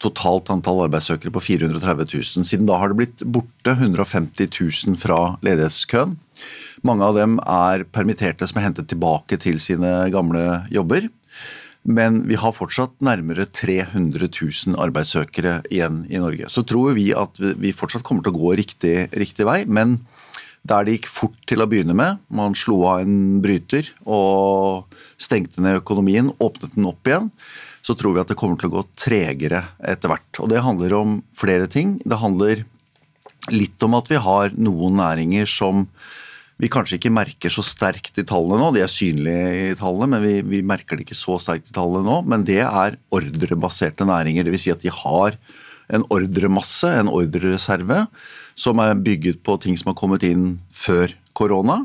totalt 0.00 0.48
antall 0.50 0.86
arbeidssøkere 0.86 1.34
på 1.34 1.42
430 1.44 2.08
000. 2.08 2.46
Siden 2.48 2.68
da 2.70 2.78
har 2.80 2.90
det 2.90 3.00
blitt 3.02 3.24
borte 3.28 3.74
150 3.76 4.48
000 4.88 4.96
fra 5.02 5.36
ledighetskøen. 5.44 6.16
Mange 6.88 7.04
av 7.04 7.18
dem 7.20 7.36
er 7.44 7.84
permitterte 7.92 8.48
som 8.48 8.62
er 8.62 8.70
hentet 8.70 8.88
tilbake 8.88 9.36
til 9.42 9.60
sine 9.60 10.08
gamle 10.14 10.62
jobber. 10.72 11.10
Men 11.84 12.22
vi 12.28 12.36
har 12.40 12.56
fortsatt 12.56 12.96
nærmere 13.04 13.44
300 13.44 14.24
000 14.28 14.80
arbeidssøkere 14.80 15.58
igjen 15.68 16.02
i 16.08 16.20
Norge. 16.20 16.48
Så 16.48 16.64
tror 16.64 16.96
vi 16.96 17.10
at 17.16 17.36
vi 17.60 17.76
fortsatt 17.76 18.04
kommer 18.08 18.24
til 18.24 18.32
å 18.32 18.40
gå 18.40 18.56
riktig, 18.60 18.96
riktig 19.12 19.44
vei. 19.48 19.62
men 19.68 19.98
der 20.66 20.84
det 20.84 20.98
gikk 20.98 21.08
fort 21.10 21.38
til 21.48 21.62
å 21.62 21.68
begynne 21.70 21.96
med. 21.96 22.20
Man 22.28 22.56
slo 22.58 22.82
av 22.90 23.04
en 23.04 23.40
bryter 23.42 23.88
og 24.04 24.96
stengte 25.20 25.62
ned 25.64 25.80
økonomien, 25.80 26.32
åpnet 26.38 26.76
den 26.76 26.88
opp 26.90 27.08
igjen. 27.08 27.30
Så 27.80 27.96
tror 27.96 28.14
vi 28.14 28.22
at 28.22 28.28
det 28.28 28.36
kommer 28.38 28.60
til 28.60 28.68
å 28.68 28.76
gå 28.78 28.84
tregere 28.98 29.64
etter 29.80 30.12
hvert. 30.12 30.42
Og 30.42 30.50
det 30.52 30.64
handler 30.64 30.96
om 30.98 31.20
flere 31.32 31.68
ting. 31.70 31.96
Det 32.04 32.20
handler 32.20 32.66
litt 33.54 33.82
om 33.86 33.96
at 33.96 34.10
vi 34.12 34.20
har 34.20 34.52
noen 34.60 35.00
næringer 35.00 35.48
som 35.48 35.86
vi 36.60 36.68
kanskje 36.68 36.98
ikke 36.98 37.12
merker 37.14 37.52
så 37.52 37.64
sterkt 37.64 38.20
i 38.20 38.26
tallene 38.28 38.60
nå. 38.60 38.68
De 38.76 38.82
er 38.84 38.92
synlige 38.92 39.70
i 39.70 39.76
tallene, 39.80 40.10
men 40.12 40.24
vi, 40.26 40.34
vi 40.44 40.60
merker 40.66 40.98
det 40.98 41.06
ikke 41.06 41.16
så 41.16 41.38
sterkt 41.40 41.70
i 41.70 41.76
tallene 41.76 42.04
nå. 42.04 42.18
Men 42.28 42.44
det 42.44 42.60
er 42.66 42.98
ordrebaserte 43.16 44.04
næringer. 44.04 44.44
Dvs. 44.44 44.66
Si 44.66 44.74
at 44.74 44.84
de 44.84 44.92
har 44.92 45.38
en 45.90 46.04
ordremasse, 46.12 46.90
en 47.00 47.08
ordrereserve, 47.10 48.04
som 48.60 48.80
er 48.82 48.98
bygget 49.00 49.40
på 49.46 49.56
ting 49.62 49.78
som 49.80 49.92
har 49.92 49.98
kommet 49.98 50.24
inn 50.26 50.58
før 50.74 51.14
korona. 51.36 51.82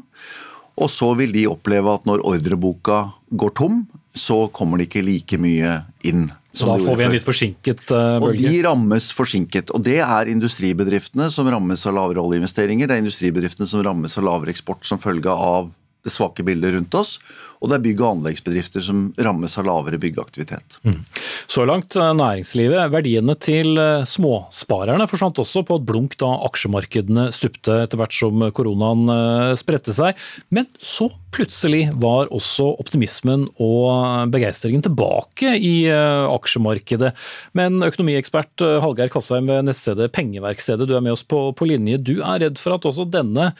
Og 0.75 0.91
så 0.91 1.13
vil 1.15 1.31
de 1.31 1.45
oppleve 1.47 1.93
at 1.95 2.07
når 2.07 2.25
ordreboka 2.27 3.05
går 3.31 3.53
tom, 3.55 3.85
så 4.15 4.45
kommer 4.55 4.79
det 4.79 4.89
ikke 4.89 5.05
like 5.05 5.39
mye 5.39 5.77
inn. 6.07 6.27
Så 6.55 6.67
da 6.69 6.75
får 6.79 6.99
vi 6.99 7.03
en 7.03 7.15
litt 7.15 7.25
forsinket 7.25 7.81
uh, 7.91 8.17
bølge? 8.23 8.27
Og 8.27 8.53
de 8.55 8.59
rammes 8.63 9.07
forsinket. 9.15 9.71
Og 9.75 9.83
det 9.83 9.97
er 10.03 10.31
industribedriftene 10.31 11.27
som 11.31 11.47
rammes 11.51 11.83
av 11.87 11.97
lavere 11.97 12.23
oljeinvesteringer. 12.23 12.87
Det 12.87 12.95
er 12.95 13.03
industribedriftene 13.03 13.67
som 13.71 13.83
rammes 13.83 14.15
av 14.19 14.27
lavere 14.27 14.55
eksport 14.55 14.87
som 14.87 15.01
følge 15.01 15.31
av 15.31 15.67
det 16.05 16.13
svake 16.13 16.45
bildet 16.45 16.75
rundt 16.77 16.95
oss. 16.95 17.17
Og 17.65 17.71
det 17.71 17.79
er 17.79 17.85
bygg- 17.87 18.03
og 18.03 18.11
anleggsbedrifter 18.19 18.85
som 18.85 19.07
rammes 19.17 19.57
av 19.57 19.65
lavere 19.65 19.97
byggeaktivitet. 20.01 20.77
Mm. 20.85 21.01
Så 21.49 21.65
langt 21.65 21.97
eh, 21.97 22.13
næringslivet. 22.21 22.93
Verdiene 22.93 23.35
til 23.41 23.73
eh, 23.81 24.05
småsparerne 24.05 25.09
forsvant 25.09 25.41
også 25.41 25.65
på 25.65 25.79
et 25.79 25.89
blunk 25.89 26.17
da 26.21 26.29
aksjemarkedene 26.45 27.31
stupte 27.33 27.81
etter 27.83 27.99
hvert 27.99 28.13
som 28.13 28.45
koronaen 28.55 29.09
spredte 29.57 29.93
seg. 29.95 30.19
Men 30.53 30.69
så 30.77 31.09
plutselig 31.35 31.89
var 31.99 32.29
også 32.33 32.67
optimismen 32.79 33.45
og 33.61 34.29
begeistringen 34.31 34.83
tilbake 34.85 35.55
i 35.57 35.87
eh, 35.91 36.27
aksjemarkedet. 36.31 37.11
Men 37.57 37.83
økonomiekspert 37.85 38.63
eh, 38.63 38.77
Hallgeir 38.83 39.11
Kassheim 39.13 39.49
ved 39.51 39.67
nettstedet 39.67 40.11
Pengeverkstedet, 40.15 40.87
du 40.87 40.95
er 40.95 41.03
med 41.03 41.15
oss 41.15 41.25
på, 41.27 41.49
på 41.57 41.67
linje. 41.69 41.99
Du 41.99 42.15
er 42.21 42.45
redd 42.45 42.61
for 42.61 42.77
at 42.77 42.87
også 42.87 43.07
denne 43.11 43.51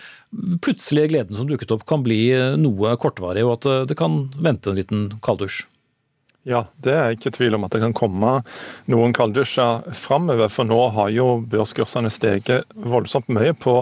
plutselige 0.64 1.14
gleden 1.14 1.38
som 1.38 1.48
dukket 1.48 1.72
opp 1.76 1.86
kan 1.90 2.04
bli 2.06 2.22
eh, 2.36 2.56
noe 2.60 2.96
kortvarig, 3.02 3.46
og 3.48 3.58
at 3.58 3.92
det 3.92 3.95
kan 3.98 4.26
vente 4.38 4.72
en 4.72 4.80
liten 4.80 5.08
kalddusj? 5.26 5.66
Ja, 6.46 6.60
det 6.78 6.94
er 6.94 7.16
ikke 7.16 7.32
tvil 7.34 7.56
om 7.58 7.64
at 7.66 7.74
det 7.74 7.80
kan 7.82 7.94
komme 7.98 8.36
noen 8.92 9.14
kalddusjer 9.18 9.88
framover. 9.98 10.52
For 10.54 10.68
nå 10.70 10.78
har 10.94 11.10
jo 11.10 11.40
børskursene 11.50 12.12
steget 12.14 12.70
voldsomt 12.78 13.32
mye 13.34 13.56
på 13.58 13.80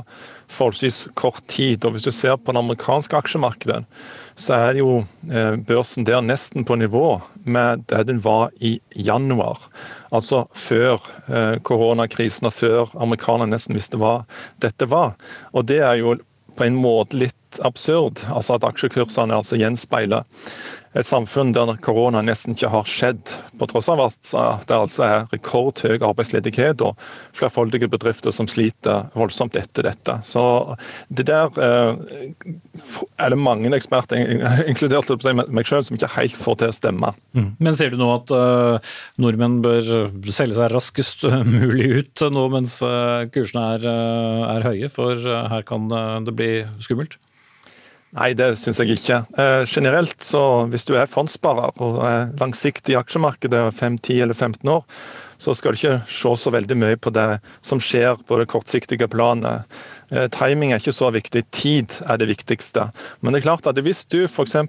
forholdsvis 0.47 1.09
kort 1.19 1.43
tid. 1.51 1.83
Og 1.83 1.97
hvis 1.97 2.07
du 2.07 2.13
ser 2.15 2.37
på 2.39 2.55
det 2.55 2.61
amerikanske 2.63 3.19
aksjemarkedet, 3.19 3.81
så 4.39 4.61
er 4.69 4.79
jo 4.79 5.01
eh, 5.27 5.59
børsen 5.59 6.07
der 6.07 6.23
nesten 6.23 6.63
på 6.63 6.79
nivå 6.79 7.19
med 7.43 7.83
det 7.91 8.05
den 8.07 8.23
var 8.23 8.55
i 8.63 8.77
januar. 8.95 9.59
Altså 10.15 10.45
før 10.55 11.03
eh, 11.27 11.59
koronakrisen 11.67 12.47
og 12.47 12.55
før 12.55 12.95
amerikanerne 12.95 13.57
nesten 13.57 13.75
visste 13.75 13.99
hva 13.99 14.21
dette 14.63 14.87
var. 14.87 15.17
Og 15.51 15.67
det 15.67 15.83
er 15.83 15.99
jo 15.99 16.15
på 16.55 16.63
en 16.63 16.79
måte 16.79 17.19
litt 17.19 17.42
absurd. 17.61 18.23
altså 18.29 18.57
At 18.57 18.67
aksjekursene 18.67 19.35
altså 19.35 19.59
gjenspeiler 19.59 20.23
et 20.93 21.07
samfunn 21.07 21.53
der 21.55 21.73
korona 21.81 22.21
nesten 22.25 22.53
ikke 22.53 22.69
har 22.69 22.89
skjedd, 22.89 23.31
på 23.57 23.67
tross 23.69 23.89
av 23.89 24.01
at 24.05 24.33
det 24.69 24.75
altså 24.75 25.05
er 25.05 25.25
rekordhøy 25.31 25.97
arbeidsledighet 25.97 26.83
og 26.85 26.99
flerfoldige 27.33 27.89
bedrifter 27.89 28.33
som 28.35 28.49
sliter 28.49 29.09
voldsomt 29.17 29.57
etter 29.57 29.87
dette. 29.89 30.19
Så 30.27 30.43
det 31.09 31.25
der 31.31 31.49
eh, 31.57 32.53
er 33.17 33.33
det 33.33 33.41
mange 33.41 33.73
eksperter, 33.73 34.21
inkludert 34.71 35.09
meg 35.49 35.69
selv, 35.69 35.87
som 35.87 35.97
ikke 35.97 36.13
helt 36.17 36.37
får 36.37 36.61
til 36.61 36.73
å 36.73 36.77
stemme. 36.77 37.13
Mm. 37.33 37.49
Men 37.57 37.79
ser 37.79 37.93
du 37.93 37.97
nå 37.97 38.11
at 38.13 38.33
uh, 38.33 38.93
nordmenn 39.21 39.61
bør 39.65 39.81
selge 40.29 40.59
seg 40.59 40.71
raskest 40.73 41.25
mulig 41.49 41.89
ut 41.97 42.25
nå 42.33 42.47
mens 42.53 42.77
kursene 43.33 43.65
er, 43.75 43.89
er 44.59 44.69
høye, 44.69 44.89
for 44.93 45.17
her 45.17 45.65
kan 45.67 45.89
det 45.89 46.37
bli 46.37 46.51
skummelt? 46.83 47.17
Nei, 48.13 48.33
det 48.37 48.51
syns 48.61 48.77
jeg 48.77 48.93
ikke. 48.93 49.23
Eh, 49.41 49.63
generelt, 49.65 50.19
så 50.21 50.67
hvis 50.69 50.85
du 50.85 50.93
er 50.93 51.09
fondssparer 51.09 51.73
og 51.81 51.99
er 52.05 52.33
langsiktig 52.41 52.93
i 52.93 52.99
aksjemarkedet, 52.99 53.65
5, 53.73 53.97
10 53.97 54.19
eller 54.27 54.37
15 54.37 54.69
år, 54.69 54.83
så 55.41 55.55
skal 55.57 55.73
du 55.73 55.79
ikke 55.79 55.95
se 56.13 56.33
så 56.39 56.53
veldig 56.53 56.77
mye 56.77 56.99
på 57.01 57.11
det 57.15 57.39
som 57.65 57.81
skjer 57.81 58.21
på 58.27 58.37
det 58.39 58.47
kortsiktige 58.53 59.09
planet. 59.11 59.65
Eh, 60.13 60.27
timing 60.31 60.71
er 60.71 60.83
ikke 60.83 60.95
så 60.95 61.09
viktig, 61.13 61.45
tid 61.51 61.97
er 62.05 62.21
det 62.21 62.29
viktigste. 62.29 62.91
Men 63.21 63.33
det 63.33 63.41
er 63.41 63.49
klart 63.49 63.67
at 63.71 63.81
hvis 63.81 64.05
du 64.05 64.23
f.eks. 64.27 64.59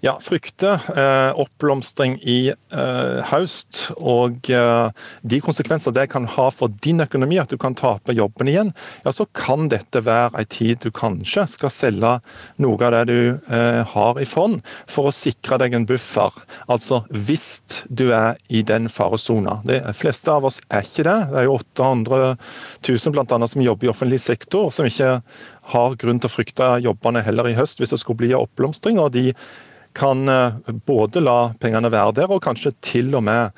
Ja, 0.00 0.14
frykter 0.22 0.78
eh, 0.94 1.32
oppblomstring 1.40 2.18
i 2.22 2.52
eh, 2.52 3.30
høst 3.32 3.88
og 3.98 4.46
eh, 4.52 4.90
de 5.26 5.40
konsekvenser 5.42 5.94
det 5.96 6.06
kan 6.12 6.28
ha 6.36 6.48
for 6.54 6.70
din 6.84 7.02
økonomi, 7.02 7.40
at 7.42 7.50
du 7.50 7.58
kan 7.58 7.74
tape 7.78 8.14
jobben 8.14 8.50
igjen, 8.50 8.70
ja, 9.02 9.12
så 9.14 9.26
kan 9.34 9.66
dette 9.72 10.04
være 10.06 10.38
en 10.38 10.50
tid 10.54 10.84
du 10.84 10.92
kanskje 10.94 11.48
skal 11.50 11.74
selge 11.74 12.12
noe 12.62 12.78
av 12.86 12.94
det 12.94 13.02
du 13.10 13.50
eh, 13.50 13.82
har 13.90 14.22
i 14.22 14.28
fond, 14.28 14.62
for 14.86 15.10
å 15.10 15.14
sikre 15.14 15.58
deg 15.64 15.74
en 15.74 15.88
buffer. 15.88 16.36
Altså 16.70 17.02
hvis 17.10 17.48
du 17.90 18.08
er 18.14 18.36
i 18.54 18.62
den 18.66 18.86
faresona. 18.92 19.58
De 19.66 19.80
fleste 19.96 20.30
av 20.30 20.46
oss 20.46 20.60
er 20.70 20.84
ikke 20.86 21.06
det. 21.08 21.16
Det 21.32 21.40
er 21.40 21.48
jo 21.48 21.56
800 21.58 22.34
000 22.86 23.14
blant 23.16 23.32
annet, 23.34 23.50
som 23.50 23.64
jobber 23.64 23.88
i 23.88 23.90
offentlig 23.90 24.20
sektor, 24.22 24.70
som 24.74 24.86
ikke 24.86 25.18
har 25.72 25.96
grunn 26.00 26.20
til 26.22 26.30
å 26.30 26.32
frykte 26.32 26.68
jobbene 26.84 27.24
heller 27.26 27.50
i 27.50 27.56
høst 27.58 27.80
hvis 27.80 27.94
det 27.94 28.00
skulle 28.02 28.22
bli 28.22 28.36
oppblomstring. 28.36 29.00
og 29.02 29.12
de 29.16 29.32
kan 29.92 30.28
eh, 30.28 30.52
både 30.86 31.20
la 31.20 31.52
pengene 31.60 31.90
være 31.90 32.14
der, 32.20 32.30
og 32.30 32.42
kanskje 32.44 32.72
til 32.84 33.10
og 33.18 33.24
med 33.26 33.54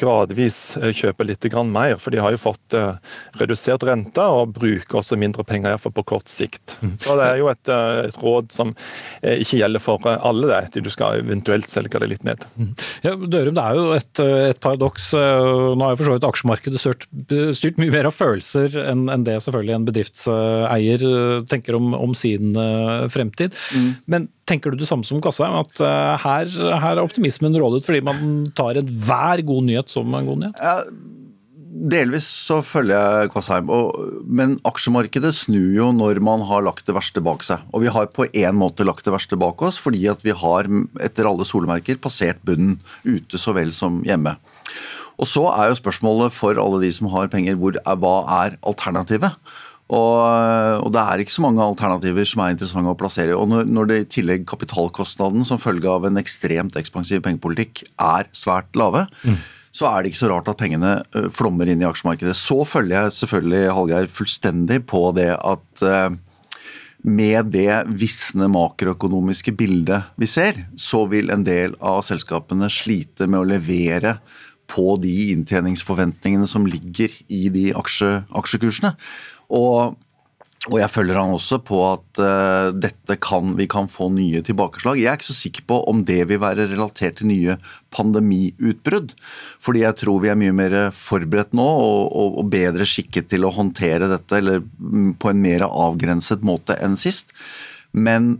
gradvis 0.00 0.76
eh, 0.80 0.92
kjøpe 0.96 1.26
litt 1.26 1.46
mer. 1.68 1.96
For 2.00 2.14
de 2.14 2.20
har 2.22 2.32
jo 2.32 2.40
fått 2.40 2.76
eh, 2.78 2.96
redusert 3.40 3.84
rente 3.86 4.22
og 4.22 4.54
bruker 4.56 5.00
også 5.00 5.18
mindre 5.20 5.44
penger 5.44 5.72
iallfall 5.72 5.94
på 5.96 6.06
kort 6.14 6.28
sikt. 6.32 6.78
Mm. 6.80 6.96
Så 7.02 7.16
Det 7.18 7.28
er 7.28 7.40
jo 7.40 7.50
et, 7.52 7.68
et, 8.08 8.18
råd 8.22 8.52
som 8.52 8.74
ikke 9.22 9.58
gjelder 9.58 9.82
for 9.82 10.06
alle, 10.06 10.48
det. 10.48 10.82
Du 10.84 10.90
skal 10.92 11.20
eventuelt 11.20 11.68
selge 11.70 12.00
det 12.02 12.08
litt 12.10 12.26
ned. 12.26 12.44
Mm. 12.56 12.72
Ja, 13.04 13.14
Dørum, 13.16 13.56
det 13.56 13.64
er 13.64 13.78
jo 13.78 13.86
et, 13.96 14.22
et 14.52 14.60
paradoks. 14.62 15.12
Nå 15.14 15.82
har 15.82 15.94
jo 15.94 16.00
for 16.00 16.08
så 16.08 16.16
vidt 16.16 16.28
aksjemarkedet 16.28 16.80
styrt, 16.80 17.08
styrt, 17.58 17.80
mye 17.82 17.94
mer 17.94 18.08
av 18.08 18.16
følelser 18.16 18.76
enn, 18.84 19.08
enn 19.12 19.26
det 19.26 19.38
selvfølgelig 19.44 19.76
en 19.76 19.88
bedriftseier 19.88 21.06
tenker 21.50 21.78
om, 21.78 21.92
om 21.98 22.14
sin 22.16 22.54
fremtid. 23.12 23.56
Mm. 23.74 23.90
Men 24.12 24.30
tenker 24.48 24.72
du 24.72 24.80
det 24.80 24.88
samme 24.88 25.06
som 25.06 25.22
Kassa, 25.22 25.48
at 25.62 25.80
uh, 25.82 26.14
her, 26.22 26.50
her, 26.50 26.96
er 26.96 27.02
optimismen 27.04 27.56
rådet 27.58 27.84
fordi 27.86 28.02
man 28.04 28.46
tar 28.56 28.80
enhver 28.80 29.42
god 29.46 29.66
nyhet 29.68 29.92
som 29.92 30.14
en 30.18 30.28
god 30.28 30.44
nyhet? 30.44 30.62
Ja, 30.62 30.80
delvis 31.72 32.26
så 32.28 32.58
følger 32.64 33.22
jeg 33.22 33.30
Kvassheim, 33.32 33.70
men 34.28 34.58
aksjemarkedet 34.68 35.32
snur 35.34 35.70
jo 35.74 35.88
når 35.96 36.20
man 36.24 36.44
har 36.48 36.64
lagt 36.66 36.86
det 36.88 36.96
verste 36.96 37.22
bak 37.24 37.44
seg. 37.46 37.62
Og 37.72 37.84
vi 37.84 37.92
har 37.92 38.10
på 38.12 38.28
en 38.28 38.58
måte 38.58 38.86
lagt 38.86 39.06
det 39.08 39.14
verste 39.14 39.38
bak 39.40 39.62
oss, 39.64 39.80
fordi 39.80 40.04
at 40.12 40.24
vi 40.26 40.36
har 40.36 40.68
etter 41.02 41.28
alle 41.28 41.48
solmerker 41.48 42.00
passert 42.02 42.42
bunnen 42.46 42.78
ute 43.08 43.40
så 43.40 43.56
vel 43.56 43.72
som 43.76 44.02
hjemme. 44.06 44.36
Og 45.20 45.28
så 45.28 45.44
er 45.52 45.70
jo 45.70 45.78
spørsmålet 45.78 46.34
for 46.34 46.58
alle 46.58 46.80
de 46.82 46.90
som 46.94 47.10
har 47.12 47.30
penger, 47.32 47.56
hvor, 47.60 47.76
hva 47.78 48.16
er 48.42 48.56
alternativet? 48.66 49.36
Og, 49.92 50.18
og, 50.80 50.88
det 50.94 51.00
er 51.02 51.22
ikke 51.22 51.34
så 51.34 51.44
mange 51.44 51.64
alternativer 51.64 52.28
som 52.28 52.40
er 52.40 52.54
interessante 52.54 52.94
å 52.94 52.98
plassere. 52.98 53.36
Og 53.36 53.50
når, 53.50 53.66
når 53.68 53.90
det 53.90 53.98
i 54.00 54.10
tillegg 54.16 54.46
kapitalkostnaden 54.48 55.44
som 55.48 55.60
følge 55.60 55.90
av 55.92 56.06
en 56.08 56.20
ekstremt 56.20 56.78
ekspansiv 56.80 57.20
pengepolitikk 57.26 57.84
er 58.00 58.30
svært 58.36 58.72
lave, 58.78 59.04
mm. 59.20 59.36
så 59.76 59.90
er 59.90 60.00
det 60.00 60.12
ikke 60.12 60.22
så 60.22 60.32
rart 60.32 60.48
at 60.48 60.60
pengene 60.62 60.94
flommer 61.36 61.68
inn 61.68 61.84
i 61.84 61.88
aksjemarkedet. 61.88 62.38
Så 62.40 62.62
følger 62.68 63.02
jeg 63.02 63.18
selvfølgelig 63.20 63.76
Hallgeir 63.76 64.12
fullstendig 64.16 64.80
på 64.88 65.10
det 65.18 65.34
at 65.36 65.86
med 67.02 67.50
det 67.50 67.82
visne 67.98 68.46
makroøkonomiske 68.52 69.54
bildet 69.58 70.12
vi 70.20 70.28
ser, 70.30 70.60
så 70.78 71.02
vil 71.10 71.32
en 71.34 71.42
del 71.46 71.74
av 71.82 72.04
selskapene 72.06 72.68
slite 72.70 73.26
med 73.26 73.42
å 73.42 73.48
levere 73.56 74.16
på 74.70 74.94
de 75.02 75.32
inntjeningsforventningene 75.34 76.46
som 76.48 76.66
ligger 76.68 77.12
i 77.26 77.48
de 77.52 77.72
aksje, 77.76 78.22
aksjekursene. 78.38 78.94
Og, 79.52 79.96
og 80.70 80.76
jeg 80.78 80.92
følger 80.92 81.18
han 81.18 81.34
også 81.34 81.58
på 81.66 81.80
at 81.90 82.20
uh, 82.22 83.16
kan, 83.20 83.52
vi 83.58 83.66
kan 83.70 83.90
få 83.90 84.08
nye 84.14 84.42
tilbakeslag. 84.46 85.00
Jeg 85.00 85.10
er 85.10 85.18
ikke 85.18 85.28
så 85.28 85.38
sikker 85.38 85.66
på 85.68 85.80
om 85.90 86.04
det 86.08 86.20
vil 86.30 86.40
være 86.42 86.68
relatert 86.70 87.18
til 87.20 87.30
nye 87.32 87.58
pandemiutbrudd. 87.94 89.12
Fordi 89.62 89.84
jeg 89.84 89.98
tror 90.02 90.22
vi 90.24 90.32
er 90.32 90.40
mye 90.40 90.56
mer 90.56 90.78
forberedt 90.96 91.56
nå 91.58 91.66
og, 91.66 92.00
og, 92.08 92.40
og 92.42 92.50
bedre 92.52 92.88
skikket 92.88 93.30
til 93.32 93.46
å 93.46 93.52
håndtere 93.54 94.10
dette 94.12 94.40
eller 94.40 94.62
mm, 94.62 95.14
på 95.20 95.32
en 95.32 95.44
mer 95.44 95.66
avgrenset 95.68 96.46
måte 96.46 96.78
enn 96.80 96.96
sist. 97.00 97.36
Men 97.92 98.34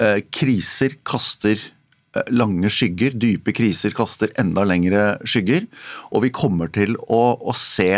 uh, 0.00 0.20
kriser 0.32 0.96
kaster 1.04 1.58
eh, 1.58 2.28
lange 2.32 2.70
skygger. 2.72 3.18
Dype 3.20 3.52
kriser 3.56 3.92
kaster 3.96 4.32
enda 4.40 4.64
lengre 4.64 5.18
skygger. 5.28 5.68
Og 6.14 6.24
vi 6.24 6.32
kommer 6.32 6.72
til 6.72 6.96
å, 7.04 7.24
å 7.36 7.58
se 7.58 7.90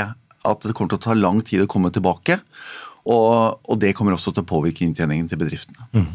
at 0.46 0.66
det 0.66 0.74
kommer 0.76 0.94
til 0.94 1.00
å 1.00 1.06
ta 1.08 1.16
lang 1.18 1.42
tid 1.46 1.64
å 1.64 1.70
komme 1.70 1.92
tilbake. 1.94 2.40
Og, 3.06 3.58
og 3.62 3.82
det 3.82 3.94
kommer 3.94 4.16
også 4.16 4.34
til 4.34 4.42
å 4.42 4.48
påvirke 4.48 4.86
inntjeningen 4.86 5.28
til 5.30 5.40
bedriftene. 5.40 5.86
Mm. 5.94 6.14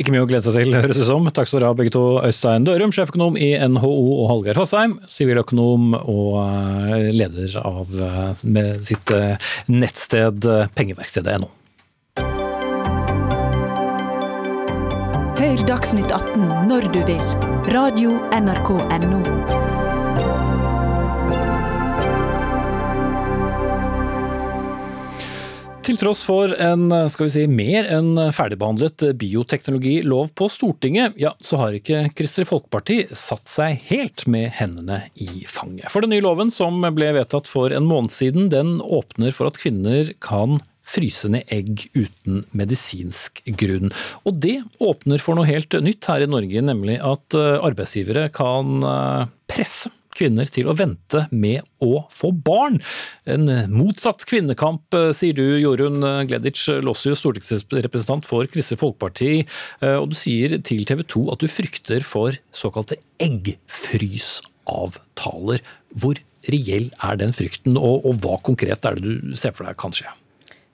Ikke 0.00 0.10
mye 0.10 0.24
å 0.24 0.28
glede 0.28 0.50
seg 0.50 0.64
til, 0.66 0.74
høres 0.74 0.98
det 0.98 1.06
som. 1.06 1.26
Takk 1.30 1.48
skal 1.48 1.60
dere 1.60 1.70
ha 1.70 1.78
begge 1.78 1.92
to. 1.94 2.04
Øystein 2.26 2.66
Dørum, 2.66 2.92
sjeføkonom 2.94 3.38
i 3.38 3.52
NHO 3.70 3.92
og 3.92 4.24
Hallgeir 4.32 4.58
Fasheim, 4.58 4.96
siviløkonom 5.08 5.94
og 6.00 6.40
eh, 6.42 7.10
leder 7.14 7.58
av 7.62 7.94
eh, 7.94 8.44
med 8.48 8.82
sitt 8.86 9.14
eh, 9.14 9.36
nettsted 9.70 10.48
pengeverkstedet.no. 10.74 11.52
Hør 15.38 15.66
Dagsnytt 15.68 16.10
18 16.10 16.70
når 16.70 16.88
du 16.94 17.02
vil. 17.06 17.26
Radio 17.74 18.16
NRK 18.34 18.74
Radio.nrk.no. 18.80 19.53
Til 25.84 25.98
tross 26.00 26.22
for 26.24 26.48
en 26.64 26.88
skal 27.12 27.26
vi 27.26 27.32
si, 27.34 27.42
mer 27.52 27.84
enn 27.92 28.16
ferdigbehandlet 28.32 29.02
bioteknologilov 29.20 30.30
på 30.32 30.46
Stortinget, 30.48 31.18
ja, 31.20 31.34
så 31.44 31.58
har 31.60 31.76
ikke 31.76 32.06
Kristelig 32.16 32.48
Folkeparti 32.48 32.96
satt 33.12 33.50
seg 33.52 33.82
helt 33.90 34.24
med 34.24 34.48
hendene 34.56 35.02
i 35.20 35.44
fanget. 35.44 35.90
For 35.92 36.00
den 36.00 36.14
nye 36.14 36.24
loven 36.24 36.48
som 36.54 36.80
ble 36.96 37.10
vedtatt 37.18 37.50
for 37.50 37.74
en 37.76 37.84
måned 37.84 38.14
siden, 38.16 38.48
den 38.48 38.78
åpner 38.80 39.36
for 39.36 39.52
at 39.52 39.60
kvinner 39.60 40.08
kan 40.24 40.56
fryse 40.88 41.28
ned 41.32 41.52
egg 41.52 41.84
uten 41.92 42.46
medisinsk 42.56 43.42
grunn. 43.60 43.92
Og 44.24 44.40
det 44.40 44.62
åpner 44.80 45.20
for 45.20 45.36
noe 45.36 45.48
helt 45.48 45.76
nytt 45.84 46.08
her 46.08 46.24
i 46.24 46.30
Norge, 46.32 46.64
nemlig 46.64 46.96
at 47.04 47.36
arbeidsgivere 47.36 48.30
kan 48.32 48.80
presse 49.52 49.92
kvinner 50.16 50.46
til 50.50 50.66
å 50.70 50.76
vente 50.78 51.26
med 51.34 51.60
å 51.84 52.06
få 52.12 52.32
barn. 52.46 52.80
En 53.26 53.46
motsatt 53.72 54.24
kvinnekamp, 54.28 54.94
eh, 54.94 55.12
sier 55.16 55.34
du 55.36 55.60
Jorunn 55.60 56.00
Gleditsch 56.28 56.68
Lossius, 56.84 57.20
stortingsrepresentant 57.22 58.24
for 58.28 58.42
Kristelig 58.50 58.80
Folkeparti. 58.82 59.32
Eh, 59.82 59.98
og 59.98 60.06
du 60.12 60.16
sier 60.18 60.48
til 60.62 60.84
TV 60.88 61.00
2 61.02 61.32
at 61.32 61.40
du 61.42 61.48
frykter 61.50 62.00
for 62.06 62.30
såkalte 62.54 62.96
eggfrysavtaler. 63.22 65.58
Hvor 65.94 66.14
reell 66.50 66.90
er 67.02 67.16
den 67.20 67.32
frykten, 67.32 67.76
og, 67.80 68.04
og 68.04 68.14
hva 68.22 68.38
konkret 68.44 68.84
er 68.84 68.94
det 68.98 69.04
du 69.04 69.34
ser 69.38 69.52
for 69.56 69.64
deg 69.68 69.76
kan 69.80 69.92
skje? 69.94 70.08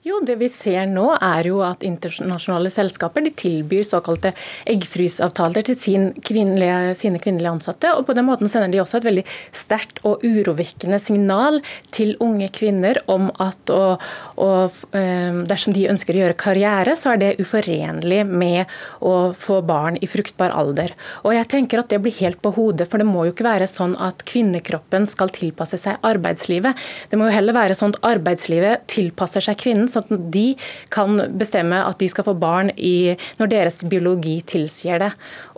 Jo, 0.01 0.17
Det 0.25 0.33
vi 0.39 0.47
ser 0.49 0.87
nå 0.89 1.03
er 1.13 1.45
jo 1.45 1.59
at 1.61 1.83
internasjonale 1.85 2.71
selskaper 2.73 3.21
de 3.21 3.29
tilbyr 3.37 3.83
såkalte 3.85 4.31
eggfrysavtaler 4.65 5.61
til 5.67 5.75
sin 5.77 6.07
kvinnelige, 6.25 6.95
sine 6.97 7.19
kvinnelige 7.21 7.51
ansatte. 7.51 7.91
og 7.93 8.07
På 8.07 8.15
den 8.17 8.25
måten 8.25 8.49
sender 8.49 8.73
de 8.73 8.79
også 8.81 8.97
et 8.97 9.05
veldig 9.05 9.23
sterkt 9.53 10.01
og 10.01 10.25
urovekkende 10.25 10.97
signal 10.97 11.59
til 11.93 12.15
unge 12.17 12.47
kvinner 12.49 12.97
om 13.13 13.27
at 13.45 13.69
og, 13.69 14.01
og, 14.41 14.79
eh, 14.97 15.37
dersom 15.45 15.75
de 15.77 15.85
ønsker 15.93 16.17
å 16.17 16.23
gjøre 16.23 16.39
karriere, 16.47 16.97
så 16.97 17.13
er 17.13 17.21
det 17.21 17.37
uforenlig 17.37 18.23
med 18.25 18.65
å 19.05 19.35
få 19.37 19.61
barn 19.61 20.01
i 20.01 20.09
fruktbar 20.09 20.49
alder. 20.49 20.95
Og 21.21 21.37
jeg 21.37 21.45
tenker 21.53 21.83
at 21.83 21.89
Det 21.93 22.01
blir 22.01 22.17
helt 22.23 22.41
på 22.41 22.55
hodet, 22.55 22.89
for 22.89 22.97
det 22.97 23.05
må 23.05 23.27
jo 23.27 23.35
ikke 23.35 23.45
være 23.45 23.69
sånn 23.69 23.93
at 24.01 24.25
kvinnekroppen 24.25 25.05
skal 25.05 25.29
tilpasse 25.29 25.77
seg 25.77 26.01
arbeidslivet. 26.01 26.73
Det 27.11 27.19
må 27.19 27.29
jo 27.29 27.37
heller 27.37 27.53
være 27.53 27.77
sånn 27.77 27.93
at 27.93 28.01
arbeidslivet 28.15 28.87
tilpasser 28.87 29.45
seg 29.45 29.61
kvinnen 29.61 29.90
sånn 29.91 30.07
at 30.07 30.27
de 30.33 30.47
kan 30.93 31.19
bestemme 31.37 31.81
at 31.85 31.99
de 32.01 32.09
skal 32.11 32.27
få 32.27 32.35
barn 32.39 32.71
i, 32.77 33.13
når 33.39 33.51
deres 33.51 33.81
biologi 33.87 34.39
tilsier 34.47 35.01
det. 35.01 35.11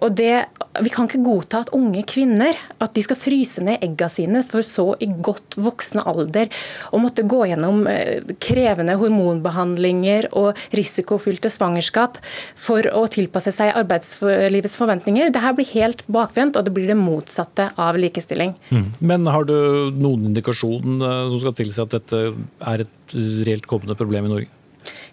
Og 0.04 0.16
det, 0.18 0.46
Vi 0.82 0.90
kan 0.90 1.06
ikke 1.06 1.22
godta 1.22 1.60
at 1.62 1.70
unge 1.78 2.02
kvinner 2.10 2.58
at 2.82 2.96
de 2.96 3.02
skal 3.06 3.18
fryse 3.20 3.62
ned 3.62 3.84
egga 3.86 4.08
sine 4.10 4.42
for 4.48 4.66
så 4.66 4.88
i 4.98 5.06
godt 5.06 5.54
voksen 5.62 6.02
alder 6.02 6.50
å 6.90 7.02
måtte 7.02 7.26
gå 7.30 7.44
gjennom 7.52 7.86
eh, 7.88 8.26
krevende 8.42 8.96
hormonbehandlinger 8.98 10.32
og 10.40 10.58
risikofylte 10.74 11.52
svangerskap 11.54 12.18
for 12.58 12.90
å 12.90 13.06
tilpasse 13.12 13.54
seg 13.54 13.76
arbeidslivets 13.78 14.80
forventninger. 14.80 15.30
Dette 15.34 15.54
blir 15.60 15.70
helt 15.76 16.02
bakvendt, 16.10 16.58
og 16.58 16.66
det 16.66 16.74
blir 16.74 16.90
det 16.90 16.98
motsatte 16.98 17.70
av 17.78 18.00
likestilling. 18.02 18.56
Mm. 18.74 18.90
Men 19.00 19.30
har 19.30 19.46
du 19.50 19.56
noen 19.94 20.30
indikasjon 20.32 21.00
eh, 21.06 21.24
som 21.30 21.40
skal 21.46 21.58
tilsi 21.62 21.86
at 21.86 21.94
dette 22.00 22.26
er 22.34 22.86
et 22.88 23.00
reelt 23.48 23.70
kommende 23.70 23.98
problem 24.00 24.28
i 24.28 24.34
Norge? 24.34 24.52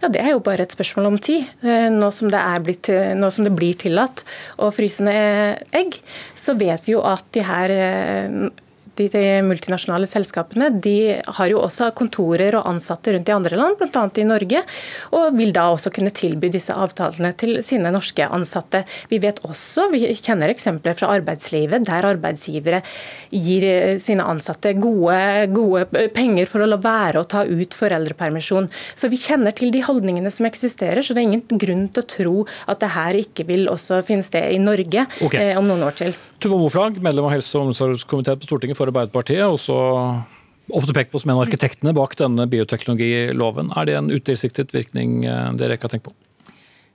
Ja, 0.00 0.08
Det 0.08 0.22
er 0.22 0.32
jo 0.32 0.40
bare 0.42 0.64
et 0.64 0.72
spørsmål 0.74 1.10
om 1.12 1.18
tid. 1.20 1.44
Eh, 1.62 1.88
nå 1.92 2.08
som 2.14 2.30
det, 2.32 2.40
blitt, 2.64 2.88
nå 3.16 3.30
som 3.30 3.46
det 3.46 3.54
blir 3.54 3.76
tillatt 3.78 4.24
å 4.58 4.72
fryse 4.74 5.04
ned 5.04 5.62
egg, 5.76 6.00
så 6.34 6.56
vet 6.58 6.86
vi 6.88 6.96
jo 6.96 7.04
at 7.06 7.26
de 7.36 7.44
her 7.44 7.76
de 8.98 9.24
multinasjonale 9.46 10.08
selskapene 10.08 10.70
de 10.82 11.20
har 11.24 11.50
jo 11.50 11.60
også 11.62 11.90
kontorer 11.96 12.56
og 12.58 12.66
ansatte 12.70 13.14
rundt 13.14 13.30
i 13.30 13.34
andre 13.34 13.58
land, 13.58 13.78
bl.a. 13.80 14.04
i 14.20 14.26
Norge, 14.26 14.62
og 15.16 15.36
vil 15.38 15.52
da 15.56 15.68
også 15.72 15.92
kunne 15.94 16.12
tilby 16.14 16.50
disse 16.52 16.74
avtalene 16.74 17.32
til 17.38 17.60
sine 17.66 17.92
norske 17.94 18.26
ansatte. 18.26 18.82
Vi 19.10 19.20
vet 19.22 19.42
også, 19.46 19.88
vi 19.92 20.02
kjenner 20.14 20.52
eksempler 20.52 20.96
fra 20.98 21.12
arbeidslivet 21.16 21.86
der 21.88 22.08
arbeidsgivere 22.10 22.82
gir 23.30 23.66
eh, 23.68 23.98
sine 24.02 24.26
ansatte 24.26 24.74
gode, 24.78 25.20
gode 25.54 26.08
penger 26.14 26.48
for 26.50 26.64
å 26.64 26.70
la 26.70 26.80
være 26.80 27.22
å 27.22 27.28
ta 27.28 27.44
ut 27.48 27.76
foreldrepermisjon. 27.76 28.70
Så 28.94 29.10
vi 29.12 29.20
kjenner 29.20 29.54
til 29.56 29.72
de 29.74 29.84
holdningene 29.86 30.32
som 30.34 30.48
eksisterer, 30.48 31.02
så 31.02 31.16
det 31.16 31.24
er 31.24 31.30
ingen 31.30 31.60
grunn 31.60 31.86
til 31.90 32.04
å 32.04 32.10
tro 32.16 32.36
at 32.70 32.82
det 32.82 32.94
her 32.96 33.22
ikke 33.24 33.46
vil 33.50 33.68
også 33.72 34.02
finne 34.06 34.26
sted 34.26 34.52
i 34.54 34.60
Norge 34.62 35.06
okay. 35.20 35.50
eh, 35.50 35.58
om 35.58 35.68
noen 35.68 35.88
år 35.88 36.02
til. 36.04 36.18
Tuva 36.40 36.56
Moflag, 36.56 37.02
medlem 37.04 37.26
av 37.28 37.34
helse- 37.34 37.58
og 37.58 37.68
omsorgskomiteen 37.68 38.40
på 38.40 38.46
Stortinget 38.48 38.78
for 38.78 38.88
Arbeiderpartiet. 38.88 39.44
også 39.44 39.76
ofte 40.72 40.94
pekt 40.96 41.12
på 41.12 41.20
som 41.20 41.30
en 41.30 41.36
av 41.36 41.44
arkitektene 41.44 41.92
bak 41.92 42.16
denne 42.16 42.46
bioteknologiloven. 42.48 43.72
Er 43.76 43.84
det 43.84 43.96
en 43.98 44.10
utilsiktet 44.10 44.72
virkning 44.72 45.24
eh, 45.26 45.52
dere 45.60 45.76
ikke 45.76 45.88
har 45.90 45.96
tenkt 45.96 46.08
på? 46.08 46.14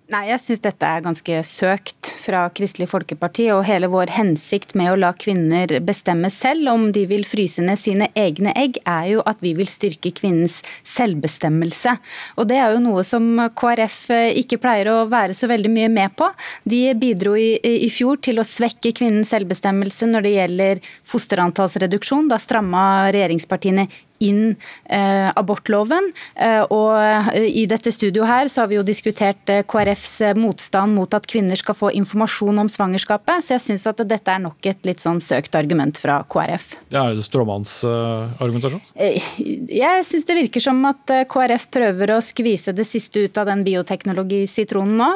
Nei, 0.05 0.27
jeg 0.29 0.37
syns 0.37 0.61
dette 0.61 0.85
er 0.85 1.01
ganske 1.01 1.37
søkt 1.49 2.09
fra 2.21 2.43
Kristelig 2.53 2.85
Folkeparti. 2.91 3.47
Og 3.55 3.63
hele 3.65 3.87
vår 3.89 4.11
hensikt 4.13 4.75
med 4.77 4.91
å 4.91 4.99
la 5.01 5.09
kvinner 5.17 5.71
bestemme 5.81 6.29
selv 6.29 6.69
om 6.75 6.83
de 6.93 7.07
vil 7.09 7.25
fryse 7.25 7.63
ned 7.65 7.81
sine 7.81 8.11
egne 8.13 8.53
egg, 8.53 8.77
er 8.85 9.07
jo 9.15 9.23
at 9.25 9.41
vi 9.41 9.55
vil 9.57 9.65
styrke 9.69 10.13
kvinnens 10.13 10.59
selvbestemmelse. 10.85 11.95
Og 12.37 12.45
det 12.51 12.61
er 12.61 12.75
jo 12.75 12.83
noe 12.85 13.01
som 13.07 13.25
KrF 13.57 13.97
eh, 14.13 14.37
ikke 14.43 14.61
pleier 14.61 14.91
å 14.93 14.99
være 15.09 15.33
så 15.33 15.49
veldig 15.49 15.73
mye 15.73 15.89
med 15.97 16.13
på. 16.21 16.29
De 16.69 16.83
bidro 17.01 17.33
i, 17.41 17.55
i 17.57 17.89
fjor 17.89 18.21
til 18.21 18.37
å 18.37 18.45
svekke 18.45 18.93
kvinnens 18.93 19.33
selvbestemmelse 19.33 20.11
når 20.13 20.27
det 20.27 20.35
gjelder 20.37 20.83
fosterantallsreduksjon. 21.15 22.29
Da 22.29 22.37
stramma 22.41 23.09
regjeringspartiene 23.09 23.89
inn 24.23 24.55
eh, 24.85 25.29
abortloven. 25.35 26.11
Eh, 26.35 26.61
og 26.73 26.95
eh, 26.99 27.47
I 27.61 27.65
dette 27.69 27.91
studioet 27.93 28.29
her 28.29 28.51
så 28.51 28.63
har 28.63 28.71
vi 28.71 28.79
jo 28.79 28.85
diskutert 28.85 29.51
KrFs 29.69 30.35
motstand 30.39 30.95
mot 30.95 31.13
at 31.17 31.27
kvinner 31.29 31.59
skal 31.59 31.77
få 31.77 31.91
informasjon 31.97 32.63
om 32.63 32.71
svangerskapet, 32.71 33.43
så 33.45 33.55
jeg 33.55 33.65
syns 33.67 33.87
at 33.91 34.03
dette 34.07 34.31
er 34.31 34.41
nok 34.43 34.69
et 34.69 34.87
litt 34.87 35.03
sånn 35.03 35.21
søkt 35.23 35.55
argument 35.57 35.99
fra 35.99 36.21
KrF. 36.31 36.71
Det 36.91 36.99
er 36.99 37.15
det 37.17 37.25
stråmannsargumentasjon? 37.25 38.83
Jeg 38.95 40.07
syns 40.07 40.27
det 40.27 40.39
virker 40.39 40.63
som 40.63 40.81
at 40.89 41.15
KrF 41.31 41.67
prøver 41.73 42.15
å 42.15 42.21
skvise 42.23 42.73
det 42.75 42.87
siste 42.87 43.25
ut 43.25 43.39
av 43.41 43.49
den 43.49 43.63
bioteknologisitronen 43.67 44.95
nå, 44.95 45.09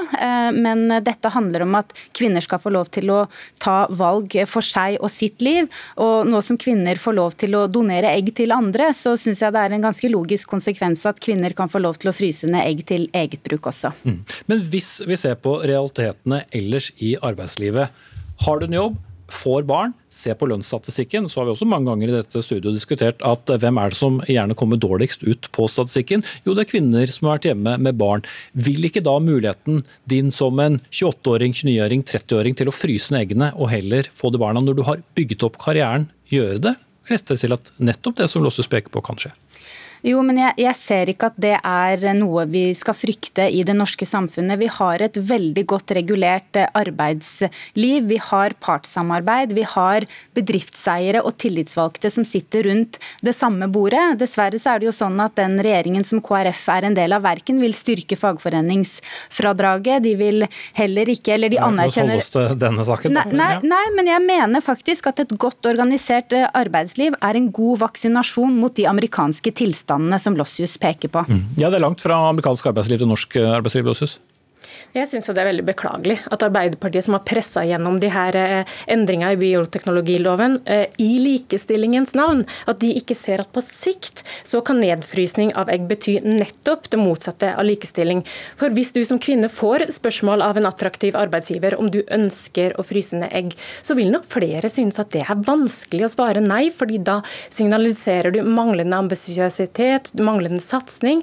men 0.59 0.87
dette 1.05 1.31
handler 1.31 1.63
om 1.63 1.77
at 1.79 1.93
kvinner 2.17 2.43
skal 2.43 2.61
få 2.61 2.71
lov 2.73 2.89
til 2.93 3.11
å 3.13 3.19
ta 3.61 3.83
valg 3.89 4.35
for 4.49 4.65
seg 4.65 4.97
og 4.99 5.11
sitt 5.13 5.43
liv. 5.45 5.69
Og 6.01 6.27
nå 6.29 6.41
som 6.45 6.59
kvinner 6.59 6.99
får 6.99 7.17
lov 7.17 7.37
til 7.39 7.55
å 7.57 7.65
donere 7.71 8.11
egg 8.15 8.33
til 8.37 8.53
andre, 8.55 8.88
så 8.95 9.15
syns 9.19 9.41
jeg 9.43 9.55
det 9.55 9.63
er 9.65 9.75
en 9.75 9.85
ganske 9.89 10.11
logisk 10.11 10.49
konsekvens 10.51 11.05
at 11.09 11.19
kvinner 11.23 11.55
kan 11.57 11.71
få 11.71 11.81
lov 11.83 11.99
til 11.99 12.11
å 12.11 12.15
fryse 12.15 12.49
ned 12.49 12.65
egg 12.65 12.85
til 12.89 13.07
eget 13.15 13.43
bruk 13.45 13.69
også. 13.71 13.93
Mm. 14.03 14.21
Men 14.51 14.65
hvis 14.71 14.97
vi 15.07 15.19
ser 15.19 15.37
på 15.41 15.59
realitetene 15.63 16.43
ellers 16.55 16.91
i 17.03 17.15
arbeidslivet. 17.21 17.89
Har 18.39 18.59
du 18.59 18.69
en 18.69 18.75
jobb, 18.77 18.97
får 19.29 19.65
barn, 19.69 19.91
se 20.09 20.33
på 20.33 20.47
lønnsstatistikken, 20.49 21.27
så 21.29 21.39
har 21.39 21.47
vi 21.47 21.53
også 21.53 21.67
mange 21.69 21.89
ganger 21.89 22.09
i 22.09 22.15
dette 22.15 22.41
studioet 22.43 22.75
diskutert 22.75 23.21
at 23.25 23.51
hvem 23.61 23.77
er 23.77 23.91
det 23.91 23.99
som 23.99 24.17
gjerne 24.25 24.57
kommer 24.57 24.79
dårligst 24.81 25.23
ut 25.27 25.49
på 25.55 25.67
statistikken? 25.69 26.23
Jo, 26.47 26.55
det 26.57 26.65
er 26.65 26.71
kvinner 26.71 27.13
som 27.13 27.29
har 27.29 27.37
vært 27.37 27.49
hjemme 27.51 27.75
med 27.85 27.99
barn. 27.99 28.25
Vil 28.57 28.89
ikke 28.89 29.03
da 29.05 29.17
muligheten 29.21 29.83
din 30.09 30.33
som 30.35 30.59
en 30.63 30.79
28-åring, 30.89 31.53
29-åring, 31.61 32.05
30-åring 32.09 32.57
til 32.57 32.71
å 32.71 32.75
fryse 32.75 33.13
ned 33.13 33.27
eggene 33.27 33.53
og 33.57 33.71
heller 33.73 34.09
få 34.15 34.33
de 34.33 34.41
barna 34.41 34.63
når 34.65 34.79
du 34.79 34.85
har 34.89 35.03
bygget 35.17 35.45
opp 35.45 35.59
karrieren, 35.61 36.09
gjøre 36.33 36.63
det? 36.69 36.77
Rette 37.09 37.37
til 37.39 37.55
at 37.55 37.71
nettopp 37.81 38.19
det 38.19 38.29
som 38.31 38.45
Lossus 38.45 38.69
peker 38.71 38.93
på, 38.93 39.03
kan 39.05 39.19
skje. 39.19 39.33
Jo, 40.05 40.21
men 40.23 40.37
jeg, 40.39 40.55
jeg, 40.61 40.75
ser 40.79 41.09
ikke 41.11 41.27
at 41.27 41.39
det 41.43 41.55
er 41.57 42.03
noe 42.15 42.45
vi 42.47 42.69
skal 42.77 42.95
frykte 42.95 43.49
i 43.51 43.65
det 43.67 43.75
norske 43.75 44.07
samfunnet. 44.07 44.59
Vi 44.61 44.69
har 44.71 45.03
et 45.03 45.17
veldig 45.19 45.65
godt 45.67 45.91
regulert 45.97 46.59
eh, 46.59 46.69
arbeidsliv. 46.79 48.07
Vi 48.07 48.19
har 48.29 48.55
partssamarbeid. 48.63 49.51
Vi 49.57 49.65
har 49.67 50.07
bedriftseiere 50.37 51.23
og 51.25 51.35
tillitsvalgte 51.43 52.11
som 52.13 52.27
sitter 52.27 52.69
rundt 52.69 52.99
det 53.25 53.35
samme 53.35 53.67
bordet. 53.67 54.15
Dessverre 54.21 54.61
så 54.61 54.75
er 54.75 54.79
det 54.79 54.89
jo 54.89 54.95
sånn 54.95 55.19
at 55.23 55.35
den 55.39 55.59
regjeringen 55.59 56.07
som 56.07 56.23
KrF 56.23 56.63
er 56.77 56.87
en 56.87 56.95
del 56.95 57.17
av, 57.17 57.25
verken 57.27 57.59
vil 57.59 57.75
styrke 57.75 58.15
fagforeningsfradraget, 58.19 60.03
de 60.05 60.15
vil 60.19 60.47
heller 60.79 61.11
ikke 61.11 61.35
Eller 61.35 61.51
de 61.51 61.59
anerkjenner 61.61 62.21
denne 62.57 62.83
saken, 62.87 63.13
nei, 63.13 63.25
nei, 63.35 63.51
nei, 63.67 63.83
men 63.95 64.07
jeg 64.09 64.23
mener 64.23 64.63
faktisk 64.63 65.09
at 65.11 65.19
et 65.23 65.33
godt 65.41 65.67
organisert 65.69 66.33
eh, 66.35 66.47
arbeidsliv 66.57 67.17
er 67.19 67.37
en 67.37 67.51
god 67.53 67.83
vaksinasjon 67.83 68.55
mot 68.59 68.73
de 68.75 68.87
amerikanske 68.89 69.51
tilstandene 69.51 69.88
tilstandene 69.89 70.19
som 70.19 70.37
Lossius 70.37 70.77
peker 70.77 71.09
på. 71.09 71.25
Mm. 71.27 71.41
Ja, 71.57 71.69
Det 71.69 71.77
er 71.79 71.81
langt 71.81 72.01
fra 72.01 72.29
amerikansk 72.29 72.65
arbeidsliv 72.69 72.99
til 72.99 73.09
norsk 73.09 73.35
arbeidsliv, 73.37 73.85
Lossius? 73.85 74.19
Jeg 74.89 75.05
syns 75.05 75.27
det 75.29 75.37
er 75.37 75.45
veldig 75.51 75.63
beklagelig 75.67 76.15
at 76.33 76.41
Arbeiderpartiet, 76.47 77.05
som 77.05 77.13
har 77.13 77.21
pressa 77.27 77.61
gjennom 77.61 77.99
de 78.01 78.09
her 78.09 78.33
eh, 78.39 78.71
endringene 78.89 79.35
i 79.35 79.37
bioteknologiloven 79.37 80.55
eh, 80.65 80.87
i 80.97 81.19
likestillingens 81.21 82.15
navn, 82.17 82.41
at 82.65 82.79
de 82.81 82.89
ikke 82.97 83.13
ser 83.13 83.43
at 83.43 83.51
på 83.53 83.61
sikt 83.61 84.23
så 84.41 84.63
kan 84.65 84.81
nedfrysning 84.81 85.51
av 85.53 85.69
egg 85.69 85.85
bety 85.91 86.15
nettopp 86.25 86.89
det 86.89 86.97
motsatte 86.97 87.51
av 87.53 87.67
likestilling. 87.69 88.23
For 88.57 88.73
hvis 88.73 88.89
du 88.95 89.03
som 89.05 89.21
kvinne 89.21 89.51
får 89.53 89.85
spørsmål 89.93 90.41
av 90.47 90.57
en 90.57 90.69
attraktiv 90.71 91.13
arbeidsgiver 91.21 91.77
om 91.77 91.91
du 91.93 91.99
ønsker 92.09 92.73
å 92.73 92.87
fryse 92.87 93.21
ned 93.21 93.29
egg, 93.29 93.53
så 93.85 93.93
vil 93.99 94.09
nok 94.09 94.25
flere 94.25 94.73
synes 94.73 94.97
at 94.97 95.13
det 95.13 95.21
er 95.27 95.45
vanskelig 95.45 96.07
å 96.07 96.11
svare 96.15 96.41
nei, 96.41 96.71
fordi 96.73 96.97
da 96.97 97.19
signaliserer 97.29 98.33
du 98.33 98.41
manglende 98.41 98.97
ambisiøsitet, 99.05 100.15
manglende 100.17 100.65
satsing. 100.65 101.21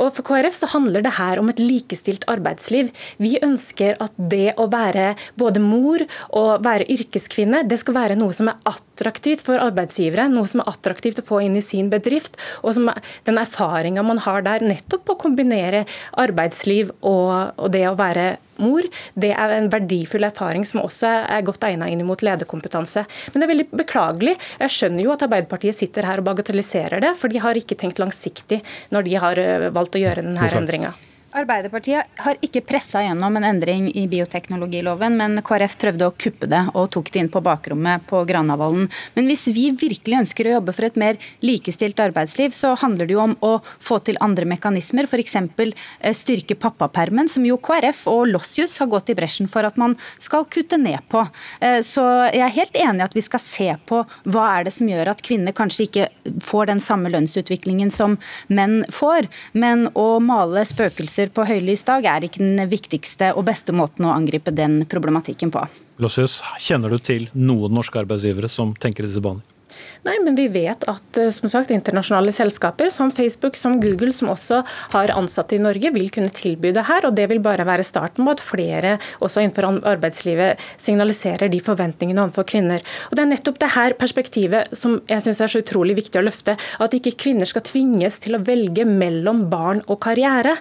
Og 0.00 0.16
for 0.16 0.32
KrF 0.32 0.62
så 0.62 0.72
handler 0.78 1.04
det 1.04 1.18
her 1.20 1.44
om 1.44 1.52
et 1.52 1.60
likestilt 1.60 2.24
arbeidsliv. 2.32 2.88
Vi 3.22 3.36
ønsker 3.42 3.98
at 4.02 4.14
det 4.16 4.54
å 4.60 4.68
være 4.72 5.12
både 5.40 5.62
mor 5.62 6.04
og 6.30 6.64
være 6.64 6.88
yrkeskvinne, 6.92 7.64
det 7.68 7.80
skal 7.82 7.96
være 7.96 8.18
noe 8.20 8.34
som 8.36 8.50
er 8.52 8.60
attraktivt 8.68 9.44
for 9.46 9.62
arbeidsgivere, 9.62 10.28
noe 10.32 10.48
som 10.50 10.62
er 10.62 10.70
attraktivt 10.72 11.22
å 11.22 11.26
få 11.26 11.42
inn 11.46 11.58
i 11.58 11.64
sin 11.64 11.90
bedrift, 11.92 12.38
og 12.62 12.76
som 12.76 12.90
den 13.26 13.40
erfaringa 13.40 14.04
man 14.06 14.22
har 14.22 14.44
der 14.46 14.64
nettopp 14.64 15.14
å 15.14 15.20
kombinere 15.20 15.84
arbeidsliv 16.20 16.92
og, 17.00 17.52
og 17.58 17.68
det 17.74 17.86
å 17.88 17.98
være 17.98 18.32
mor, 18.62 18.86
det 19.18 19.32
er 19.34 19.54
en 19.56 19.70
verdifull 19.72 20.26
erfaring 20.28 20.66
som 20.68 20.82
også 20.84 21.10
er 21.22 21.46
godt 21.46 21.66
egnet 21.68 21.92
inn 21.92 22.04
mot 22.06 22.22
lederkompetanse. 22.24 23.04
Men 23.32 23.40
det 23.40 23.46
er 23.46 23.52
veldig 23.54 23.68
beklagelig. 23.84 24.36
Jeg 24.62 24.76
skjønner 24.76 25.06
jo 25.06 25.14
at 25.14 25.24
Arbeiderpartiet 25.26 25.78
sitter 25.78 26.08
her 26.08 26.22
og 26.22 26.28
bagatelliserer 26.30 27.02
det, 27.04 27.14
for 27.18 27.32
de 27.32 27.42
har 27.42 27.58
ikke 27.58 27.78
tenkt 27.80 28.02
langsiktig 28.02 28.62
når 28.94 29.08
de 29.08 29.16
har 29.24 29.40
eh, 29.42 29.70
valgt 29.74 29.98
å 29.98 30.04
gjøre 30.04 30.24
denne 30.24 30.52
endringa. 30.60 30.94
Arbeiderpartiet 31.32 32.20
har 32.20 32.36
ikke 32.44 32.60
pressa 32.68 33.00
gjennom 33.00 33.38
en 33.38 33.46
endring 33.48 33.86
i 33.96 34.04
bioteknologiloven, 34.10 35.14
men 35.16 35.38
KrF 35.44 35.78
prøvde 35.80 36.08
å 36.10 36.12
kuppe 36.12 36.48
det 36.50 36.60
og 36.76 36.90
tok 36.92 37.08
det 37.14 37.22
inn 37.22 37.30
på 37.32 37.40
bakrommet 37.44 38.04
på 38.10 38.20
Granavolden. 38.28 38.90
Men 39.14 39.30
hvis 39.30 39.46
vi 39.54 39.70
virkelig 39.72 40.18
ønsker 40.18 40.48
å 40.48 40.52
jobbe 40.58 40.74
for 40.76 40.84
et 40.84 40.98
mer 41.00 41.16
likestilt 41.40 42.02
arbeidsliv, 42.04 42.52
så 42.52 42.74
handler 42.82 43.08
det 43.08 43.16
jo 43.16 43.22
om 43.24 43.32
å 43.40 43.52
få 43.80 44.02
til 44.04 44.20
andre 44.20 44.44
mekanismer, 44.50 45.08
f.eks. 45.08 45.38
Eh, 45.40 46.12
styrke 46.16 46.58
pappapermen, 46.60 47.30
som 47.32 47.46
jo 47.48 47.56
KrF 47.56 48.04
og 48.12 48.26
Lossius 48.34 48.76
har 48.82 48.92
gått 48.92 49.14
i 49.14 49.16
bresjen 49.16 49.48
for 49.48 49.64
at 49.64 49.80
man 49.80 49.96
skal 50.20 50.44
kutte 50.52 50.76
ned 50.76 51.00
på. 51.08 51.24
Eh, 51.64 51.80
så 51.86 52.04
jeg 52.28 52.44
er 52.44 52.56
helt 52.58 52.76
enig 52.76 53.00
i 53.00 53.06
at 53.08 53.16
vi 53.16 53.24
skal 53.24 53.44
se 53.46 53.70
på 53.88 54.02
hva 54.28 54.50
er 54.58 54.68
det 54.68 54.74
som 54.76 54.92
gjør 54.92 55.14
at 55.14 55.24
kvinner 55.24 55.56
kanskje 55.56 55.88
ikke 55.88 56.10
får 56.44 56.68
den 56.74 56.84
samme 56.84 57.08
lønnsutviklingen 57.16 57.88
som 57.94 58.20
menn 58.52 58.82
får, 58.92 59.32
men 59.56 59.88
å 59.96 60.20
male 60.20 60.66
spøkelser 60.68 61.21
lyser 61.22 61.32
på 61.34 61.44
høylys 61.46 61.84
dag, 61.84 62.04
er 62.04 62.24
ikke 62.26 62.42
den 62.42 62.68
viktigste 62.68 63.32
og 63.36 63.46
beste 63.46 63.72
måten 63.72 64.04
å 64.04 64.14
angripe 64.14 64.50
den 64.50 64.84
problematikken 64.86 65.52
på. 65.52 65.62
Lossius, 65.98 66.42
kjenner 66.58 66.90
du 66.90 66.98
til 66.98 67.28
noen 67.34 67.72
norske 67.72 67.98
arbeidsgivere 67.98 68.48
som 68.48 68.74
tenker 68.74 69.04
i 69.04 69.06
disse 69.06 69.22
baner? 69.22 69.42
Nei, 70.02 70.16
men 70.24 70.34
vi 70.34 70.48
vet 70.50 70.82
at 70.90 71.18
eh, 71.20 71.30
som 71.30 71.50
sagt, 71.50 71.70
internasjonale 71.70 72.32
selskaper 72.34 72.90
som 72.90 73.12
Facebook, 73.14 73.54
som 73.56 73.76
Google, 73.80 74.10
som 74.12 74.32
også 74.32 74.62
har 74.96 75.12
ansatte 75.14 75.54
i 75.54 75.60
Norge, 75.62 75.92
vil 75.94 76.08
kunne 76.10 76.32
tilby 76.34 76.72
det 76.74 76.88
her. 76.88 77.06
og 77.06 77.14
Det 77.14 77.28
vil 77.30 77.42
bare 77.44 77.66
være 77.68 77.86
starten 77.86 78.26
på 78.26 78.34
at 78.34 78.42
flere 78.42 78.96
også 79.22 79.44
innenfor 79.44 79.68
arbeidslivet 79.92 80.58
signaliserer 80.74 81.52
de 81.52 81.60
forventningene 81.62 82.24
overfor 82.24 82.48
kvinner. 82.50 82.82
Og 83.10 83.16
Det 83.16 83.22
er 83.22 83.30
nettopp 83.30 83.60
det 83.62 83.70
her 83.76 83.94
perspektivet 84.00 84.74
som 84.74 84.98
jeg 85.06 85.22
syns 85.22 85.42
er 85.44 85.52
så 85.52 85.62
utrolig 85.62 85.94
viktig 86.00 86.18
å 86.18 86.24
løfte. 86.26 86.56
At 86.82 86.98
ikke 86.98 87.14
kvinner 87.22 87.46
skal 87.46 87.62
tvinges 87.68 88.18
til 88.24 88.34
å 88.34 88.42
velge 88.42 88.82
mellom 88.88 89.44
barn 89.52 89.84
og 89.86 90.00
karriere. 90.02 90.56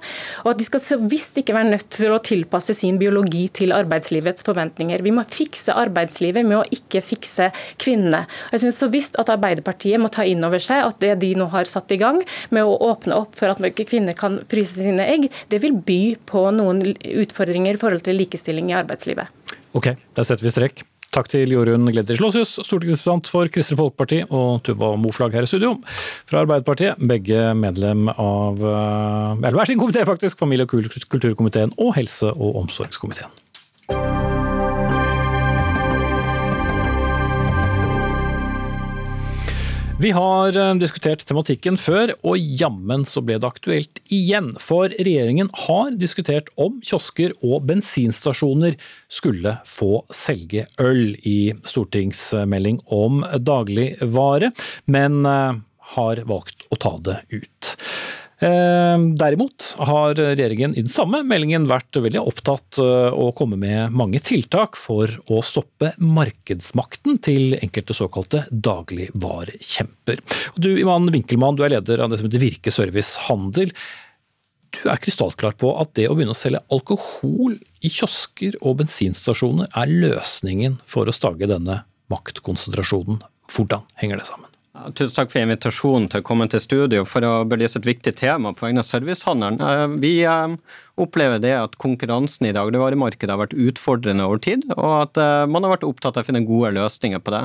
Og 0.45 0.53
at 0.53 0.61
de 0.61 0.69
skal 0.69 0.85
så 0.85 0.99
visst 1.01 1.41
ikke 1.41 1.57
være 1.57 1.71
nødt 1.73 1.89
til 1.97 2.13
å 2.13 2.21
tilpasse 2.21 2.77
sin 2.77 3.01
biologi 3.01 3.47
til 3.49 3.73
arbeidslivets 3.73 4.45
forventninger. 4.45 5.01
Vi 5.01 5.17
må 5.17 5.25
fikse 5.25 5.73
arbeidslivet 5.73 6.45
med 6.45 6.61
å 6.61 6.65
ikke 6.77 7.01
fikse 7.01 7.49
kvinnene. 7.81 8.27
Jeg 8.53 8.67
synes 8.67 8.77
så 8.77 8.91
visst 8.93 9.00
at 9.19 9.31
Arbeiderpartiet 9.33 10.01
må 10.01 10.11
ta 10.13 10.25
inn 10.27 10.43
over 10.47 10.61
seg 10.61 10.85
at 10.85 10.99
det 11.03 11.15
de 11.23 11.33
nå 11.39 11.49
har 11.53 11.69
satt 11.69 11.91
i 11.91 11.99
gang 12.01 12.21
med 12.53 12.67
å 12.67 12.77
åpne 12.91 13.17
opp 13.23 13.35
for 13.37 13.51
at 13.51 13.61
kvinner 13.81 14.17
kan 14.17 14.39
fryse 14.51 14.81
sine 14.81 15.05
egg, 15.09 15.29
det 15.49 15.61
vil 15.63 15.75
by 15.75 16.01
på 16.29 16.47
noen 16.55 16.83
utfordringer 16.93 17.77
i 17.77 17.81
forhold 17.81 18.05
til 18.05 18.19
likestilling 18.21 18.71
i 18.71 18.79
arbeidslivet. 18.79 19.31
Ok, 19.77 19.93
der 20.15 20.27
setter 20.27 20.45
vi 20.45 20.53
strekk. 20.53 20.85
Takk 21.11 21.27
til 21.27 21.51
Jorunn 21.51 21.89
Gleditsch 21.91 22.23
Lossius, 22.23 22.53
stortingsrepresentant 22.63 23.27
for 23.27 23.49
Kristelig 23.51 23.81
Folkeparti, 23.81 24.21
og 24.31 24.61
Tuva 24.63 24.93
Moflag 24.95 25.35
her 25.35 25.43
i 25.43 25.49
studio 25.49 25.73
fra 25.83 26.45
Arbeiderpartiet. 26.45 27.01
Begge 27.03 27.49
medlem 27.59 28.07
av 28.13 28.63
eh, 28.63 29.41
eller 29.41 29.57
hver 29.59 29.67
sin 29.67 29.81
komité, 29.81 30.05
faktisk. 30.07 30.39
Familie- 30.39 30.63
og 30.63 30.87
kulturkomiteen 31.11 31.75
og 31.75 31.97
helse- 31.97 32.31
og 32.31 32.61
omsorgskomiteen. 32.63 33.33
Vi 40.01 40.09
har 40.11 40.55
eh, 40.57 40.75
diskutert 40.81 41.21
tematikken 41.29 41.75
før, 41.77 42.09
og 42.25 42.39
jammen 42.57 43.03
så 43.05 43.21
ble 43.21 43.35
det 43.37 43.45
aktuelt 43.45 43.99
igjen. 44.09 44.47
For 44.57 44.89
regjeringen 44.89 45.51
har 45.67 45.91
diskutert 45.99 46.49
om 46.57 46.79
kiosker 46.81 47.35
og 47.45 47.67
bensinstasjoner 47.69 48.79
skulle 49.11 49.53
få 49.69 49.99
selge 50.09 50.65
øl 50.81 51.13
i 51.21 51.51
stortingsmelding 51.69 52.81
om 52.89 53.21
dagligvare, 53.45 54.49
men 54.89 55.21
eh, 55.29 55.61
har 55.93 56.23
valgt 56.33 56.65
å 56.73 56.81
ta 56.81 56.95
det 57.05 57.19
ut. 57.35 57.75
Eh, 58.41 58.97
derimot 59.21 59.75
har 59.85 60.15
regjeringen 60.17 60.73
i 60.73 60.81
den 60.81 60.89
samme 60.89 61.19
meldingen 61.27 61.67
vært 61.69 61.99
veldig 62.01 62.23
opptatt 62.25 62.79
å 62.81 63.27
komme 63.37 63.59
med 63.61 63.93
mange 63.93 64.17
tiltak 64.23 64.79
for 64.79 65.11
å 65.29 65.43
stoppe 65.45 65.91
markedsmakten 66.01 67.19
til 67.21 67.57
enkelte 67.59 67.93
såkalte 67.93 68.47
dagligvarekjemper. 68.49 70.23
Du 70.57 70.71
Iman 70.73 71.11
Winkelmann, 71.13 71.59
du 71.59 71.65
er 71.67 71.75
leder 71.75 72.01
av 72.01 72.09
det 72.09 72.21
som 72.21 72.31
heter 72.31 72.41
Virke 72.41 72.73
Service 72.73 73.27
Handel. 73.27 73.69
Du 74.71 74.87
er 74.89 75.01
krystallklar 75.03 75.57
på 75.59 75.73
at 75.77 75.93
det 75.99 76.07
å 76.09 76.15
begynne 76.15 76.33
å 76.33 76.41
selge 76.41 76.63
alkohol 76.71 77.57
i 77.83 77.91
kiosker 77.91 78.55
og 78.61 78.79
bensinstasjoner 78.81 79.69
er 79.77 79.91
løsningen 79.91 80.79
for 80.87 81.09
å 81.09 81.15
stage 81.15 81.49
denne 81.51 81.81
maktkonsentrasjonen. 82.11 83.19
Hvordan 83.51 83.83
henger 83.99 84.21
det 84.21 84.29
sammen? 84.29 84.47
Tusen 84.95 85.13
takk 85.13 85.31
for 85.33 85.41
invitasjonen 85.43 86.07
til 86.09 86.21
å 86.21 86.25
komme 86.25 86.47
til 86.49 86.61
studio 86.63 87.03
for 87.07 87.25
å 87.25 87.33
belyse 87.49 87.77
et 87.79 87.87
viktig 87.87 88.13
tema 88.17 88.53
på 88.55 88.65
vegne 88.65 88.81
av 88.81 88.87
servicehandelen. 88.87 89.59
Eh, 89.61 89.95
vi 90.01 90.13
eh, 90.25 90.55
opplever 91.01 91.41
det 91.43 91.53
at 91.57 91.77
konkurransen 91.81 92.49
i 92.49 92.55
dagligvaremarkedet 92.55 93.33
har 93.33 93.41
vært 93.43 93.57
utfordrende 93.57 94.25
over 94.25 94.41
tid, 94.41 94.65
og 94.77 94.95
at 95.03 95.21
eh, 95.21 95.45
man 95.51 95.67
har 95.67 95.75
vært 95.75 95.87
opptatt 95.87 96.17
av 96.17 96.25
å 96.25 96.29
finne 96.29 96.45
gode 96.47 96.73
løsninger 96.79 97.21
på 97.21 97.35
det. 97.35 97.43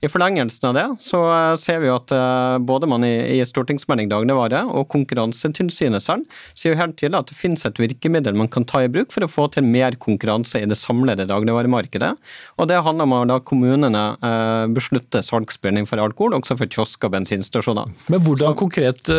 I 0.00 0.08
forlengelsen 0.08 0.64
av 0.70 0.76
det 0.76 0.86
så 1.04 1.18
eh, 1.28 1.54
ser 1.60 1.82
vi 1.82 1.90
at 1.92 2.12
eh, 2.14 2.56
både 2.64 2.88
man 2.88 3.04
i, 3.04 3.36
i 3.36 3.40
stortingsmelding 3.44 4.08
dagligvare 4.08 4.62
og 4.72 4.86
Konkurransetilsynet 4.88 6.00
selv 6.00 6.38
sier 6.56 6.72
jo 6.72 6.78
helt 6.80 6.96
tydelig 6.96 7.18
at 7.18 7.28
det 7.28 7.36
finnes 7.36 7.66
et 7.68 7.80
virkemiddel 7.80 8.38
man 8.38 8.48
kan 8.48 8.64
ta 8.64 8.80
i 8.80 8.88
bruk 8.88 9.12
for 9.12 9.26
å 9.26 9.28
få 9.28 9.50
til 9.52 9.66
mer 9.68 9.98
konkurranse 10.00 10.62
i 10.62 10.68
det 10.68 10.78
samlede 10.80 11.26
dagligvaremarkedet. 11.28 12.14
Og 12.56 12.70
det 12.70 12.80
handler 12.80 13.08
om 13.08 13.16
å 13.18 13.20
la 13.28 13.36
kommunene 13.44 14.04
eh, 14.24 14.64
beslutte 14.72 15.20
salgsbegrenning 15.24 15.88
for 15.90 16.00
alkohol, 16.00 16.38
også 16.38 16.56
for 16.56 16.72
kiosk- 16.72 17.04
og 17.04 17.12
bensinstasjoner. 17.18 17.92
Men 18.08 18.24
hvordan 18.24 18.56
konkret 18.56 19.12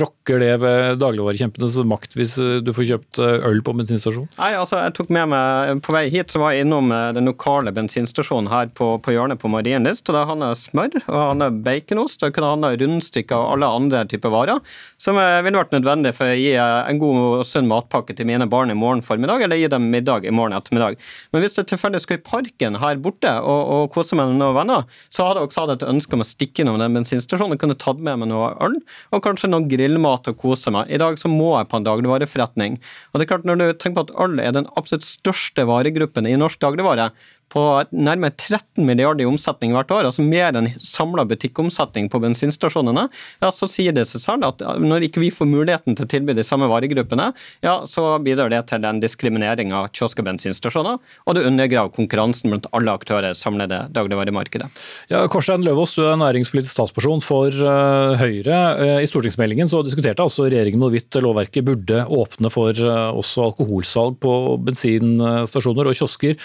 rokker 0.00 0.40
det 0.40 0.54
ved 0.62 0.98
dagligvarekjempenes 1.02 1.76
makt 1.88 2.16
hvis 2.16 2.38
du 2.64 2.72
får 2.72 2.88
kjøpt 2.94 3.20
øl 3.20 3.60
på 3.64 3.76
bensinstasjon? 3.76 4.28
Nei, 4.38 4.54
altså 4.56 4.80
jeg 4.80 4.96
tok 4.96 5.12
med 5.12 5.28
meg, 5.34 5.82
På 5.84 5.92
vei 5.94 6.06
hit 6.12 6.32
så 6.32 6.40
var 6.40 6.54
jeg 6.54 6.64
innom 6.64 6.90
den 7.16 7.28
lokale 7.28 7.72
bensinstasjonen 7.76 8.50
her 8.52 8.72
på, 8.72 8.94
på 9.04 9.14
hjørnet 9.14 9.40
på 9.42 9.50
Marienlyst 9.52 9.97
ost, 9.98 10.08
og 10.08 10.16
det 10.16 10.26
handler 10.30 10.56
smør, 10.58 10.98
og 11.08 11.20
handler 11.32 11.60
baconost, 11.66 12.22
og 12.22 12.30
det 12.32 12.44
handler 12.46 12.68
handle 12.68 12.86
rundstykker 12.86 13.36
og 13.36 13.54
alle 13.54 13.70
andre 13.78 14.02
typer 14.08 14.32
varer 14.32 14.60
som 15.00 15.18
ville 15.18 15.58
vært 15.58 15.74
nødvendig 15.74 16.12
for 16.16 16.30
å 16.30 16.36
gi 16.38 16.54
en 16.58 17.00
god 17.00 17.18
og 17.22 17.44
sunn 17.46 17.68
matpakke 17.70 18.16
til 18.16 18.28
mine 18.28 18.48
barn 18.50 18.72
i 18.72 18.76
morgen 18.78 19.02
formiddag, 19.04 19.42
eller 19.44 19.60
gi 19.60 19.70
dem 19.70 19.88
middag 19.92 20.26
i 20.26 20.34
morgen 20.34 20.56
ettermiddag. 20.56 20.98
Men 21.32 21.44
hvis 21.44 21.56
du 21.56 21.62
tilfeldig 21.62 22.02
skulle 22.02 22.20
i 22.20 22.26
parken 22.26 22.78
her 22.82 23.00
borte 23.02 23.32
og, 23.40 23.60
og 23.74 23.92
kose 23.94 24.18
meg 24.18 24.32
med 24.32 24.42
noen 24.42 24.56
venner, 24.56 25.00
så 25.12 25.28
hadde 25.28 25.42
jeg 25.42 25.50
også 25.50 25.64
hatt 25.64 25.74
et 25.76 25.88
ønske 25.88 26.16
om 26.16 26.24
å 26.24 26.28
stikke 26.28 26.64
innom 26.64 26.80
den 26.82 26.98
bensinstasjonen 26.98 27.60
kunne 27.60 27.78
tatt 27.78 28.02
med 28.02 28.22
meg 28.22 28.32
noe 28.32 28.52
øl, 28.64 28.78
og 29.12 29.24
kanskje 29.24 29.50
noe 29.52 29.68
grillmat 29.70 30.30
og 30.30 30.38
kose 30.40 30.72
meg. 30.74 30.90
I 30.90 31.00
dag 31.00 31.18
så 31.20 31.30
må 31.30 31.54
jeg 31.56 31.70
på 31.70 31.80
en 31.80 31.88
dagligvareforretning. 31.88 32.78
Og 33.12 33.18
det 33.18 33.26
er 33.26 33.32
klart, 33.32 33.48
når 33.48 33.60
du 33.60 33.66
tenker 33.74 34.00
på 34.00 34.06
at 34.08 34.14
øl 34.26 34.38
er 34.42 34.54
den 34.56 34.68
absolutt 34.78 35.06
største 35.06 35.66
varegruppen 35.68 36.28
i 36.28 36.36
norsk 36.38 36.60
dagligvare, 36.62 37.10
på 37.52 37.64
nærmere 37.90 38.34
13 38.34 38.84
milliarder 38.84 39.24
i 39.24 39.28
omsetning 39.28 39.74
hvert 39.76 39.90
år, 39.94 40.08
altså 40.08 40.24
mer 40.24 40.56
enn 40.56 40.70
samla 40.84 41.24
butikkomsetning 41.28 42.10
på 42.12 42.20
bensinstasjonene, 42.22 43.06
ja, 43.42 43.50
så 43.54 43.68
sier 43.70 43.94
det 43.96 44.06
seg 44.10 44.22
selv 44.24 44.48
at 44.48 44.64
når 44.82 45.08
ikke 45.08 45.22
vi 45.22 45.32
får 45.34 45.48
muligheten 45.48 45.96
til 45.96 46.06
å 46.06 46.10
tilby 46.10 46.36
de 46.36 46.44
samme 46.46 46.68
varegruppene, 46.70 47.30
ja, 47.64 47.78
så 47.88 48.16
bidrar 48.24 48.52
det 48.52 48.64
til 48.70 48.84
en 48.84 49.00
diskriminering 49.02 49.72
av 49.76 49.90
kiosk- 49.96 50.20
og 50.20 50.28
bensinstasjoner, 50.28 50.98
og 50.98 51.36
det 51.36 51.46
undergraver 51.48 51.94
konkurransen 51.96 52.52
blant 52.52 52.68
alle 52.76 52.96
aktører 52.98 53.36
samlede 53.38 53.84
dagligvaremarkedet. 53.96 54.68
Ja, 55.12 55.24
Korstein 55.30 55.64
Løvaas, 55.66 55.94
du 55.96 56.04
er 56.06 56.18
næringspolitisk 56.20 56.74
statsperson 56.74 57.22
for 57.24 57.54
uh, 57.54 58.16
Høyre. 58.20 58.58
Uh, 58.78 58.96
I 59.02 59.08
stortingsmeldingen 59.08 59.70
så 59.70 59.82
diskuterte 59.86 60.24
altså 60.24 60.48
regjeringen 60.48 60.82
hvorvidt 60.82 61.20
lovverket 61.22 61.66
burde 61.68 62.04
åpne 62.04 62.52
for 62.52 62.76
uh, 62.84 63.10
også 63.16 63.48
alkoholsalg 63.48 64.18
på 64.22 64.34
bensinstasjoner 64.68 65.90
og 65.90 65.98
kiosker. 65.98 66.36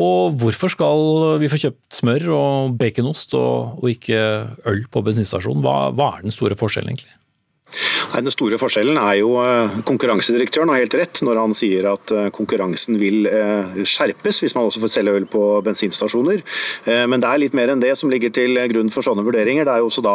Og 0.00 0.38
hvorfor 0.40 0.72
skal 0.72 1.40
vi 1.42 1.50
få 1.52 1.58
kjøpt 1.60 1.98
smør 1.98 2.28
og 2.32 2.76
baconost 2.80 3.34
og, 3.36 3.82
og 3.82 3.90
ikke 3.92 4.20
øl 4.70 4.86
på 4.88 5.02
bensinstasjonen? 5.04 5.60
Hva, 5.64 5.90
hva 5.92 6.14
er 6.16 6.24
den 6.24 6.32
store 6.32 6.56
forskjellen 6.56 6.94
egentlig? 6.94 7.12
Nei, 8.12 8.20
den 8.20 8.32
store 8.32 8.58
forskjellen 8.60 8.98
er 9.00 9.18
jo 9.20 9.36
eh, 9.40 9.78
Konkurransedirektøren 9.88 10.72
har 10.72 10.82
helt 10.82 10.96
rett 10.98 11.22
når 11.24 11.40
han 11.40 11.54
sier 11.56 11.88
at 11.92 12.12
eh, 12.12 12.28
konkurransen 12.34 12.98
vil 13.00 13.28
eh, 13.30 13.82
skjerpes 13.88 14.42
hvis 14.42 14.56
man 14.56 14.68
også 14.68 14.82
får 14.82 14.92
selge 14.96 15.14
øl 15.16 15.26
på 15.30 15.42
bensinstasjoner. 15.64 16.42
Men 17.08 17.22
det 17.22 17.28
er 17.28 17.40
litt 17.40 17.54
mer 17.56 17.70
enn 17.72 17.82
det 17.82 17.92
som 17.98 18.10
ligger 18.10 18.32
til 18.34 18.58
grunn 18.72 18.90
for 18.92 19.04
sånne 19.04 19.24
vurderinger. 19.24 19.64
Det 19.66 19.72
er 19.74 19.82
jo 19.82 19.88
også 19.88 20.02
da 20.04 20.14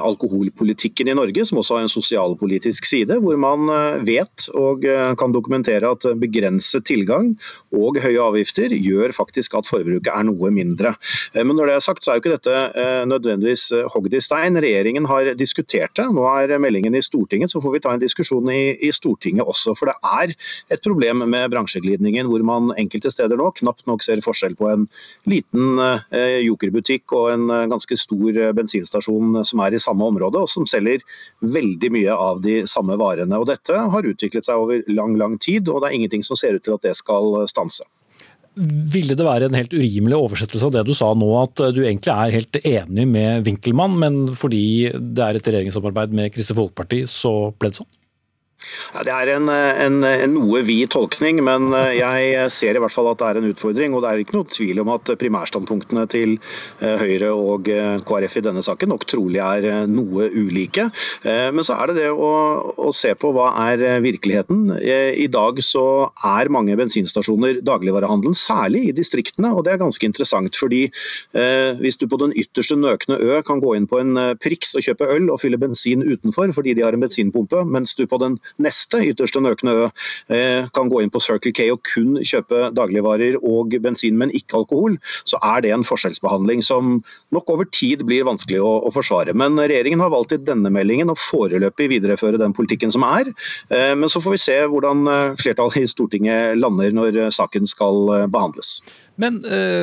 alkoholpolitikken 0.00 1.10
i 1.10 1.16
Norge 1.16 1.44
som 1.46 1.60
også 1.60 1.76
har 1.76 1.84
en 1.84 1.92
sosialpolitisk 1.92 2.86
side, 2.88 3.18
hvor 3.22 3.36
man 3.40 3.68
vet 4.06 4.46
og 4.58 4.84
kan 5.20 5.34
dokumentere 5.34 5.90
at 5.92 6.06
begrenset 6.20 6.86
tilgang 6.88 7.32
og 7.76 8.00
høye 8.02 8.22
avgifter 8.22 8.72
gjør 8.74 9.14
faktisk 9.16 9.58
at 9.58 9.68
forbruket 9.68 10.10
er 10.12 10.26
noe 10.28 10.52
mindre. 10.54 10.94
Men 11.36 11.54
når 11.58 11.70
det 11.70 11.76
er 11.76 11.86
sagt, 11.86 12.04
så 12.04 12.12
er 12.14 12.18
jo 12.18 12.24
ikke 12.24 12.36
dette 12.36 12.86
nødvendigvis 13.10 13.68
hogd 13.94 14.16
i 14.16 14.22
stein. 14.24 14.58
Regjeringen 14.60 15.08
har 15.10 15.32
diskutert 15.38 15.94
det. 16.00 16.08
Nå 16.16 16.26
er 16.32 16.56
meldingen 16.62 16.79
meldingen 16.80 16.94
i 16.94 17.02
Stortinget, 17.02 17.50
så 17.50 17.60
får 17.60 17.72
vi 17.72 17.80
ta 17.80 17.92
en 17.92 18.00
diskusjon 18.00 18.48
i, 18.50 18.76
i, 18.80 18.92
Stortinget 18.92 19.46
også. 19.46 19.74
For 19.76 19.86
det 19.86 19.96
er 20.02 20.34
et 20.72 20.82
problem 20.82 21.24
med 21.28 21.50
bransjeglidningen, 21.50 22.26
hvor 22.26 22.42
man 22.42 22.72
enkelte 22.78 23.10
steder 23.10 23.36
nå 23.36 23.50
knapt 23.60 23.86
nok 23.86 24.02
ser 24.02 24.20
forskjell 24.20 24.56
på 24.56 24.68
en 24.70 24.88
liten 25.26 25.78
eh, 26.12 26.40
jokerbutikk 26.44 27.12
og 27.12 27.30
en 27.34 27.50
eh, 27.50 27.68
ganske 27.70 27.96
stor 27.96 28.30
eh, 28.36 28.52
bensinstasjon 28.56 29.44
som 29.44 29.60
er 29.60 29.74
i 29.74 29.82
samme 29.82 30.04
område, 30.04 30.40
og 30.40 30.48
som 30.48 30.66
selger 30.66 31.00
veldig 31.40 31.92
mye 31.92 32.16
av 32.16 32.42
de 32.42 32.62
samme 32.66 32.96
varene. 32.96 33.38
Og 33.38 33.48
Dette 33.50 33.76
har 33.76 34.06
utviklet 34.06 34.46
seg 34.46 34.60
over 34.60 34.84
lang, 34.88 35.16
lang 35.20 35.38
tid, 35.38 35.68
og 35.68 35.82
det 35.82 35.90
er 35.90 36.00
ingenting 36.00 36.24
som 36.24 36.38
ser 36.38 36.56
ut 36.56 36.64
til 36.64 36.76
at 36.76 36.86
det 36.86 36.96
skal 36.98 37.42
stanse. 37.50 37.84
Ville 38.58 39.14
det 39.14 39.24
være 39.24 39.46
en 39.46 39.56
helt 39.56 39.72
urimelig 39.72 40.16
oversettelse 40.18 40.66
av 40.66 40.74
det 40.74 40.82
du 40.88 40.94
sa 40.96 41.12
nå, 41.14 41.28
at 41.38 41.62
du 41.74 41.84
egentlig 41.84 42.10
er 42.12 42.34
helt 42.34 42.58
enig 42.64 43.06
med 43.08 43.46
Winkelmann, 43.46 43.94
men 44.02 44.18
fordi 44.36 44.90
det 44.90 45.22
er 45.22 45.38
et 45.38 45.46
regjeringssamarbeid 45.46 46.16
med 46.18 46.34
Kristelig 46.34 46.58
Folkeparti, 46.58 47.04
så 47.08 47.32
ble 47.54 47.70
det 47.70 47.78
sånn? 47.78 47.92
Det 48.90 49.12
er 49.12 49.30
en, 49.36 49.48
en, 49.48 49.98
en, 50.04 50.34
noe 50.34 50.60
vid 50.66 50.90
tolkning, 50.92 51.40
men 51.46 51.70
eh, 51.76 51.96
jeg 52.00 52.50
ser 52.52 52.76
i 52.76 52.82
hvert 52.82 52.94
fall 52.94 53.08
at 53.10 53.20
det 53.20 53.28
er 53.28 53.40
en 53.40 53.48
utfordring. 53.50 53.94
og 53.94 54.04
Det 54.04 54.10
er 54.10 54.22
ikke 54.22 54.36
noe 54.36 54.50
tvil 54.50 54.82
om 54.82 54.90
at 54.92 55.12
primærstandpunktene 55.20 56.04
til 56.10 56.36
eh, 56.82 56.96
Høyre 57.00 57.30
og 57.36 57.70
eh, 57.72 58.02
KrF 58.06 58.38
i 58.40 58.44
denne 58.44 58.64
saken 58.64 58.92
nok 58.92 59.06
trolig 59.10 59.40
er 59.40 59.86
noe 59.90 60.28
ulike. 60.34 60.88
Men 61.24 61.64
så 61.66 61.76
er 61.78 61.90
det 61.90 61.96
det 62.00 62.08
å, 62.10 62.30
å 62.80 62.90
se 62.96 63.12
på 63.18 63.30
hva 63.34 63.50
er 63.70 64.00
virkeligheten. 64.02 64.68
I 64.80 65.26
dag 65.30 65.58
så 65.64 65.84
er 66.26 66.50
mange 66.52 66.76
bensinstasjoner 66.78 67.60
dagligvarehandelen, 67.66 68.36
særlig 68.38 68.86
i 68.88 68.94
distriktene. 68.96 69.52
og 69.54 69.64
Det 69.66 69.74
er 69.74 69.82
ganske 69.82 70.06
interessant. 70.06 70.56
fordi 70.58 70.82
Hvis 71.80 71.98
du 72.00 72.06
på 72.10 72.18
den 72.22 72.34
ytterste 72.38 72.78
nøkne 72.78 73.18
ø 73.20 73.40
kan 73.46 73.62
gå 73.62 73.74
inn 73.76 73.88
på 73.90 74.00
en 74.02 74.18
Prix 74.42 74.74
og 74.78 74.86
kjøpe 74.86 75.08
øl 75.14 75.30
og 75.30 75.40
fylle 75.42 75.60
bensin 75.60 76.04
utenfor 76.06 76.54
fordi 76.56 76.74
de 76.76 76.84
har 76.84 76.96
en 76.96 77.04
bensinpumpe, 77.04 77.64
mens 77.68 77.94
du 77.98 78.06
på 78.10 78.20
den 78.22 78.38
neste 78.62 79.00
ytterste 79.10 79.42
nøkne 79.42 79.74
ø 79.80 79.88
eh, 80.32 80.68
kan 80.74 80.90
gå 80.90 81.02
inn 81.02 81.12
på 81.12 81.22
Circle 81.22 81.52
K 81.54 81.68
og 81.74 81.82
kun 81.86 82.18
kjøpe 82.26 82.70
dagligvarer 82.76 83.38
og 83.40 83.74
bensin, 83.82 84.18
men 84.20 84.32
ikke 84.36 84.60
alkohol, 84.60 84.96
så 85.28 85.40
er 85.44 85.64
det 85.64 85.72
en 85.74 85.86
forskjellsbehandling 85.86 86.62
som 86.64 87.00
nok 87.34 87.50
over 87.52 87.68
tid 87.74 88.04
blir 88.08 88.26
vanskelig 88.28 88.60
å, 88.64 88.72
å 88.86 88.94
forsvare. 88.94 89.34
Men 89.36 89.58
regjeringen 89.60 90.02
har 90.02 90.12
valgt 90.14 90.34
i 90.36 90.40
denne 90.42 90.72
meldingen 90.72 91.12
å 91.12 91.18
foreløpig 91.18 91.90
videreføre 91.94 92.40
den 92.40 92.56
politikken 92.56 92.92
som 92.94 93.06
er. 93.06 93.30
Eh, 93.70 93.92
men 93.96 94.10
så 94.12 94.22
får 94.22 94.36
vi 94.36 94.42
se 94.46 94.58
hvordan 94.72 95.04
eh, 95.10 95.36
flertallet 95.40 95.84
i 95.84 95.90
Stortinget 95.90 96.58
lander 96.60 96.94
når 96.96 97.22
saken 97.34 97.68
skal 97.68 98.28
behandles. 98.32 98.80
Men 99.20 99.40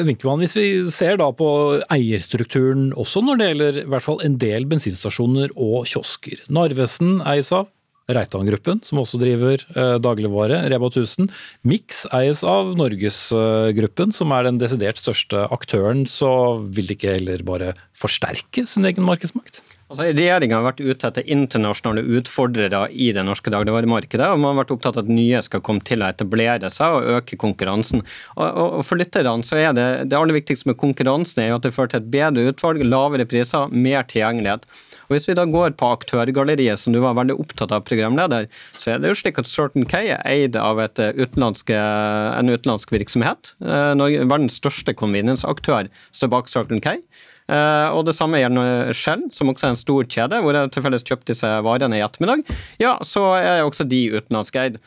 Vinkemann, 0.08 0.42
hvis 0.42 0.56
vi 0.58 0.68
ser 0.90 1.20
da 1.22 1.28
på 1.36 1.48
eierstrukturen 1.94 2.90
også 2.98 3.22
når 3.22 3.38
det 3.38 3.50
gjelder 3.52 3.80
i 3.84 3.88
hvert 3.92 4.06
fall 4.06 4.24
en 4.26 4.38
del 4.42 4.66
bensinstasjoner 4.70 5.54
og 5.54 5.86
kiosker. 5.90 6.42
Narvesen 6.50 7.20
eies 7.22 7.52
av 7.54 7.68
Reitan-gruppen, 8.08 8.80
som 8.88 9.02
også 9.02 9.20
driver 9.20 9.64
eh, 9.76 9.96
dagligvare, 10.00 10.62
Reba 10.72 10.88
1000. 10.88 11.28
Mix 11.68 12.06
eies 12.16 12.44
av 12.48 12.72
Norgesgruppen, 12.80 14.14
som 14.16 14.32
er 14.32 14.48
den 14.48 14.62
desidert 14.62 15.02
største 15.02 15.48
aktøren. 15.52 16.06
Så 16.08 16.30
vil 16.72 16.88
de 16.88 16.96
ikke 16.96 17.18
heller 17.18 17.44
bare 17.48 17.74
forsterke 17.98 18.64
sin 18.70 18.88
egen 18.88 19.04
markedsmakt? 19.08 19.60
Altså, 19.88 20.04
Regjeringa 20.10 20.58
har 20.58 20.66
vært 20.66 20.82
ute 20.84 21.08
etter 21.08 21.30
internasjonale 21.32 22.02
utfordrere 22.20 22.82
i 22.92 23.14
det 23.16 23.24
norske 23.24 23.52
dagligvaremarkedet. 23.54 24.26
og 24.34 24.42
Man 24.42 24.52
har 24.52 24.64
vært 24.66 24.74
opptatt 24.76 25.00
av 25.00 25.06
at 25.06 25.12
nye 25.12 25.40
skal 25.46 25.64
komme 25.64 25.84
til 25.88 26.04
å 26.04 26.10
etablere 26.12 26.72
seg 26.74 26.98
og 26.98 27.08
øke 27.20 27.40
konkurransen. 27.40 28.04
Og, 28.36 28.60
og 28.66 28.84
For 28.88 29.00
lytterne 29.00 29.48
så 29.48 29.62
er 29.62 29.72
det 29.78 29.88
det 30.12 30.20
aller 30.20 30.36
viktigste 30.36 30.68
med 30.72 30.80
konkurransen 30.82 31.44
er 31.44 31.54
jo 31.54 31.62
at 31.62 31.68
det 31.68 31.72
fører 31.76 31.94
til 31.94 32.04
et 32.04 32.12
bedre 32.18 32.52
utvalg, 32.52 32.84
lavere 32.84 33.28
priser, 33.32 33.72
mer 33.72 34.04
tilgjengelighet. 34.12 34.68
Og 35.08 35.16
Hvis 35.16 35.30
vi 35.30 35.38
da 35.40 35.46
går 35.48 35.76
på 35.80 35.92
aktørgalleriet, 35.96 36.80
som 36.80 36.96
du 36.96 37.00
var 37.04 37.16
veldig 37.18 37.38
opptatt 37.40 37.72
av, 37.72 37.86
programleder, 37.88 38.50
så 38.76 38.94
er 38.94 39.00
det 39.02 39.14
jo 39.14 39.20
slik 39.22 39.40
at 39.40 39.48
Certain 39.48 39.88
K 39.88 40.02
er 40.04 40.22
eid 40.28 40.58
av 40.60 40.82
eh, 40.84 40.90
en 41.08 42.52
utenlandsk 42.52 42.92
virksomhet. 42.92 43.54
Eh, 43.64 43.96
verdens 44.28 44.60
største 44.60 44.96
convenience-aktør 44.98 45.88
står 46.12 46.34
bak 46.34 46.52
Certain 46.52 46.84
K. 46.84 47.00
Uh, 47.48 47.96
og 47.96 48.02
Det 48.10 48.16
samme 48.18 48.42
gjelder 48.42 48.92
Shell, 48.92 49.22
som 49.32 49.48
også 49.48 49.70
er 49.70 49.72
en 49.72 49.80
stor 49.80 50.08
kjede, 50.12 50.40
hvor 50.44 50.52
jeg 50.58 50.72
tilfeldigvis 50.76 51.08
kjøpte 51.08 51.32
disse 51.32 51.52
varene 51.64 51.96
i 51.96 52.04
ettermiddag. 52.04 52.44
Ja, 52.84 52.98
så 53.08 53.24
er 53.40 53.64
også 53.64 53.88
de 53.88 54.02
utenlandskeid. 54.18 54.82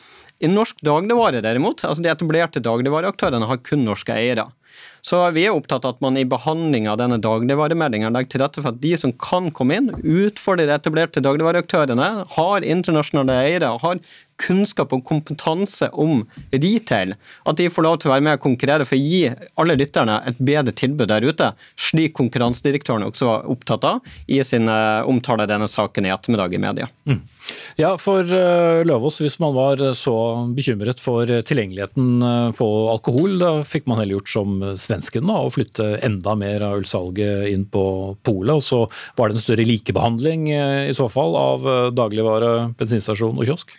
I 0.45 0.49
norsk 0.49 0.77
dagligvare 0.85 1.41
derimot, 1.45 1.87
altså 1.89 2.05
de 2.05 2.13
etablerte 2.13 2.61
dagligvareaktørene 2.65 3.49
har 3.49 3.63
kun 3.65 3.87
norske 3.89 4.13
eiere. 4.13 4.51
Så 5.05 5.21
vi 5.35 5.47
er 5.47 5.57
opptatt 5.57 5.87
av 5.87 5.97
at 5.97 6.03
man 6.05 6.19
i 6.21 6.27
behandling 6.29 6.89
av 6.91 6.99
denne 7.01 7.21
dagligvaremeldinga 7.23 8.13
legger 8.13 8.35
til 8.35 8.45
rette 8.45 8.63
for 8.63 8.73
at 8.73 8.81
de 8.83 8.95
som 9.01 9.15
kan 9.17 9.49
komme 9.55 9.79
inn, 9.79 9.93
utfordre 10.01 10.69
de 10.69 10.77
etablerte 10.77 11.25
dagligvareaktørene, 11.25 12.11
har 12.37 12.67
internasjonale 12.67 13.39
eiere, 13.47 13.73
har 13.81 14.03
kunnskap 14.41 14.93
og 14.97 15.05
kompetanse 15.09 15.91
om 16.01 16.25
retail, 16.53 17.15
at 17.49 17.59
de 17.61 17.69
får 17.73 17.85
lov 17.85 17.99
til 18.01 18.11
å 18.11 18.15
være 18.15 18.25
med 18.25 18.39
og 18.39 18.45
konkurrere 18.45 18.87
for 18.89 18.97
å 18.97 19.01
gi 19.01 19.29
alle 19.61 19.77
lytterne 19.77 20.21
et 20.29 20.41
bedre 20.41 20.75
tilbud 20.77 21.11
der 21.11 21.27
ute, 21.27 21.51
slik 21.81 22.15
konkurransedirektøren 22.19 23.05
også 23.09 23.29
var 23.29 23.51
opptatt 23.53 23.87
av 23.89 24.15
i 24.31 24.41
sin 24.47 24.71
eh, 24.71 25.09
omtale 25.09 25.45
av 25.45 25.53
denne 25.53 25.69
saken 25.71 26.09
i 26.09 26.13
ettermiddag 26.15 26.57
i 26.57 26.63
media. 26.63 26.89
Mm. 27.09 27.21
Ja, 27.81 27.95
for 28.01 28.25
Løvås, 28.25 28.89
Løvaas, 28.89 29.21
hvis 29.25 29.39
man 29.43 29.57
var 29.57 29.83
så 29.99 30.17
bekymret 30.57 31.03
for 31.03 31.29
tilgjengeligheten 31.29 32.25
eh, 32.25 32.51
på 32.57 32.71
alkohol, 32.95 33.37
da 33.41 33.53
fikk 33.67 33.89
man 33.91 34.01
heller 34.01 34.19
gjort 34.19 34.33
som 34.33 34.57
svenskene 34.79 35.37
og 35.47 35.55
flytte 35.57 35.93
enda 36.07 36.37
mer 36.39 36.65
av 36.67 36.81
ølsalget 36.83 37.51
inn 37.51 37.67
på 37.71 37.85
polet, 38.27 38.55
og 38.59 38.65
så 38.65 38.83
var 39.19 39.31
det 39.31 39.39
en 39.39 39.45
større 39.47 39.69
likebehandling 39.69 40.49
i 40.53 40.97
så 40.97 41.09
fall 41.13 41.39
av 41.39 41.69
dagligvare, 41.97 42.73
bensinstasjon 42.79 43.39
og 43.39 43.49
kiosk? 43.49 43.75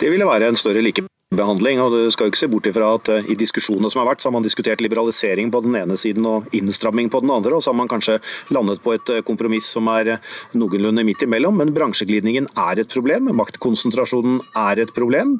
Det 0.00 0.10
ville 0.12 0.28
være 0.28 0.50
en 0.50 0.58
større 0.58 0.82
likebehandling. 0.84 1.19
Og 1.30 1.60
Du 1.62 2.10
skal 2.10 2.26
jo 2.26 2.30
ikke 2.32 2.38
se 2.40 2.48
bort 2.50 2.66
ifra 2.66 2.94
at 2.96 3.08
eh, 3.08 3.26
i 3.30 3.36
diskusjonene 3.38 3.88
som 3.90 4.00
har 4.00 4.08
vært, 4.10 4.20
så 4.20 4.28
har 4.28 4.34
man 4.34 4.42
diskutert 4.42 4.80
liberalisering 4.82 5.52
på 5.52 5.60
den 5.62 5.76
ene 5.78 5.94
siden 5.96 6.26
og 6.26 6.48
innstramming 6.52 7.08
på 7.08 7.20
den 7.22 7.30
andre. 7.30 7.54
og 7.54 7.62
Så 7.62 7.70
har 7.70 7.78
man 7.78 7.88
kanskje 7.88 8.18
landet 8.50 8.82
på 8.82 8.94
et 8.96 9.08
eh, 9.08 9.22
kompromiss 9.22 9.68
som 9.70 9.86
er 9.86 10.16
eh, 10.16 10.18
noenlunde 10.58 11.04
midt 11.06 11.22
imellom. 11.22 11.56
Men 11.56 11.70
bransjeglidningen 11.72 12.48
er 12.58 12.80
et 12.80 12.90
problem. 12.90 13.30
Maktkonsentrasjonen 13.30 14.40
er 14.58 14.82
et 14.82 14.90
problem. 14.94 15.38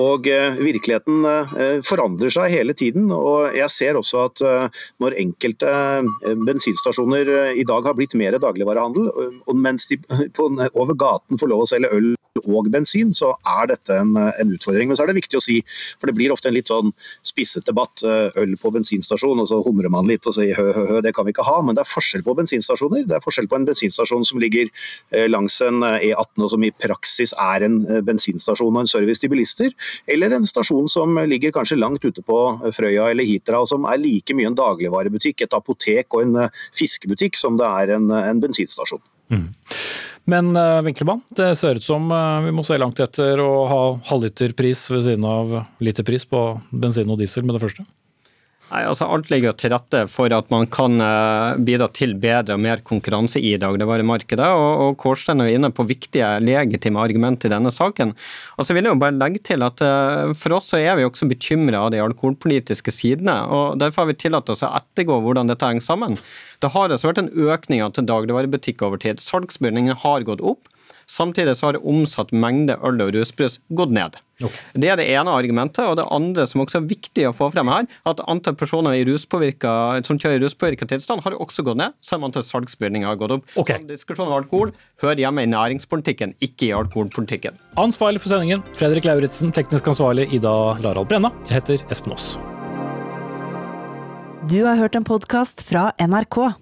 Og 0.00 0.24
virkeligheten 0.24 1.26
forandrer 1.84 2.32
seg 2.32 2.52
hele 2.54 2.72
tiden. 2.74 3.10
og 3.12 3.52
Jeg 3.56 3.68
ser 3.70 3.98
også 3.98 4.24
at 4.30 4.42
når 5.02 5.18
enkelte 5.20 5.68
bensinstasjoner 6.46 7.52
i 7.58 7.66
dag 7.68 7.84
har 7.84 7.96
blitt 7.98 8.16
mer 8.18 8.38
dagligvarehandel, 8.40 9.10
og 9.46 9.56
mens 9.56 9.86
de 9.90 10.00
over 10.80 10.96
gaten 10.96 11.40
får 11.40 11.52
lov 11.52 11.66
å 11.66 11.70
selge 11.74 11.92
øl 11.92 12.12
og 12.40 12.68
bensin, 12.72 13.12
så 13.14 13.32
er 13.48 13.68
dette 13.70 13.96
en, 13.96 14.14
en, 14.16 14.52
utfordring. 14.54 14.88
Men 14.88 14.98
så 14.98 15.04
er 15.04 15.12
det 15.12 15.20
viktig 15.20 15.38
å 15.38 15.44
si, 15.44 15.58
for 16.00 16.08
det 16.08 16.16
blir 16.16 16.32
ofte 16.32 16.48
en 16.50 16.56
litt 16.56 16.70
sånn 16.70 16.92
spisset 17.28 17.66
debatt. 17.68 18.02
Øl 18.02 18.54
på 18.60 18.72
bensinstasjon, 18.74 19.42
og 19.42 19.50
så 19.50 19.60
humrer 19.66 19.92
man 19.92 20.08
litt 20.10 20.26
og 20.28 20.36
sier 20.36 20.56
hø, 20.56 20.70
hø, 20.74 20.84
hø, 20.88 21.00
det 21.04 21.14
kan 21.16 21.28
vi 21.28 21.34
ikke 21.34 21.46
ha. 21.46 21.58
Men 21.64 21.76
det 21.76 21.84
er 21.84 21.92
forskjell 21.92 22.24
på 22.26 22.36
bensinstasjoner. 22.38 23.06
Det 23.08 23.18
er 23.18 23.24
forskjell 23.24 23.50
på 23.50 23.58
en 23.60 23.68
bensinstasjon 23.68 24.26
som 24.28 24.40
ligger 24.42 24.70
langs 25.28 25.58
en 25.64 25.82
E18 25.84 26.46
og 26.46 26.52
som 26.54 26.64
i 26.64 26.72
praksis 26.82 27.34
er 27.40 27.66
en 27.66 27.80
bensinstasjon 28.06 28.72
og 28.72 28.84
en 28.84 28.90
service 28.90 29.22
til 29.22 29.32
bilister, 29.32 29.72
eller 30.10 30.34
en 30.34 30.46
stasjon 30.48 30.88
som 30.90 31.18
ligger 31.28 31.54
kanskje 31.54 31.80
langt 31.80 32.04
ute 32.04 32.24
på 32.26 32.38
Frøya 32.74 33.10
eller 33.12 33.28
Hitra, 33.28 33.62
og 33.62 33.70
som 33.70 33.86
er 33.88 34.00
like 34.00 34.36
mye 34.36 34.50
en 34.50 34.58
dagligvarebutikk, 34.58 35.44
et 35.44 35.56
apotek 35.56 36.16
og 36.16 36.24
en 36.24 36.48
fiskebutikk 36.78 37.38
som 37.38 37.60
det 37.60 37.68
er 37.68 37.96
en, 37.98 38.10
en 38.16 38.42
bensinstasjon. 38.42 39.02
Mm. 39.32 39.48
Men 40.24 40.52
uh, 40.54 40.82
Winklemann, 40.86 41.22
det 41.34 41.54
ser 41.58 41.80
ut 41.80 41.84
som 41.84 42.06
uh, 42.12 42.42
vi 42.44 42.52
må 42.54 42.62
se 42.66 42.78
langt 42.78 43.00
etter 43.02 43.40
å 43.42 43.50
ha 43.66 43.80
halvliterpris 44.06 44.84
ved 44.92 45.02
siden 45.08 45.26
av 45.26 45.56
literpris 45.82 46.28
på 46.30 46.44
bensin 46.70 47.10
og 47.10 47.18
diesel 47.18 47.46
med 47.46 47.58
det 47.58 47.64
første? 47.64 47.86
Nei, 48.72 48.86
altså 48.88 49.04
Alt 49.12 49.28
ligger 49.28 49.52
til 49.58 49.68
rette 49.74 50.06
for 50.08 50.32
at 50.32 50.46
man 50.52 50.64
kan 50.72 50.96
eh, 51.04 51.58
bidra 51.60 51.90
til 51.92 52.14
bedre 52.20 52.56
og 52.56 52.62
mer 52.64 52.80
konkurranse 52.88 53.40
i 53.42 53.50
dagligvaremarkedet. 53.60 54.46
Og, 54.48 54.84
og 54.86 54.96
Kårstein 55.02 55.44
er 55.44 55.52
inne 55.52 55.68
på 55.76 55.84
viktige, 55.90 56.30
legitime 56.40 57.02
argument 57.02 57.44
i 57.44 57.50
denne 57.52 57.72
saken. 57.74 58.14
Og 58.56 58.64
så 58.64 58.72
vil 58.72 58.88
jeg 58.88 58.94
jo 58.94 59.02
bare 59.02 59.18
legge 59.18 59.42
til 59.44 59.64
at 59.66 59.84
eh, 59.84 60.32
For 60.40 60.56
oss 60.56 60.72
så 60.72 60.80
er 60.80 60.96
vi 60.96 61.04
også 61.04 61.28
bekymra 61.28 61.84
av 61.84 61.92
de 61.92 62.00
alkoholpolitiske 62.00 62.94
sidene. 62.96 63.36
og 63.44 63.76
Derfor 63.82 64.06
har 64.06 64.14
vi 64.14 64.20
tillatt 64.24 64.48
oss 64.54 64.64
å 64.64 64.72
ettergå 64.80 65.20
hvordan 65.20 65.52
dette 65.52 65.68
henger 65.68 65.84
sammen. 65.84 66.16
Det 66.64 66.72
har 66.72 66.88
altså 66.88 67.10
vært 67.10 67.26
en 67.26 67.32
økning 67.52 67.84
til 67.92 68.08
dagligvarebutikk 68.08 68.86
over 68.88 69.04
tid. 69.04 69.20
Salgsbevilgningene 69.20 70.00
har 70.00 70.24
gått 70.24 70.40
opp. 70.40 70.71
Samtidig 71.10 71.56
så 71.58 71.70
har 71.70 71.80
omsatt 71.82 72.32
mengde 72.32 72.78
øl 72.82 73.02
og 73.04 73.14
rusbrus 73.16 73.60
gått 73.70 73.94
ned. 73.94 74.18
Okay. 74.42 74.62
Det 74.74 74.88
er 74.90 74.98
det 74.98 75.06
ene 75.12 75.34
argumentet. 75.34 75.84
og 75.86 75.96
Det 76.00 76.06
andre 76.10 76.46
som 76.50 76.64
også 76.64 76.80
er 76.80 76.88
viktig 76.90 77.26
å 77.28 77.34
få 77.36 77.50
frem 77.54 77.70
her, 77.70 77.88
at 78.08 78.22
antall 78.26 78.56
personer 78.58 78.96
som 79.22 80.18
kjører 80.18 80.38
i 80.38 80.42
ruspåvirka 80.42 80.88
tilstand, 80.88 81.22
har 81.24 81.36
også 81.38 81.64
gått 81.66 81.78
ned, 81.78 81.94
selv 82.00 82.22
om 82.22 82.30
antall 82.30 82.46
salgsbevilgninger 82.46 83.08
har 83.08 83.20
gått 83.20 83.36
opp. 83.38 83.46
Okay. 83.56 83.82
Så 83.82 83.92
diskusjonen 83.92 84.32
om 84.32 84.40
alkohol 84.40 84.72
hører 85.02 85.22
hjemme 85.24 85.44
i 85.44 85.50
næringspolitikken, 85.52 86.34
ikke 86.42 86.70
i 86.70 86.74
alkoholpolitikken. 86.76 87.60
Ansvarlig 87.80 88.22
for 88.22 88.34
sendingen, 88.34 88.64
Fredrik 88.74 89.06
Lauritzen. 89.08 89.52
Teknisk 89.54 89.92
ansvarlig, 89.94 90.28
Ida 90.34 90.56
Larald 90.82 91.10
Brenna. 91.12 91.32
Jeg 91.48 91.60
heter 91.60 91.86
Espen 91.92 92.16
Aas. 92.16 92.34
Du 94.50 94.64
har 94.66 94.74
hørt 94.74 94.96
en 94.98 95.06
podkast 95.06 95.62
fra 95.68 95.92
NRK. 96.02 96.61